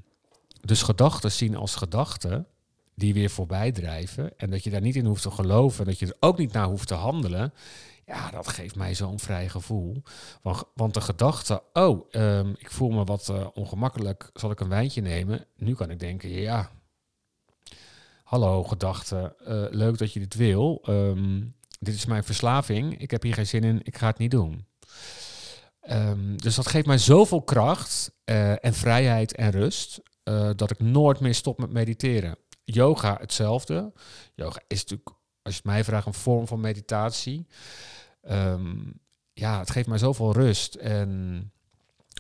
dus 0.62 0.82
gedachten 0.82 1.32
zien 1.32 1.56
als 1.56 1.76
gedachten 1.76 2.48
die 2.96 3.14
weer 3.14 3.30
voorbij 3.30 3.72
drijven. 3.72 4.38
En 4.38 4.50
dat 4.50 4.64
je 4.64 4.70
daar 4.70 4.82
niet 4.82 4.96
in 4.96 5.06
hoeft 5.06 5.22
te 5.22 5.32
geloven. 5.32 5.80
En 5.80 5.86
dat 5.86 6.00
je 6.00 6.06
er 6.06 6.16
ook 6.20 6.38
niet 6.38 6.52
naar 6.52 6.66
hoeft 6.68 6.88
te 6.88 6.94
handelen. 6.94 7.54
Ja, 8.08 8.32
dat 8.32 8.48
geeft 8.48 8.76
mij 8.76 8.96
zo'n 8.96 9.20
vrij 9.20 9.50
gevoel. 9.50 10.04
Want, 10.42 10.64
want 10.74 10.94
de 10.94 11.02
gedachte, 11.02 11.64
oh, 11.74 12.06
ehm, 12.12 12.50
ik 12.58 12.72
voel 12.72 12.90
me 12.90 13.04
wat 13.04 13.30
eh, 13.30 13.48
ongemakkelijk, 13.54 14.30
zal 14.34 14.52
ik 14.52 14.60
een 14.60 14.70
wijntje 14.70 15.02
nemen? 15.02 15.46
Nu 15.56 15.76
kan 15.76 15.90
ik 15.90 16.00
denken, 16.00 16.30
ja, 16.30 16.72
hallo 18.24 18.64
gedachte, 18.64 19.36
eh, 19.46 19.66
leuk 19.70 19.98
dat 19.98 20.14
je 20.14 20.20
dit 20.20 20.36
wil. 20.36 20.82
Ehm, 20.84 21.44
dit 21.80 21.94
is 21.94 22.06
mijn 22.06 22.24
verslaving, 22.24 23.00
ik 23.00 23.12
heb 23.12 23.24
hier 23.24 23.34
geen 23.34 23.48
zin 23.48 23.64
in, 23.64 23.80
ik 23.84 23.98
ga 23.98 24.08
het 24.08 24.18
niet 24.18 24.32
doen. 24.32 24.66
Ehm, 25.80 26.36
dus 26.36 26.56
dat 26.56 26.68
geeft 26.68 26.88
mij 26.88 26.98
zoveel 26.98 27.42
kracht 27.42 28.12
eh, 28.24 28.66
en 28.66 28.74
vrijheid 28.74 29.36
en 29.36 29.52
rust, 29.52 30.02
dat 30.56 30.72
ik 30.72 30.80
nooit 30.80 31.20
meer 31.20 31.36
stop 31.36 31.60
met 31.60 31.72
mediteren. 31.72 32.38
Yoga 32.64 33.18
hetzelfde. 33.20 33.94
Yoga 34.36 34.62
is 34.68 34.80
natuurlijk, 34.80 35.10
als 35.42 35.54
je 35.54 35.62
het 35.64 35.72
mij 35.72 35.84
vraagt, 35.84 36.06
een 36.06 36.14
vorm 36.14 36.48
van 36.48 36.60
meditatie. 36.60 37.48
Ehm, 38.28 38.76
ja, 39.34 39.60
het 39.60 39.72
geeft 39.72 39.88
mij 39.88 39.98
zoveel 39.98 40.32
rust 40.32 40.76
en 40.76 41.52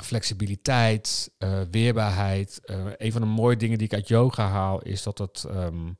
flexibiliteit, 0.03 1.31
eh, 1.37 1.61
weerbaarheid. 1.71 2.59
Eh, 2.63 2.85
een 2.97 3.11
van 3.11 3.21
de 3.21 3.27
mooie 3.27 3.57
dingen 3.57 3.77
die 3.77 3.87
ik 3.87 3.93
uit 3.93 4.07
yoga 4.07 4.47
haal 4.47 4.81
is 4.81 5.03
dat, 5.03 5.17
het, 5.17 5.43
ehm, 5.49 5.91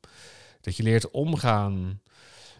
dat 0.60 0.76
je 0.76 0.82
leert 0.82 1.10
omgaan 1.10 2.00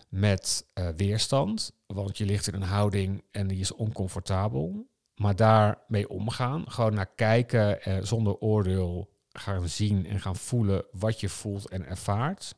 met 0.08 0.66
eh, 0.74 0.88
weerstand. 0.96 1.72
Want 1.86 2.18
je 2.18 2.24
ligt 2.24 2.46
in 2.46 2.54
een 2.54 2.68
houding 2.68 3.24
en 3.30 3.46
die 3.46 3.60
is 3.60 3.72
oncomfortabel. 3.72 4.86
Maar 5.14 5.36
daarmee 5.36 6.08
omgaan, 6.08 6.70
gewoon 6.70 6.94
naar 6.94 7.14
kijken 7.14 7.78
zonder 8.06 8.36
oordeel 8.36 9.10
gaan 9.32 9.68
zien 9.68 10.06
en 10.06 10.20
gaan 10.20 10.36
voelen 10.36 10.84
wat 10.92 11.20
je 11.20 11.28
voelt 11.28 11.68
en 11.68 11.86
ervaart. 11.86 12.54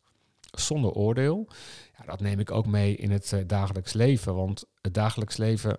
Zonder 0.51 0.93
oordeel. 0.93 1.49
Ja, 1.99 2.05
dat 2.05 2.21
neem 2.21 2.41
ik 2.41 2.51
ook 2.51 2.67
mee 2.67 2.97
in 2.97 3.11
het 3.11 3.33
eh, 3.33 3.41
dagelijks 3.47 3.93
leven. 3.93 4.35
Want 4.35 4.65
het 4.81 4.95
dagelijks 4.95 5.37
leven 5.37 5.79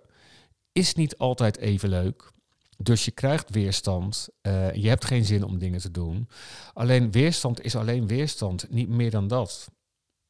is 0.72 0.94
niet 0.94 1.18
altijd 1.18 1.58
even 1.58 1.90
leuk. 1.90 2.32
Dus 2.78 3.06
je 3.06 3.12
krijgt 3.12 3.50
weerstand. 3.50 4.30
eh, 4.42 4.74
je 4.74 4.90
hebt 4.90 5.06
geen 5.06 5.26
zin 5.26 5.44
om 5.44 5.58
dingen 5.58 5.80
te 5.80 5.92
doen. 5.92 6.30
Alleen 6.74 7.12
weerstand 7.12 7.62
is 7.62 7.76
alleen 7.76 8.08
weerstand, 8.08 8.70
niet 8.70 8.90
meer 8.90 9.12
dan 9.12 9.28
dat. 9.28 9.68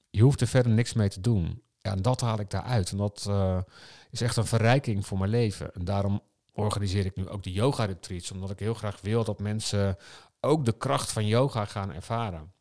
Je 0.09 0.21
hoeft 0.21 0.41
er 0.41 0.47
verder 0.47 0.71
niks 0.71 0.93
mee 0.93 1.09
te 1.09 1.21
doen. 1.21 1.61
Ja, 1.77 1.91
en 1.91 2.01
dat 2.01 2.21
haal 2.21 2.39
ik 2.39 2.49
daaruit. 2.49 2.91
En 2.91 2.97
dat 2.97 3.25
eh, 3.29 3.61
is 4.09 4.21
echt 4.21 4.37
een 4.37 4.45
verrijking 4.45 5.05
voor 5.05 5.17
mijn 5.17 5.29
leven. 5.29 5.73
En 5.73 5.85
daarom 5.85 6.21
organiseer 6.53 7.05
ik 7.05 7.15
nu 7.15 7.29
ook 7.29 7.43
de 7.43 7.51
yoga 7.51 7.85
retreats. 7.85 8.31
Omdat 8.31 8.49
ik 8.49 8.59
heel 8.59 8.73
graag 8.73 9.01
wil 9.01 9.23
dat 9.23 9.39
mensen 9.39 9.97
ook 10.39 10.65
de 10.65 10.77
kracht 10.77 11.11
van 11.11 11.27
yoga 11.27 11.65
gaan 11.65 11.93
ervaren. 11.93 12.51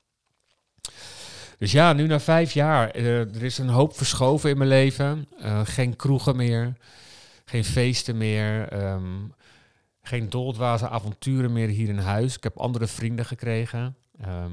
Dus 1.60 1.72
ja, 1.72 1.92
nu 1.92 2.06
na 2.06 2.20
vijf 2.20 2.52
jaar, 2.52 2.90
eh, 2.90 3.34
er 3.34 3.42
is 3.42 3.58
een 3.58 3.68
hoop 3.68 3.96
verschoven 3.96 4.50
in 4.50 4.58
mijn 4.58 4.68
leven. 4.68 5.26
Eh, 5.38 5.60
geen 5.64 5.96
kroegen 5.96 6.36
meer, 6.36 6.72
geen 7.44 7.64
feesten 7.64 8.16
meer, 8.16 8.68
ehm, 8.68 9.28
geen 10.02 10.30
doldwaze 10.30 10.88
avonturen 10.88 11.52
meer 11.52 11.68
hier 11.68 11.88
in 11.88 11.98
huis. 11.98 12.36
Ik 12.36 12.42
heb 12.42 12.58
andere 12.58 12.86
vrienden 12.86 13.24
gekregen. 13.24 13.96
Ehm, 14.20 14.52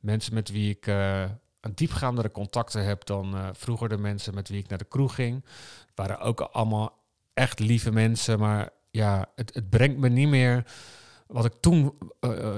mensen 0.00 0.34
met 0.34 0.50
wie 0.50 0.70
ik 0.70 0.86
eh, 0.86 1.22
een 1.60 1.74
diepgaandere 1.74 2.30
contacten 2.30 2.84
heb 2.84 3.04
dan 3.04 3.36
vroeger 3.52 3.88
de 3.88 3.98
mensen 3.98 4.34
met 4.34 4.48
wie 4.48 4.58
ik 4.58 4.68
naar 4.68 4.78
de 4.78 4.84
kroeg 4.84 5.14
ging. 5.14 5.44
Het 5.86 5.94
waren 5.94 6.20
ook 6.20 6.40
allemaal 6.40 6.98
echt 7.32 7.58
lieve 7.58 7.92
mensen, 7.92 8.38
maar 8.38 8.70
ja, 8.90 9.26
het, 9.34 9.54
het 9.54 9.70
brengt 9.70 9.98
me 9.98 10.08
niet 10.08 10.28
meer 10.28 10.64
wat 11.26 11.44
ik 11.44 11.54
toen, 11.60 11.98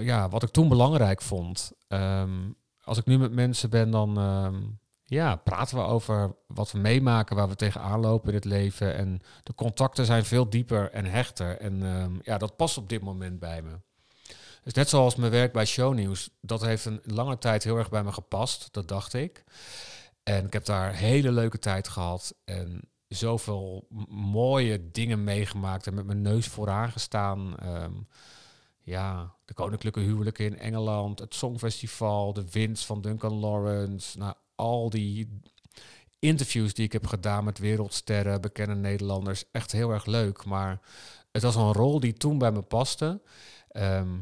ja, 0.00 0.28
wat 0.28 0.42
ik 0.42 0.50
toen 0.50 0.68
belangrijk 0.68 1.22
vond. 1.22 1.72
Ehm, 1.88 2.38
als 2.86 2.98
ik 2.98 3.06
nu 3.06 3.18
met 3.18 3.32
mensen 3.32 3.70
ben, 3.70 3.90
dan 3.90 4.18
ehm, 4.18 4.62
ja, 5.04 5.36
praten 5.36 5.76
we 5.76 5.82
over 5.82 6.36
wat 6.46 6.72
we 6.72 6.78
meemaken, 6.78 7.36
waar 7.36 7.48
we 7.48 7.56
tegenaan 7.56 8.00
lopen 8.00 8.28
in 8.28 8.34
het 8.34 8.44
leven. 8.44 8.94
En 8.94 9.20
de 9.42 9.54
contacten 9.54 10.06
zijn 10.06 10.24
veel 10.24 10.50
dieper 10.50 10.90
en 10.90 11.04
hechter. 11.04 11.58
En 11.60 11.82
ehm, 11.82 12.14
ja, 12.22 12.38
dat 12.38 12.56
past 12.56 12.78
op 12.78 12.88
dit 12.88 13.02
moment 13.02 13.38
bij 13.38 13.62
me. 13.62 13.80
Dus 14.62 14.72
net 14.72 14.88
zoals 14.88 15.16
mijn 15.16 15.30
werk 15.30 15.52
bij 15.52 15.64
Shownieuws, 15.64 16.30
dat 16.40 16.60
heeft 16.60 16.84
een 16.84 17.00
lange 17.04 17.38
tijd 17.38 17.64
heel 17.64 17.76
erg 17.76 17.90
bij 17.90 18.04
me 18.04 18.12
gepast, 18.12 18.68
dat 18.70 18.88
dacht 18.88 19.14
ik. 19.14 19.44
En 20.22 20.44
ik 20.44 20.52
heb 20.52 20.64
daar 20.64 20.94
hele 20.94 21.32
leuke 21.32 21.58
tijd 21.58 21.88
gehad 21.88 22.34
en 22.44 22.80
zoveel 23.08 23.86
mooie 24.08 24.90
dingen 24.90 25.24
meegemaakt 25.24 25.86
en 25.86 25.94
met 25.94 26.06
mijn 26.06 26.22
neus 26.22 26.46
vooraan 26.46 26.92
gestaan. 26.92 27.56
Ehm, 27.56 27.92
ja, 28.86 29.34
de 29.44 29.54
koninklijke 29.54 30.00
huwelijken 30.00 30.44
in 30.44 30.58
Engeland, 30.58 31.18
het 31.18 31.34
Songfestival, 31.34 32.32
de 32.32 32.50
winst 32.50 32.84
van 32.84 33.00
Duncan 33.00 33.34
Lawrence. 33.34 34.18
Nou, 34.18 34.34
al 34.54 34.90
die 34.90 35.40
interviews 36.18 36.74
die 36.74 36.84
ik 36.84 36.92
heb 36.92 37.06
gedaan 37.06 37.44
met 37.44 37.58
wereldsterren, 37.58 38.40
bekende 38.40 38.74
Nederlanders. 38.74 39.44
Echt 39.52 39.72
heel 39.72 39.90
erg 39.90 40.06
leuk, 40.06 40.44
maar 40.44 40.80
het 41.32 41.42
was 41.42 41.54
een 41.54 41.72
rol 41.72 42.00
die 42.00 42.12
toen 42.12 42.38
bij 42.38 42.52
me 42.52 42.62
paste. 42.62 43.22
Ehm, 43.68 44.18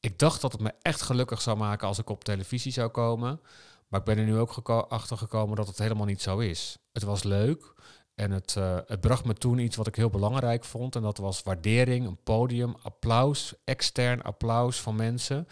ik 0.00 0.18
dacht 0.18 0.40
dat 0.40 0.52
het 0.52 0.60
me 0.60 0.74
echt 0.82 1.02
gelukkig 1.02 1.42
zou 1.42 1.56
maken 1.56 1.88
als 1.88 1.98
ik 1.98 2.08
op 2.08 2.24
televisie 2.24 2.72
zou 2.72 2.88
komen. 2.88 3.40
Maar 3.88 4.00
ik 4.00 4.06
ben 4.06 4.18
er 4.18 4.24
nu 4.24 4.38
ook 4.38 4.68
achter 4.68 5.16
gekomen 5.16 5.56
dat 5.56 5.66
het 5.66 5.78
helemaal 5.78 6.06
niet 6.06 6.22
zo 6.22 6.38
is. 6.38 6.78
Het 6.92 7.02
was 7.02 7.22
leuk 7.22 7.74
en 8.14 8.30
het, 8.30 8.56
eh, 8.56 8.78
het 8.86 9.00
bracht 9.00 9.24
me 9.24 9.34
toen 9.34 9.58
iets 9.58 9.76
wat 9.76 9.86
ik 9.86 9.94
heel 9.94 10.10
belangrijk 10.10 10.64
vond. 10.64 10.96
En 10.96 11.02
dat 11.02 11.18
was 11.18 11.42
waardering, 11.42 12.06
een 12.06 12.22
podium, 12.22 12.74
applaus, 12.82 13.54
extern 13.64 14.22
applaus 14.22 14.80
van 14.80 14.96
mensen. 14.96 15.48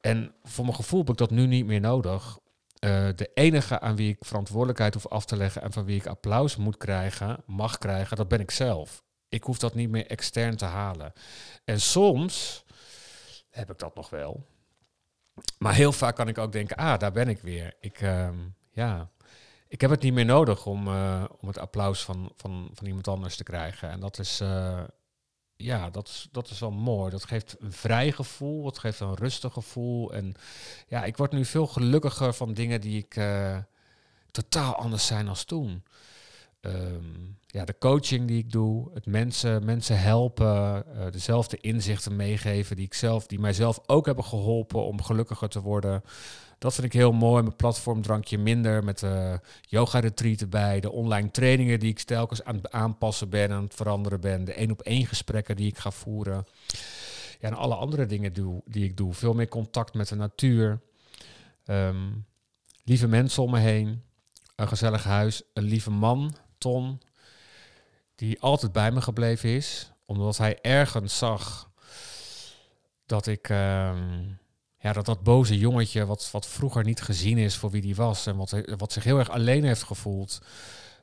En 0.00 0.34
voor 0.42 0.64
mijn 0.64 0.76
gevoel 0.76 1.00
heb 1.00 1.08
ik 1.08 1.16
dat 1.16 1.30
nu 1.30 1.46
niet 1.46 1.66
meer 1.66 1.80
nodig. 1.80 2.38
Eh, 2.78 3.08
de 3.14 3.30
enige 3.34 3.80
aan 3.80 3.96
wie 3.96 4.10
ik 4.12 4.24
verantwoordelijkheid 4.24 4.94
hoef 4.94 5.06
af 5.06 5.24
te 5.24 5.36
leggen 5.36 5.62
en 5.62 5.72
van 5.72 5.84
wie 5.84 5.96
ik 5.96 6.06
applaus 6.06 6.56
moet 6.56 6.76
krijgen, 6.76 7.42
mag 7.46 7.78
krijgen, 7.78 8.16
dat 8.16 8.28
ben 8.28 8.40
ik 8.40 8.50
zelf. 8.50 9.02
Ik 9.28 9.42
hoef 9.42 9.58
dat 9.58 9.74
niet 9.74 9.90
meer 9.90 10.06
extern 10.06 10.56
te 10.56 10.64
halen. 10.64 11.12
En 11.64 11.80
soms 11.80 12.64
heb 13.50 13.70
ik 13.70 13.78
dat 13.78 13.94
nog 13.94 14.10
wel. 14.10 14.46
Maar 15.58 15.74
heel 15.74 15.92
vaak 15.92 16.16
kan 16.16 16.28
ik 16.28 16.38
ook 16.38 16.52
denken, 16.52 16.76
ah, 16.76 16.98
daar 16.98 17.12
ben 17.12 17.28
ik 17.28 17.40
weer. 17.40 17.74
Ik, 17.80 18.00
ehm, 18.00 18.36
ja, 18.70 19.10
ik 19.68 19.80
heb 19.80 19.90
het 19.90 20.02
niet 20.02 20.12
meer 20.12 20.24
nodig 20.24 20.66
om, 20.66 20.86
eh, 20.86 21.24
om 21.40 21.48
het 21.48 21.58
applaus 21.58 22.04
van, 22.04 22.32
van, 22.36 22.70
van 22.72 22.86
iemand 22.86 23.08
anders 23.08 23.36
te 23.36 23.42
krijgen. 23.42 23.90
En 23.90 24.00
dat 24.00 24.18
is, 24.18 24.40
eh, 24.40 24.80
ja, 25.56 25.90
dat 25.90 26.08
is, 26.08 26.28
dat 26.32 26.50
is 26.50 26.60
wel 26.60 26.70
mooi. 26.70 27.10
Dat 27.10 27.24
geeft 27.24 27.56
een 27.58 27.72
vrij 27.72 28.12
gevoel, 28.12 28.66
het 28.66 28.78
geeft 28.78 29.00
een 29.00 29.14
rustig 29.14 29.52
gevoel. 29.52 30.12
En 30.12 30.34
ja, 30.86 31.04
ik 31.04 31.16
word 31.16 31.32
nu 31.32 31.44
veel 31.44 31.66
gelukkiger 31.66 32.34
van 32.34 32.54
dingen 32.54 32.80
die 32.80 32.98
ik 32.98 33.16
eh, 33.16 33.58
totaal 34.30 34.74
anders 34.74 35.06
zijn 35.06 35.28
als 35.28 35.44
toen. 35.44 35.82
Ehm, 36.60 37.04
ja, 37.46 37.64
de 37.64 37.78
coaching 37.78 38.26
die 38.28 38.38
ik 38.38 38.50
doe, 38.50 38.90
het 38.94 39.06
mensen, 39.06 39.64
mensen 39.64 40.00
helpen, 40.00 40.84
dezelfde 41.12 41.56
inzichten 41.56 42.16
meegeven 42.16 42.76
die 42.76 42.84
ik 42.84 42.94
zelf, 42.94 43.26
die 43.26 43.38
mijzelf 43.38 43.80
ook 43.86 44.06
hebben 44.06 44.24
geholpen 44.24 44.84
om 44.84 45.02
gelukkiger 45.02 45.48
te 45.48 45.60
worden. 45.60 46.02
Dat 46.58 46.74
vind 46.74 46.86
ik 46.86 46.92
heel 46.92 47.12
mooi. 47.12 47.42
Mijn 47.42 47.56
platform 47.56 48.02
drankje 48.02 48.38
minder 48.38 48.84
met 48.84 48.98
de 48.98 49.40
yoga 49.60 49.98
retreat 49.98 50.40
erbij, 50.40 50.80
de 50.80 50.90
online 50.90 51.30
trainingen 51.30 51.80
die 51.80 51.90
ik 51.90 52.00
telkens 52.00 52.44
aan 52.44 52.56
het 52.56 52.70
aanpassen 52.70 53.28
ben, 53.28 53.50
aan 53.50 53.62
het 53.62 53.74
veranderen 53.74 54.20
ben, 54.20 54.44
de 54.44 54.52
één 54.52 54.70
op 54.70 54.80
één 54.80 55.06
gesprekken 55.06 55.56
die 55.56 55.66
ik 55.66 55.78
ga 55.78 55.90
voeren. 55.90 56.46
Ja, 57.40 57.48
en 57.48 57.54
alle 57.54 57.74
andere 57.74 58.06
dingen 58.06 58.32
doe, 58.32 58.62
die 58.64 58.84
ik 58.84 58.96
doe. 58.96 59.14
Veel 59.14 59.34
meer 59.34 59.48
contact 59.48 59.94
met 59.94 60.08
de 60.08 60.16
natuur. 60.16 60.80
Ehm, 61.64 62.10
lieve 62.84 63.08
mensen 63.08 63.42
om 63.42 63.50
me 63.50 63.58
heen. 63.58 64.02
Een 64.56 64.68
gezellig 64.68 65.04
huis. 65.04 65.42
Een 65.52 65.62
lieve 65.62 65.90
man, 65.90 66.36
Ton. 66.58 67.00
Die 68.14 68.40
altijd 68.40 68.72
bij 68.72 68.90
me 68.90 69.00
gebleven 69.00 69.48
is. 69.48 69.92
Omdat 70.06 70.38
hij 70.38 70.58
ergens 70.60 71.18
zag 71.18 71.70
dat 73.06 73.26
ik... 73.26 73.48
ehm, 73.48 74.26
ja, 74.78 74.92
dat 74.92 75.06
dat 75.06 75.22
boze 75.22 75.58
jongetje, 75.58 76.06
wat, 76.06 76.28
wat 76.32 76.46
vroeger 76.46 76.84
niet 76.84 77.00
gezien 77.00 77.38
is 77.38 77.56
voor 77.56 77.70
wie 77.70 77.82
die 77.82 77.94
was... 77.94 78.26
en 78.26 78.36
wat, 78.36 78.54
wat 78.76 78.92
zich 78.92 79.04
heel 79.04 79.18
erg 79.18 79.30
alleen 79.30 79.64
heeft 79.64 79.82
gevoeld... 79.82 80.40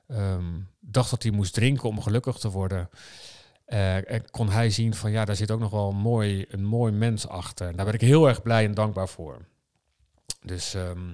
ehm, 0.07 0.59
dacht 0.79 1.09
dat 1.09 1.23
hij 1.23 1.31
moest 1.31 1.53
drinken 1.53 1.89
om 1.89 2.01
gelukkig 2.01 2.37
te 2.37 2.49
worden... 2.49 2.89
Eh, 3.65 4.11
en 4.11 4.29
kon 4.31 4.49
hij 4.49 4.69
zien 4.69 4.93
van 4.93 5.11
ja, 5.11 5.25
daar 5.25 5.35
zit 5.35 5.51
ook 5.51 5.59
nog 5.59 5.71
wel 5.71 5.89
een 5.89 5.97
mooi, 5.97 6.45
een 6.49 6.63
mooi 6.63 6.91
mens 6.91 7.27
achter. 7.27 7.67
En 7.67 7.75
daar 7.75 7.85
ben 7.85 7.93
ik 7.93 8.01
heel 8.01 8.27
erg 8.27 8.41
blij 8.41 8.65
en 8.65 8.73
dankbaar 8.73 9.09
voor. 9.09 9.45
Dus 10.41 10.73
ehm, 10.73 11.09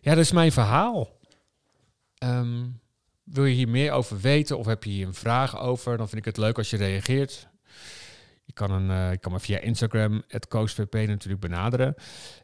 ja, 0.00 0.14
dat 0.14 0.24
is 0.24 0.32
mijn 0.32 0.52
verhaal. 0.52 1.08
Ehm, 2.18 2.66
wil 3.24 3.44
je 3.44 3.54
hier 3.54 3.68
meer 3.68 3.92
over 3.92 4.20
weten 4.20 4.58
of 4.58 4.66
heb 4.66 4.84
je 4.84 4.90
hier 4.90 5.06
een 5.06 5.14
vraag 5.14 5.58
over? 5.58 5.96
Dan 5.96 6.08
vind 6.08 6.20
ik 6.20 6.26
het 6.26 6.36
leuk 6.36 6.58
als 6.58 6.70
je 6.70 6.76
reageert. 6.76 7.48
Je 8.46 8.52
kan, 8.52 8.70
een, 8.70 8.90
eh, 8.90 9.18
kan 9.20 9.32
me 9.32 9.40
via 9.40 9.58
Instagram, 9.58 10.22
het 10.28 10.48
CoastVP 10.48 10.92
natuurlijk 10.94 11.40
benaderen. 11.40 11.94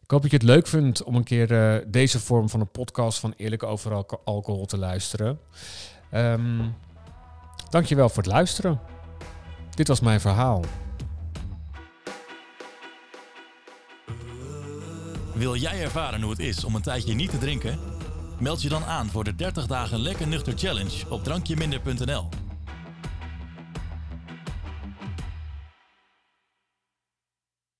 Ik 0.03 0.11
hoop 0.11 0.23
dat 0.23 0.31
je 0.31 0.37
het 0.37 0.47
leuk 0.47 0.67
vindt 0.67 1.03
om 1.03 1.15
een 1.15 1.25
keer 1.25 1.53
eh, 1.53 1.85
deze 1.89 2.21
vorm 2.21 2.49
van 2.49 2.61
een 2.61 2.71
podcast 2.71 3.19
van 3.19 3.33
Eerlijk 3.37 3.63
Over 3.63 3.93
Alco- 3.95 4.21
Alcohol 4.25 4.67
te 4.67 4.79
luisteren. 4.79 5.39
Ehm 6.11 6.61
dankjewel 7.71 8.09
voor 8.09 8.23
het 8.23 8.33
luisteren. 8.33 8.81
Dit 9.75 9.89
was 9.89 10.01
mijn 10.01 10.21
verhaal. 10.21 10.65
Wil 15.35 15.57
jij 15.57 15.83
ervaren 15.83 16.21
hoe 16.23 16.31
het 16.31 16.41
is 16.41 16.65
om 16.65 16.75
een 16.75 16.83
tijdje 16.83 17.15
niet 17.15 17.31
te 17.31 17.39
drinken? 17.39 17.79
Meld 18.39 18.63
je 18.63 18.69
dan 18.69 18.85
aan 18.85 19.09
voor 19.09 19.25
de 19.25 19.35
30 19.35 19.67
dagen 19.67 19.99
lekker 19.99 20.29
nuchter 20.29 20.53
challenge 20.59 21.09
op 21.11 21.25
drankjeminder.nl. 21.25 22.29